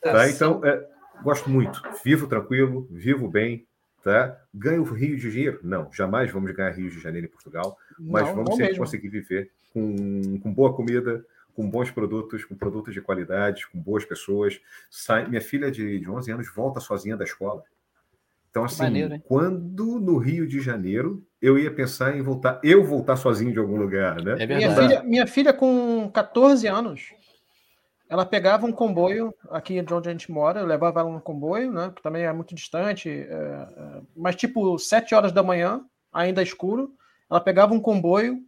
Tá? 0.00 0.30
Então, 0.30 0.60
é, 0.64 0.86
gosto 1.20 1.50
muito. 1.50 1.82
Vivo 2.04 2.28
tranquilo, 2.28 2.86
vivo 2.90 3.26
bem. 3.28 3.66
Tá? 4.04 4.40
Ganho 4.54 4.84
Rio 4.84 5.16
de 5.16 5.28
Janeiro? 5.28 5.58
Não, 5.64 5.90
jamais 5.92 6.30
vamos 6.30 6.52
ganhar 6.52 6.70
Rio 6.70 6.88
de 6.88 7.00
Janeiro 7.00 7.26
em 7.26 7.30
Portugal, 7.30 7.76
mas 7.98 8.22
Não, 8.22 8.36
vamos 8.36 8.50
não 8.50 8.56
sempre 8.56 8.68
mesmo. 8.68 8.84
conseguir 8.84 9.08
viver 9.08 9.50
com, 9.74 10.38
com 10.40 10.54
boa 10.54 10.72
comida, 10.72 11.24
com 11.58 11.68
bons 11.68 11.90
produtos, 11.90 12.44
com 12.44 12.54
produtos 12.54 12.94
de 12.94 13.00
qualidade, 13.00 13.66
com 13.66 13.80
boas 13.80 14.04
pessoas. 14.04 14.60
Sai, 14.88 15.26
minha 15.26 15.40
filha 15.40 15.72
de, 15.72 15.98
de 15.98 16.08
11 16.08 16.30
anos 16.30 16.54
volta 16.54 16.78
sozinha 16.78 17.16
da 17.16 17.24
escola. 17.24 17.64
Então, 18.48 18.62
assim, 18.62 18.84
maneiro, 18.84 19.20
quando 19.26 19.98
no 19.98 20.18
Rio 20.18 20.46
de 20.46 20.60
Janeiro 20.60 21.26
eu 21.42 21.58
ia 21.58 21.74
pensar 21.74 22.16
em 22.16 22.22
voltar, 22.22 22.60
eu 22.62 22.84
voltar 22.84 23.16
sozinho 23.16 23.52
de 23.52 23.58
algum 23.58 23.76
lugar, 23.76 24.22
né? 24.22 24.36
É 24.38 24.46
Minha 24.46 24.72
filha, 24.72 25.02
minha 25.02 25.26
filha, 25.26 25.52
com 25.52 26.08
14 26.14 26.68
anos, 26.68 27.12
ela 28.08 28.24
pegava 28.24 28.64
um 28.64 28.72
comboio 28.72 29.34
aqui 29.50 29.82
de 29.82 29.92
onde 29.92 30.08
a 30.08 30.12
gente 30.12 30.30
mora, 30.30 30.60
eu 30.60 30.66
levava 30.66 31.00
ela 31.00 31.10
no 31.10 31.20
comboio, 31.20 31.72
né? 31.72 31.90
Que 31.92 32.00
também 32.00 32.22
é 32.22 32.32
muito 32.32 32.54
distante, 32.54 33.08
é, 33.08 33.24
é, 33.32 34.00
mas 34.16 34.36
tipo 34.36 34.78
7 34.78 35.12
horas 35.12 35.32
da 35.32 35.42
manhã, 35.42 35.84
ainda 36.12 36.40
escuro, 36.40 36.94
ela 37.28 37.40
pegava 37.40 37.74
um 37.74 37.80
comboio, 37.80 38.44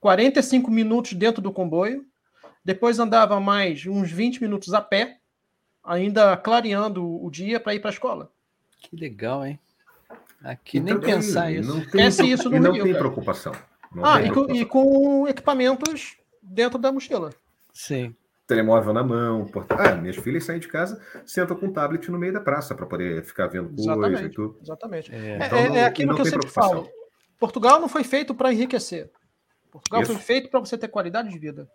45 0.00 0.68
minutos 0.72 1.12
dentro 1.12 1.40
do 1.40 1.52
comboio, 1.52 2.04
depois 2.68 2.98
andava 2.98 3.40
mais 3.40 3.86
uns 3.86 4.10
20 4.12 4.42
minutos 4.42 4.74
a 4.74 4.80
pé, 4.82 5.16
ainda 5.82 6.36
clareando 6.36 7.02
o 7.24 7.30
dia 7.30 7.58
para 7.58 7.74
ir 7.74 7.80
para 7.80 7.88
a 7.88 7.92
escola. 7.94 8.30
Que 8.78 8.94
legal, 8.94 9.46
hein? 9.46 9.58
Aqui 10.44 10.76
Então, 10.76 10.98
nem 10.98 11.00
pensar 11.14 11.50
isso. 11.50 11.66
Não 11.66 11.76
tem, 11.80 12.06
Esquece 12.06 12.30
isso 12.30 12.50
no 12.50 12.56
e 12.56 12.60
não 12.60 12.72
Rio, 12.72 12.82
tem 12.84 12.92
cara. 12.92 13.04
preocupação. 13.04 13.52
Não 13.90 14.04
Ah, 14.04 14.18
tem 14.18 14.26
e 14.26 14.28
com, 14.28 14.44
preocupação. 14.44 14.62
e 14.62 14.64
com 14.66 15.28
equipamentos 15.28 16.18
dentro 16.42 16.78
da 16.78 16.92
mochila. 16.92 17.30
Sim. 17.72 18.14
telemóvel 18.46 18.92
na 18.92 19.02
mão. 19.02 19.46
Porta... 19.46 19.74
Ah, 19.74 19.94
minhas 19.94 20.16
filhas 20.16 20.44
saem 20.44 20.60
de 20.60 20.68
casa, 20.68 21.02
sentam 21.26 21.56
com 21.56 21.66
o 21.68 21.72
tablet 21.72 22.10
no 22.10 22.18
meio 22.18 22.32
da 22.34 22.40
praça 22.40 22.74
para 22.74 22.84
poder 22.86 23.22
ficar 23.24 23.46
vendo 23.46 23.68
coisa 23.70 23.80
e 23.80 23.92
Exatamente. 23.92 24.34
tudo. 24.34 24.58
Exatamente. 24.62 25.14
É. 25.14 25.16
É, 25.16 25.36
Então 25.46 25.58
é- 25.58 25.68
não- 25.68 25.76
é 25.76 25.84
aquilo 25.84 26.14
que 26.14 26.20
eu 26.20 26.24
tem 26.24 26.32
sempre 26.32 26.48
preocupação. 26.50 26.84
falo. 26.84 26.90
Portugal 27.38 27.80
não 27.80 27.88
foi 27.88 28.04
feito 28.04 28.34
para 28.34 28.52
enriquecer. 28.52 29.10
Portugal 29.70 30.02
Isso. 30.02 30.12
foi 30.12 30.20
feito 30.22 30.50
para 30.50 30.60
você 30.60 30.76
ter 30.78 30.88
qualidade 30.88 31.28
de 31.30 31.38
vida. 31.38 31.66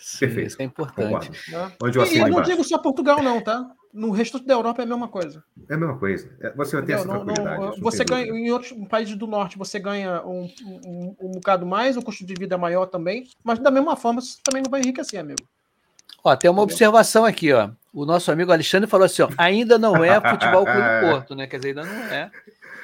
Sim, 0.00 0.18
Perfeito. 0.20 0.46
Isso 0.48 0.62
é 0.62 0.64
importante. 0.64 1.30
Né? 1.52 1.72
Onde 1.82 1.98
eu 1.98 2.04
E 2.06 2.14
eu 2.16 2.20
não 2.22 2.28
embaixo. 2.28 2.50
digo 2.50 2.64
só 2.64 2.78
Portugal, 2.78 3.22
não, 3.22 3.40
tá? 3.40 3.70
No 3.92 4.10
resto 4.12 4.38
da 4.38 4.54
Europa 4.54 4.80
é 4.80 4.84
a 4.84 4.88
mesma 4.88 5.08
coisa. 5.08 5.44
É 5.68 5.74
a 5.74 5.76
mesma 5.76 5.98
coisa. 5.98 6.30
É, 6.40 6.52
Você 6.54 6.76
vai 6.76 6.86
ter 6.86 6.92
essa 6.92 7.04
Não- 7.04 7.24
tranquilidade. 7.24 7.60
não 7.60 7.80
você 7.80 8.04
ganha, 8.04 8.26
dúvida. 8.26 8.38
em 8.38 8.50
outros 8.50 8.72
países 8.88 9.14
do 9.16 9.26
norte 9.26 9.58
você 9.58 9.78
ganha 9.78 10.22
um, 10.24 10.48
um, 10.64 11.16
um 11.20 11.30
bocado 11.32 11.66
mais, 11.66 11.96
o 11.96 12.02
custo 12.02 12.24
de 12.24 12.34
vida 12.34 12.54
é 12.54 12.58
maior 12.58 12.86
também, 12.86 13.28
mas 13.44 13.58
da 13.58 13.70
mesma 13.70 13.94
forma 13.96 14.20
você 14.20 14.38
também 14.42 14.62
não 14.62 14.70
vai 14.70 14.80
enriquecer, 14.80 15.20
amigo. 15.20 15.42
Ó, 16.24 16.34
tem 16.36 16.50
uma 16.50 16.62
observação 16.62 17.24
aqui, 17.24 17.52
ó. 17.52 17.70
O 17.92 18.06
nosso 18.06 18.30
amigo 18.30 18.52
Alexandre 18.52 18.88
falou 18.88 19.04
assim, 19.06 19.22
ó, 19.22 19.28
ainda 19.36 19.78
não 19.78 20.04
é 20.04 20.20
Futebol 20.20 20.64
Clube 20.64 21.00
Porto, 21.00 21.34
né? 21.34 21.46
Quer 21.46 21.56
dizer, 21.56 21.68
ainda 21.70 21.84
não 21.84 22.04
é. 22.12 22.30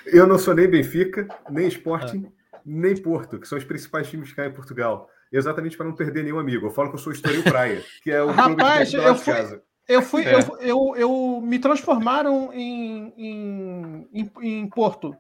Eu 0.07 0.27
não 0.27 0.39
sou 0.39 0.55
nem 0.55 0.69
Benfica, 0.69 1.29
nem 1.49 1.69
Sporting, 1.69 2.27
ah. 2.53 2.59
nem 2.65 2.97
Porto, 2.97 3.39
que 3.39 3.47
são 3.47 3.57
os 3.57 3.65
principais 3.65 4.09
times 4.09 4.33
cá 4.33 4.47
em 4.47 4.53
Portugal. 4.53 5.09
Exatamente 5.33 5.77
para 5.77 5.87
não 5.87 5.95
perder 5.95 6.25
nenhum 6.25 6.39
amigo. 6.39 6.67
Eu 6.67 6.71
falo 6.71 6.89
que 6.89 6.97
eu 6.97 7.01
sou 7.01 7.13
Estoril 7.13 7.43
Praia, 7.43 7.83
que 8.03 8.11
é 8.11 8.23
o 8.23 8.29
Rapaz, 8.29 8.91
clube 8.91 9.05
de 9.05 9.11
eu 9.11 9.15
fui, 9.15 9.35
casa. 9.35 9.63
Eu 9.89 10.03
fui, 10.03 10.25
é. 10.25 10.35
eu, 10.35 10.59
eu, 10.61 10.97
eu, 10.97 11.41
me 11.41 11.59
transformaram 11.59 12.53
em, 12.53 13.13
em, 13.17 14.09
em, 14.13 14.31
em 14.43 14.69
Porto. 14.69 15.17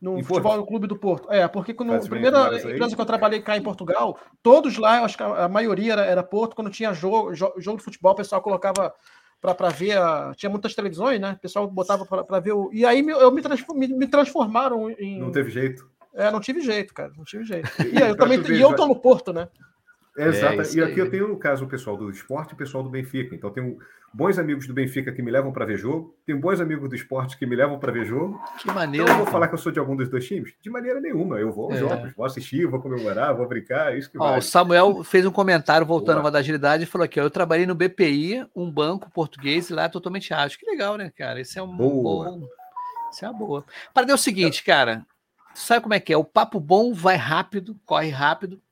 No 0.00 0.16
em 0.16 0.22
futebol 0.22 0.54
Porto? 0.54 0.68
clube 0.68 0.86
do 0.86 0.96
Porto. 0.96 1.32
É, 1.32 1.46
porque 1.48 1.74
quando 1.74 1.92
a 1.92 1.98
primeira 1.98 2.56
empresa 2.56 2.94
que 2.94 3.00
eu 3.00 3.06
trabalhei 3.06 3.40
cá 3.40 3.56
em 3.56 3.62
Portugal, 3.62 4.18
todos 4.42 4.76
lá, 4.78 4.98
eu 4.98 5.04
acho 5.04 5.16
que 5.16 5.22
a, 5.24 5.48
maioria 5.48 5.94
era, 5.94 6.04
era 6.04 6.22
Porto, 6.22 6.54
quando 6.54 6.70
tinha 6.70 6.92
jogo, 6.92 7.34
jogo 7.34 7.78
de 7.78 7.82
futebol, 7.82 8.12
o 8.12 8.16
pessoal 8.16 8.40
colocava 8.40 8.94
para 9.40 9.70
ver. 9.70 9.98
A... 9.98 10.32
Tinha 10.36 10.50
muitas 10.50 10.74
televisões, 10.74 11.20
né? 11.20 11.32
O 11.32 11.40
pessoal 11.40 11.68
botava 11.68 12.04
para 12.04 12.40
ver 12.40 12.52
o. 12.52 12.70
E 12.72 12.84
aí 12.84 13.04
eu 13.06 13.30
me, 13.32 13.42
me, 13.74 13.88
me 13.88 14.06
transformaram 14.06 14.90
em. 14.90 15.18
Não 15.18 15.32
teve 15.32 15.50
jeito. 15.50 15.88
É, 16.18 16.32
não 16.32 16.40
tive 16.40 16.60
jeito, 16.60 16.92
cara. 16.92 17.12
Não 17.16 17.24
tive 17.24 17.44
jeito. 17.44 17.70
E 17.80 17.96
eu 18.02 18.16
também. 18.16 18.40
e 18.40 18.60
eu 18.60 18.74
tô 18.74 18.86
no 18.86 18.96
Porto, 18.96 19.32
né? 19.32 19.48
Exato. 20.16 20.60
É, 20.60 20.64
e 20.74 20.82
aqui 20.82 20.94
aí. 20.94 20.98
eu 20.98 21.10
tenho, 21.10 21.28
no 21.28 21.38
caso, 21.38 21.64
o 21.64 21.68
pessoal 21.68 21.96
do 21.96 22.10
esporte 22.10 22.50
e 22.50 22.54
o 22.54 22.56
pessoal 22.56 22.82
do 22.82 22.90
Benfica. 22.90 23.36
Então, 23.36 23.50
tenho 23.50 23.78
bons 24.12 24.36
amigos 24.36 24.66
do 24.66 24.74
Benfica 24.74 25.12
que 25.12 25.22
me 25.22 25.30
levam 25.30 25.52
para 25.52 25.64
ver 25.64 25.76
jogo, 25.76 26.16
tenho 26.26 26.40
bons 26.40 26.60
amigos 26.60 26.88
do 26.88 26.96
esporte 26.96 27.38
que 27.38 27.46
me 27.46 27.54
levam 27.54 27.78
para 27.78 27.92
ver 27.92 28.04
jogo. 28.04 28.42
Que 28.58 28.66
maneira. 28.66 29.04
Então, 29.04 29.16
eu 29.16 29.24
vou 29.24 29.32
falar 29.32 29.46
que 29.46 29.54
eu 29.54 29.58
sou 29.58 29.70
de 29.70 29.78
algum 29.78 29.94
dos 29.94 30.08
dois 30.08 30.26
times? 30.26 30.52
De 30.60 30.68
maneira 30.68 31.00
nenhuma. 31.00 31.38
Eu 31.38 31.52
vou 31.52 31.66
aos 31.66 31.76
é. 31.76 31.78
jogos, 31.78 32.12
vou 32.16 32.26
assistir, 32.26 32.66
vou 32.66 32.80
comemorar, 32.80 33.36
vou 33.36 33.46
brincar, 33.46 33.92
é 33.92 33.98
isso 33.98 34.10
que 34.10 34.18
Ó, 34.18 34.38
O 34.38 34.42
Samuel 34.42 35.04
fez 35.04 35.24
um 35.24 35.30
comentário 35.30 35.86
voltando 35.86 36.26
à 36.26 36.30
da 36.30 36.40
agilidade 36.40 36.82
e 36.82 36.86
falou 36.86 37.04
aqui: 37.04 37.20
ó, 37.20 37.22
eu 37.22 37.30
trabalhei 37.30 37.66
no 37.66 37.76
BPI, 37.76 38.44
um 38.56 38.68
banco 38.68 39.08
português, 39.12 39.70
e 39.70 39.72
lá 39.72 39.84
é 39.84 39.88
totalmente 39.88 40.34
ágil. 40.34 40.58
Que 40.58 40.66
legal, 40.66 40.96
né, 40.96 41.12
cara? 41.16 41.40
Isso 41.40 41.56
é 41.58 41.62
um 41.62 41.76
boa. 41.76 42.30
bom. 42.30 42.48
Isso 43.12 43.24
é 43.24 43.30
uma 43.30 43.38
boa. 43.38 43.64
Para 43.94 44.06
ver 44.06 44.14
o 44.14 44.18
seguinte, 44.18 44.64
cara. 44.64 45.06
Sabe 45.58 45.82
como 45.82 45.94
é 45.94 46.00
que 46.00 46.12
é? 46.12 46.16
O 46.16 46.24
papo 46.24 46.60
bom 46.60 46.94
vai 46.94 47.16
rápido, 47.16 47.78
corre 47.84 48.10
rápido. 48.10 48.62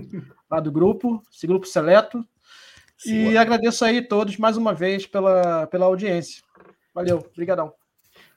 lá 0.50 0.60
do 0.60 0.72
grupo, 0.72 1.22
esse 1.32 1.46
grupo 1.46 1.66
seleto. 1.66 2.24
Sim, 2.96 3.30
e 3.30 3.38
agradeço 3.38 3.84
aí 3.84 4.02
todos 4.02 4.36
mais 4.38 4.56
uma 4.56 4.74
vez 4.74 5.06
pela, 5.06 5.66
pela 5.68 5.86
audiência. 5.86 6.42
Valeu, 6.92 7.18
obrigadão. 7.18 7.72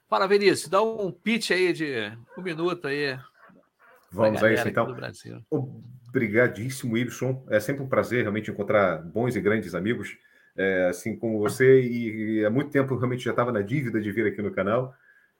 Fala, 0.07 0.27
Vinícius, 0.27 0.69
dá 0.69 0.81
um 0.81 1.11
pitch 1.11 1.51
aí 1.51 1.73
de 1.73 2.11
um 2.37 2.41
minuto 2.41 2.87
aí. 2.87 3.17
Vamos 4.11 4.43
a 4.43 4.53
isso, 4.53 4.67
então. 4.67 4.93
Obrigadíssimo, 6.09 6.97
Ibson. 6.97 7.45
É 7.49 7.59
sempre 7.59 7.81
um 7.81 7.87
prazer 7.87 8.21
realmente 8.21 8.51
encontrar 8.51 9.01
bons 9.01 9.35
e 9.37 9.41
grandes 9.41 9.73
amigos 9.73 10.17
é, 10.55 10.87
assim 10.89 11.15
como 11.15 11.39
você, 11.39 11.81
e, 11.81 12.39
e, 12.39 12.45
há 12.45 12.49
muito 12.49 12.71
tempo 12.71 12.95
realmente 12.95 13.23
já 13.23 13.31
estava 13.31 13.51
na 13.51 13.61
dívida 13.61 13.99
de 14.01 14.11
vir 14.11 14.27
aqui 14.27 14.41
no 14.41 14.51
canal. 14.51 14.93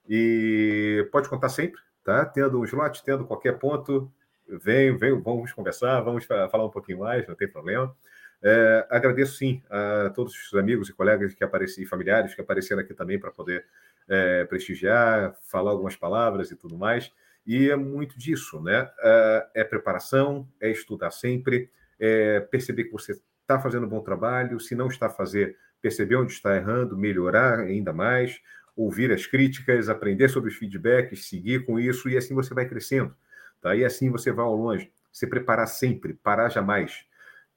E 0.09 1.07
pode 1.11 1.29
contar 1.29 1.49
sempre, 1.49 1.79
tá? 2.03 2.25
Tendo 2.25 2.59
um 2.59 2.65
slot, 2.65 3.03
tendo 3.03 3.25
qualquer 3.25 3.59
ponto, 3.59 4.11
vem, 4.47 4.95
vem, 4.97 5.19
vamos 5.21 5.53
conversar, 5.53 6.01
vamos 6.01 6.25
falar 6.25 6.65
um 6.65 6.69
pouquinho 6.69 6.99
mais, 6.99 7.27
não 7.27 7.35
tem 7.35 7.47
problema. 7.47 7.95
É, 8.43 8.87
agradeço 8.89 9.35
sim 9.37 9.61
a 9.69 10.09
todos 10.09 10.33
os 10.33 10.53
amigos 10.57 10.89
e 10.89 10.93
colegas 10.93 11.33
que 11.33 11.43
apareceram, 11.43 11.87
familiares 11.87 12.33
que 12.33 12.41
apareceram 12.41 12.81
aqui 12.81 12.93
também 12.93 13.19
para 13.19 13.31
poder 13.31 13.65
é, 14.09 14.45
prestigiar, 14.45 15.35
falar 15.43 15.71
algumas 15.71 15.95
palavras 15.95 16.49
e 16.51 16.55
tudo 16.55 16.77
mais. 16.77 17.11
E 17.45 17.69
é 17.69 17.75
muito 17.75 18.17
disso, 18.17 18.61
né? 18.61 18.89
É, 18.99 19.47
é 19.55 19.63
preparação, 19.63 20.47
é 20.59 20.69
estudar 20.69 21.11
sempre, 21.11 21.69
é 21.99 22.39
perceber 22.39 22.85
que 22.85 22.91
você 22.91 23.19
está 23.51 23.59
fazendo 23.59 23.85
um 23.85 23.89
bom 23.89 24.01
trabalho, 24.01 24.59
se 24.59 24.75
não 24.75 24.87
está 24.87 25.07
a 25.07 25.09
fazer, 25.09 25.57
perceber 25.81 26.15
onde 26.15 26.31
está 26.31 26.55
errando, 26.55 26.97
melhorar 26.97 27.59
ainda 27.59 27.91
mais, 27.91 28.39
ouvir 28.75 29.11
as 29.11 29.25
críticas, 29.25 29.89
aprender 29.89 30.29
sobre 30.29 30.49
os 30.49 30.55
feedbacks, 30.55 31.25
seguir 31.25 31.65
com 31.65 31.79
isso, 31.79 32.09
e 32.09 32.17
assim 32.17 32.33
você 32.33 32.53
vai 32.53 32.67
crescendo. 32.67 33.13
Tá? 33.61 33.75
E 33.75 33.83
assim 33.83 34.09
você 34.09 34.31
vai 34.31 34.45
ao 34.45 34.55
longe. 34.55 34.91
Se 35.11 35.27
preparar 35.27 35.67
sempre, 35.67 36.13
parar 36.13 36.49
jamais. 36.49 37.05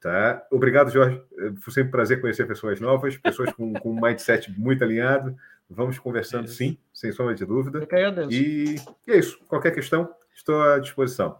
Tá? 0.01 0.45
Obrigado, 0.51 0.91
Jorge. 0.91 1.21
Foi 1.61 1.73
sempre 1.73 1.87
um 1.87 1.91
prazer 1.91 2.21
conhecer 2.21 2.45
pessoas 2.45 2.79
novas, 2.79 3.17
pessoas 3.17 3.51
com, 3.53 3.73
com 3.73 3.91
um 3.91 4.01
mindset 4.01 4.51
muito 4.59 4.83
alinhado. 4.83 5.35
Vamos 5.69 5.97
conversando, 5.97 6.47
sim, 6.47 6.77
sem 6.93 7.11
sombra 7.11 7.33
de 7.33 7.43
dúvida. 7.45 7.79
E, 8.29 8.75
e 9.07 9.11
é 9.11 9.17
isso. 9.17 9.39
Qualquer 9.47 9.71
questão, 9.71 10.13
estou 10.35 10.61
à 10.61 10.77
disposição. 10.77 11.39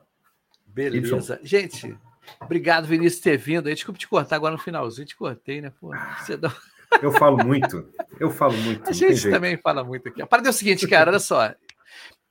Beleza. 0.66 1.40
Gente, 1.44 1.96
Obrigado, 2.42 2.88
Vinícius, 2.88 3.22
por 3.22 3.24
ter 3.24 3.38
vindo. 3.38 3.74
Desculpa 3.74 4.00
te 4.00 4.08
cortar 4.08 4.36
agora 4.36 4.54
no 4.54 4.62
finalzinho, 4.62 5.08
te 5.08 5.16
cortei, 5.16 5.62
né? 5.62 5.72
Pô, 5.80 5.92
você 6.20 6.38
dá... 6.38 6.54
Eu 7.02 7.12
falo 7.12 7.44
muito, 7.44 7.88
eu 8.20 8.30
falo 8.30 8.56
muito. 8.58 8.90
A 8.90 8.94
gente 8.94 9.30
também 9.30 9.58
fala 9.58 9.84
muito 9.84 10.08
aqui. 10.08 10.22
A 10.22 10.28
parada 10.28 10.50
é 10.50 10.52
o 10.52 10.54
seguinte, 10.54 10.88
cara, 10.88 11.12
olha 11.12 11.20
só. 11.20 11.54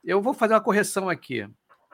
Eu 0.02 0.22
vou 0.22 0.32
fazer 0.32 0.54
uma 0.54 0.60
correção 0.60 1.08
aqui. 1.08 1.46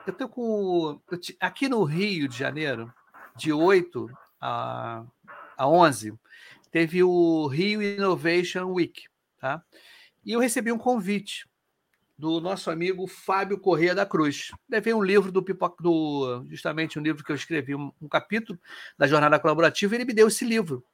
Eu 0.05 0.13
tô 0.13 0.27
com. 0.27 0.99
Eu 1.09 1.17
te... 1.17 1.35
Aqui 1.39 1.67
no 1.67 1.83
Rio 1.83 2.27
de 2.27 2.37
Janeiro, 2.37 2.91
de 3.35 3.51
8 3.51 4.09
a, 4.39 5.03
a 5.57 5.67
11, 5.67 6.13
teve 6.71 7.03
o 7.03 7.47
Rio 7.47 7.81
Innovation 7.81 8.65
Week, 8.71 9.03
tá? 9.39 9.61
E 10.25 10.33
eu 10.33 10.39
recebi 10.39 10.71
um 10.71 10.77
convite 10.77 11.47
do 12.21 12.39
nosso 12.39 12.69
amigo 12.69 13.07
Fábio 13.07 13.57
Corrêa 13.57 13.95
da 13.95 14.05
Cruz. 14.05 14.51
Levei 14.69 14.93
um 14.93 15.01
livro 15.01 15.31
do 15.31 15.41
Pipoca, 15.41 15.81
do, 15.81 16.45
justamente 16.47 16.99
um 16.99 17.01
livro 17.01 17.23
que 17.23 17.31
eu 17.31 17.35
escrevi, 17.35 17.73
um, 17.73 17.91
um 17.99 18.07
capítulo 18.07 18.59
da 18.95 19.07
Jornada 19.07 19.39
Colaborativa, 19.39 19.95
e 19.95 19.97
ele 19.97 20.05
me 20.05 20.13
deu 20.13 20.27
esse 20.27 20.45
livro. 20.45 20.85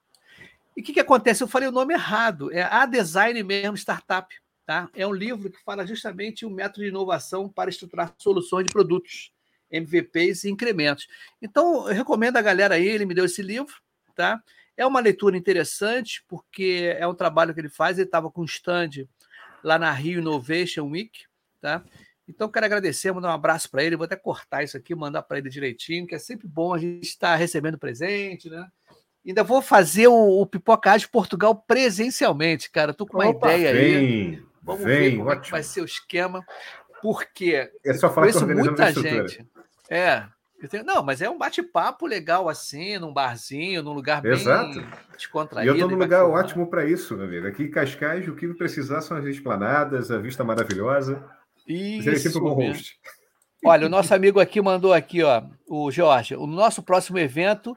E 0.74 0.80
o 0.80 0.84
que, 0.86 0.94
que 0.94 1.02
acontece? 1.02 1.44
Eu 1.44 1.48
falei 1.50 1.68
o 1.68 1.72
nome 1.72 1.94
errado, 1.94 2.50
é 2.54 2.62
A 2.62 2.86
Design 2.86 3.44
mesmo 3.44 3.76
Startup. 3.76 4.34
Tá? 4.66 4.90
É 4.96 5.06
um 5.06 5.12
livro 5.12 5.52
que 5.52 5.62
fala 5.66 5.86
justamente 5.86 6.46
o 6.46 6.50
método 6.50 6.84
de 6.84 6.88
inovação 6.88 7.50
para 7.50 7.70
estruturar 7.70 8.16
soluções 8.18 8.66
de 8.66 8.72
produtos, 8.72 9.34
MVPs 9.70 10.46
e 10.46 10.50
incrementos. 10.50 11.08
Então, 11.42 11.90
eu 11.90 11.94
recomendo 11.94 12.38
a 12.38 12.42
galera 12.42 12.76
aí, 12.76 12.88
ele 12.88 13.06
me 13.06 13.14
deu 13.14 13.26
esse 13.26 13.42
livro, 13.42 13.76
tá? 14.16 14.42
É 14.78 14.86
uma 14.86 15.02
leitura 15.02 15.36
interessante, 15.36 16.24
porque 16.26 16.96
é 16.98 17.06
um 17.06 17.16
trabalho 17.16 17.54
que 17.54 17.60
ele 17.60 17.70
faz, 17.70 17.98
ele 17.98 18.08
estava 18.08 18.32
com 18.32 18.44
um 18.44 18.46
stand 18.46 19.10
lá 19.64 19.78
na 19.78 19.92
Rio 19.92 20.20
Innovation 20.20 20.90
Week, 20.90 21.26
tá? 21.62 21.84
Então, 22.28 22.50
quero 22.50 22.66
agradecer, 22.66 23.12
mandar 23.12 23.30
um 23.30 23.36
abraço 23.36 23.72
para 23.72 23.84
ele. 23.84 23.96
Vou 23.96 24.04
até 24.06 24.16
cortar 24.16 24.64
isso 24.64 24.76
aqui, 24.76 24.94
mandar 24.94 25.22
para 25.24 25.38
ele 25.38 25.50
direitinho, 25.50 26.06
que 26.06 26.14
é 26.14 26.20
sempre 26.20 26.48
bom 26.48 26.74
a 26.74 26.78
gente 26.78 27.04
estar 27.04 27.36
recebendo 27.36 27.78
presente, 27.78 28.50
né? 28.50 28.68
Ainda 29.26 29.44
vou 29.44 29.62
fazer 29.62 30.08
o, 30.08 30.42
o 30.42 30.46
Pipoca 30.46 30.98
de 30.98 31.08
Portugal 31.08 31.56
presencialmente, 31.56 32.70
cara. 32.70 32.94
Tô 32.94 33.06
com 33.06 33.18
uma 33.18 33.30
Opa, 33.30 33.54
ideia 33.54 33.74
vem, 33.74 33.96
aí. 33.96 34.44
Vamos 34.62 34.84
vem, 34.84 35.12
ver 35.12 35.18
como 35.18 35.32
é 35.32 35.42
vai 35.50 35.64
ser 35.64 35.82
o 35.82 35.86
esquema, 35.86 36.46
porque 37.02 37.70
é 37.86 37.94
só 37.94 38.10
falar 38.10 38.32
conheço 38.32 38.48
muita 38.48 38.92
gente. 38.92 39.46
É, 39.90 40.26
Tenho, 40.70 40.84
não, 40.84 41.04
mas 41.04 41.22
é 41.22 41.30
um 41.30 41.38
bate-papo 41.38 42.08
legal 42.08 42.50
assim, 42.50 42.98
num 42.98 43.14
barzinho, 43.14 43.84
num 43.84 43.94
lugar 43.94 44.22
bem 44.22 44.32
Exato. 44.32 44.84
descontraído. 45.16 45.70
E 45.70 45.70
eu 45.70 45.76
estou 45.76 45.90
num 45.90 46.04
lugar 46.04 46.26
ótimo 46.26 46.68
para 46.68 46.86
isso, 46.86 47.16
meu 47.16 47.26
amigo. 47.26 47.48
Aqui 47.48 47.64
em 47.64 47.72
Cascais, 47.72 48.28
o 48.28 48.36
que 48.36 48.48
precisar 48.56 49.02
são 49.02 49.18
as 49.18 49.26
esplanadas, 49.26 50.10
a 50.10 50.18
vista 50.18 50.44
maravilhosa. 50.44 51.24
Isso. 51.68 52.10
Mas 52.10 52.22
sempre 52.22 52.40
um 52.40 52.44
bom 52.44 52.54
host. 52.56 52.98
Olha, 53.64 53.88
o 53.88 53.90
nosso 53.90 54.14
amigo 54.14 54.40
aqui 54.40 54.62
mandou 54.62 54.94
aqui, 54.94 55.24
ó, 55.24 55.44
o 55.68 55.92
Jorge, 55.92 56.36
o 56.36 56.48
nosso 56.48 56.82
próximo 56.82 57.18
evento 57.18 57.76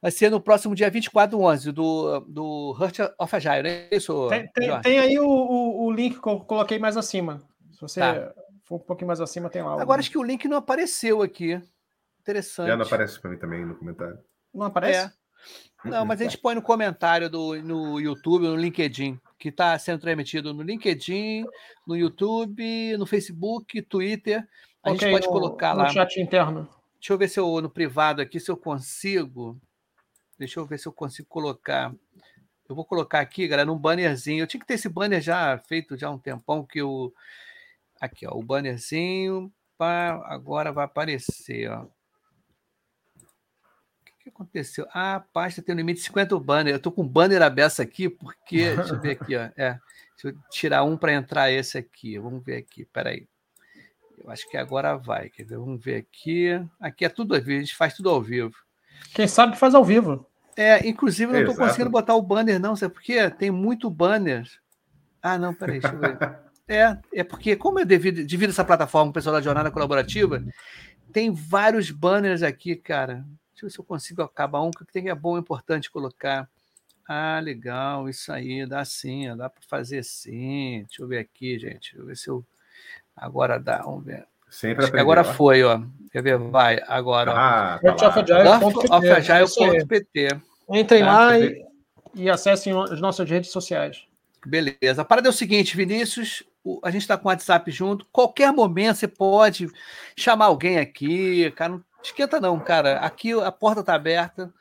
Vai 0.00 0.10
ser 0.10 0.30
no 0.30 0.40
próximo 0.40 0.74
dia 0.74 0.90
24 0.90 1.36
do 1.36 1.42
11, 1.42 1.72
do, 1.72 2.20
do 2.20 2.76
Hurt 2.78 3.00
of 3.18 3.34
Agile, 3.34 3.62
não 3.62 3.70
é 3.70 3.88
isso? 3.90 4.28
Tem, 4.28 4.46
tem, 4.52 4.80
tem 4.80 4.98
aí 4.98 5.18
o, 5.18 5.26
o, 5.26 5.86
o, 5.86 5.90
link 5.90 6.20
que 6.20 6.28
eu 6.28 6.38
coloquei 6.40 6.78
mais 6.78 6.96
acima. 6.96 7.42
Se 7.72 7.80
você 7.80 7.98
tá. 7.98 8.32
for 8.64 8.76
um 8.76 8.78
pouquinho 8.78 9.08
mais 9.08 9.20
acima, 9.20 9.48
tem 9.48 9.62
lá. 9.62 9.80
Agora 9.80 9.98
acho 9.98 10.10
que 10.10 10.18
o 10.18 10.22
link 10.22 10.46
não 10.46 10.58
apareceu 10.58 11.22
aqui. 11.22 11.60
Interessante. 12.26 12.66
Já 12.66 12.76
não 12.76 12.84
aparece 12.84 13.20
para 13.20 13.30
mim 13.30 13.38
também 13.38 13.64
no 13.64 13.76
comentário. 13.76 14.18
Não 14.52 14.66
aparece? 14.66 15.06
É. 15.06 15.88
Não, 15.88 16.04
mas 16.04 16.20
a 16.20 16.24
gente 16.24 16.38
põe 16.38 16.56
no 16.56 16.62
comentário 16.62 17.30
do, 17.30 17.54
no 17.62 18.00
YouTube, 18.00 18.48
no 18.48 18.56
LinkedIn, 18.56 19.20
que 19.38 19.50
está 19.50 19.78
sendo 19.78 20.00
transmitido 20.00 20.52
no 20.52 20.64
LinkedIn, 20.64 21.46
no 21.86 21.96
YouTube, 21.96 22.96
no 22.96 23.06
Facebook, 23.06 23.80
Twitter. 23.82 24.44
A 24.82 24.90
okay, 24.90 24.98
gente 24.98 25.12
pode 25.12 25.26
no, 25.28 25.32
colocar 25.32 25.72
lá. 25.72 25.84
No 25.84 25.92
chat 25.92 26.20
interno. 26.20 26.68
Deixa 26.98 27.12
eu 27.12 27.18
ver 27.18 27.28
se 27.28 27.38
eu, 27.38 27.60
no 27.60 27.70
privado 27.70 28.20
aqui, 28.20 28.40
se 28.40 28.50
eu 28.50 28.56
consigo. 28.56 29.56
Deixa 30.36 30.58
eu 30.58 30.66
ver 30.66 30.80
se 30.80 30.88
eu 30.88 30.92
consigo 30.92 31.28
colocar. 31.28 31.94
Eu 32.68 32.74
vou 32.74 32.84
colocar 32.84 33.20
aqui, 33.20 33.46
galera, 33.46 33.66
num 33.66 33.78
bannerzinho. 33.78 34.42
Eu 34.42 34.48
tinha 34.48 34.60
que 34.60 34.66
ter 34.66 34.74
esse 34.74 34.88
banner 34.88 35.20
já 35.20 35.56
feito 35.58 35.96
já 35.96 36.08
há 36.08 36.10
um 36.10 36.18
tempão 36.18 36.64
que 36.64 36.80
eu. 36.80 37.14
Aqui, 38.00 38.26
ó, 38.26 38.32
o 38.36 38.42
bannerzinho. 38.42 39.52
Pá, 39.78 40.20
agora 40.24 40.72
vai 40.72 40.86
aparecer, 40.86 41.70
ó. 41.70 41.86
O 44.26 44.28
que, 44.28 44.30
aconteceu? 44.30 44.88
Ah, 44.92 45.16
a 45.16 45.20
pasta 45.20 45.62
tem 45.62 45.72
um 45.72 45.78
limite 45.78 46.00
de 46.00 46.06
50 46.06 46.36
banner. 46.40 46.74
Eu 46.74 46.80
tô 46.80 46.90
com 46.90 47.02
um 47.02 47.08
banner 47.08 47.40
aberto 47.42 47.80
aqui, 47.80 48.08
porque. 48.08 48.74
Deixa 48.74 48.94
eu 48.94 49.00
ver 49.00 49.10
aqui, 49.12 49.36
ó. 49.36 49.42
É. 49.56 49.78
Deixa 50.14 50.24
eu 50.24 50.34
tirar 50.50 50.82
um 50.82 50.96
para 50.96 51.12
entrar 51.12 51.52
esse 51.52 51.78
aqui. 51.78 52.18
Vamos 52.18 52.44
ver 52.44 52.56
aqui. 52.56 52.84
Peraí. 52.86 53.28
Eu 54.18 54.28
acho 54.28 54.50
que 54.50 54.56
agora 54.56 54.96
vai. 54.96 55.30
Quer 55.30 55.44
ver? 55.44 55.58
Vamos 55.58 55.80
ver 55.80 55.98
aqui. 55.98 56.48
Aqui 56.80 57.04
é 57.04 57.08
tudo 57.08 57.36
ao 57.36 57.40
vivo, 57.40 57.56
a 57.56 57.60
gente 57.60 57.76
faz 57.76 57.94
tudo 57.94 58.10
ao 58.10 58.20
vivo. 58.20 58.56
Quem 59.14 59.28
sabe 59.28 59.56
faz 59.56 59.76
ao 59.76 59.84
vivo. 59.84 60.26
É, 60.56 60.88
inclusive 60.88 61.32
não 61.32 61.40
estou 61.40 61.54
conseguindo 61.54 61.90
botar 61.90 62.16
o 62.16 62.22
banner, 62.22 62.58
não, 62.58 62.74
sabe 62.74 62.94
por 62.94 63.02
quê? 63.02 63.30
Tem 63.30 63.50
muito 63.50 63.90
banner. 63.90 64.48
Ah, 65.22 65.36
não, 65.36 65.54
peraí, 65.54 65.78
deixa 65.78 65.94
eu 65.94 66.00
ver. 66.00 66.18
é, 66.66 66.98
é 67.12 67.22
porque, 67.22 67.54
como 67.54 67.78
eu 67.78 67.84
divido, 67.84 68.24
divido 68.24 68.50
essa 68.50 68.64
plataforma 68.64 69.06
com 69.06 69.10
o 69.10 69.14
pessoal 69.14 69.36
da 69.36 69.42
Jornada 69.42 69.70
Colaborativa, 69.70 70.42
tem 71.12 71.30
vários 71.30 71.90
banners 71.90 72.42
aqui, 72.42 72.74
cara. 72.74 73.24
Deixa 73.56 73.64
eu 73.64 73.68
ver 73.70 73.72
se 73.72 73.80
eu 73.80 73.84
consigo 73.84 74.22
acabar 74.22 74.60
um, 74.60 74.70
que 74.70 74.84
tem 74.84 75.08
é 75.08 75.14
bom, 75.14 75.38
importante 75.38 75.90
colocar. 75.90 76.46
Ah, 77.08 77.40
legal, 77.42 78.06
isso 78.06 78.30
aí, 78.30 78.66
dá 78.66 78.84
sim, 78.84 79.34
dá 79.34 79.48
para 79.48 79.62
fazer 79.66 80.04
sim. 80.04 80.84
Deixa 80.86 81.02
eu 81.02 81.08
ver 81.08 81.20
aqui, 81.20 81.58
gente. 81.58 81.92
Deixa 81.92 81.98
eu 81.98 82.04
ver 82.04 82.16
se 82.18 82.28
eu. 82.28 82.44
Agora 83.16 83.58
dá, 83.58 83.78
vamos 83.78 84.04
ver. 84.04 84.26
Sempre 84.50 84.84
aprender, 84.84 85.00
agora 85.00 85.22
ó. 85.22 85.24
foi, 85.24 85.62
ó. 85.62 85.80
Quer 86.12 86.22
ver? 86.22 86.38
Vai, 86.38 86.82
agora. 86.86 87.32
Ah, 87.32 87.80
tá 87.80 88.98
Ofagile.pt. 88.98 90.28
Entrem 90.68 91.00
tá, 91.00 91.06
lá 91.06 91.38
e, 91.38 91.64
e, 92.14 92.28
acessem 92.28 92.74
as 92.78 93.00
nossas 93.00 93.28
redes 93.28 93.50
sociais. 93.50 94.04
Beleza. 94.44 95.00
A 95.00 95.04
parada 95.04 95.28
é 95.28 95.30
o 95.30 95.32
seguinte, 95.32 95.76
Vinícius, 95.76 96.42
a 96.84 96.90
gente 96.90 97.02
está 97.02 97.16
com 97.16 97.28
o 97.28 97.30
WhatsApp 97.30 97.70
junto. 97.70 98.06
Qualquer 98.12 98.52
momento 98.52 98.96
você 98.96 99.08
pode 99.08 99.66
chamar 100.14 100.46
alguém 100.46 100.78
aqui, 100.78 101.50
cara. 101.52 101.72
Não 101.72 101.82
esquenta, 102.06 102.40
não, 102.40 102.58
cara. 102.58 102.98
Aqui 103.00 103.32
a 103.32 103.52
porta 103.52 103.80
está 103.80 103.94
aberta. 103.94 104.52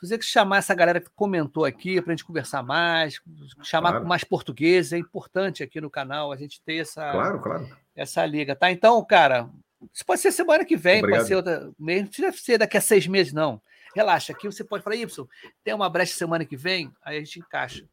Se 0.00 0.08
você 0.08 0.20
chamar 0.20 0.58
essa 0.58 0.74
galera 0.74 1.00
que 1.00 1.08
comentou 1.14 1.64
aqui 1.64 2.00
para 2.00 2.12
a 2.12 2.16
gente 2.16 2.24
conversar 2.24 2.62
mais, 2.62 3.20
chamar 3.62 3.90
claro. 3.90 4.02
com 4.02 4.08
mais 4.08 4.24
português, 4.24 4.92
é 4.92 4.98
importante 4.98 5.62
aqui 5.62 5.80
no 5.80 5.88
canal 5.88 6.30
a 6.30 6.36
gente 6.36 6.60
ter 6.60 6.76
essa, 6.76 7.10
claro, 7.10 7.40
claro. 7.40 7.68
essa 7.96 8.26
liga, 8.26 8.54
tá? 8.54 8.70
Então, 8.70 9.02
cara, 9.04 9.48
isso 9.92 10.04
pode 10.04 10.20
ser 10.20 10.32
semana 10.32 10.64
que 10.64 10.76
vem, 10.76 10.98
Obrigado. 10.98 11.20
pode 11.20 11.28
ser 11.28 11.36
outra 11.36 11.70
mês, 11.78 12.02
não 12.02 12.08
precisa 12.08 12.32
ser 12.32 12.58
daqui 12.58 12.76
a 12.76 12.80
seis 12.80 13.06
meses, 13.06 13.32
não. 13.32 13.62
Relaxa, 13.94 14.32
aqui 14.32 14.46
você 14.46 14.64
pode 14.64 14.82
falar, 14.82 14.96
Y, 14.96 15.26
tem 15.62 15.72
uma 15.72 15.88
brecha 15.88 16.14
semana 16.14 16.44
que 16.44 16.56
vem, 16.56 16.92
aí 17.02 17.16
a 17.16 17.20
gente 17.20 17.38
encaixa. 17.38 17.84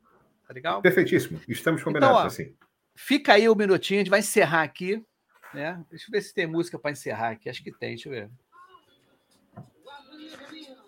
Tá 0.47 0.53
legal? 0.53 0.82
Perfeitíssimo. 0.82 1.39
Estamos 1.47 1.80
então, 1.80 1.93
combinados 1.93 2.18
então, 2.18 2.24
ó, 2.24 2.28
assim. 2.28 2.55
Fica 2.93 3.34
aí 3.34 3.47
um 3.47 3.55
minutinho, 3.55 3.99
a 3.99 4.03
gente 4.03 4.09
vai 4.09 4.20
encerrar 4.20 4.64
aqui. 4.64 5.01
Né? 5.53 5.82
Deixa 5.89 6.07
eu 6.07 6.12
ver 6.12 6.22
se 6.22 6.34
tem 6.34 6.47
música 6.47 6.78
para 6.78 6.91
encerrar 6.91 7.32
aqui. 7.32 7.49
Acho 7.49 7.64
que 7.64 7.72
tem, 7.72 7.89
deixa 7.89 8.09
eu 8.09 8.14
ver. 8.14 8.30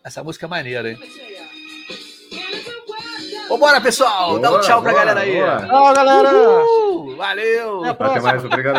Essa 0.03 0.23
música 0.23 0.45
é 0.45 0.49
maneira, 0.49 0.89
hein? 0.91 0.99
Vambora, 3.47 3.79
pessoal! 3.79 4.31
Boa, 4.31 4.39
Dá 4.41 4.51
um 4.51 4.59
tchau 4.59 4.81
boa, 4.81 4.93
pra 4.93 5.05
galera 5.05 5.19
aí. 5.21 5.35
Tchau, 5.67 5.93
galera! 5.93 6.33
Uhul, 6.33 7.15
valeu! 7.15 7.85
Até 7.85 8.19
mais, 8.19 8.43
obrigado. 8.43 8.71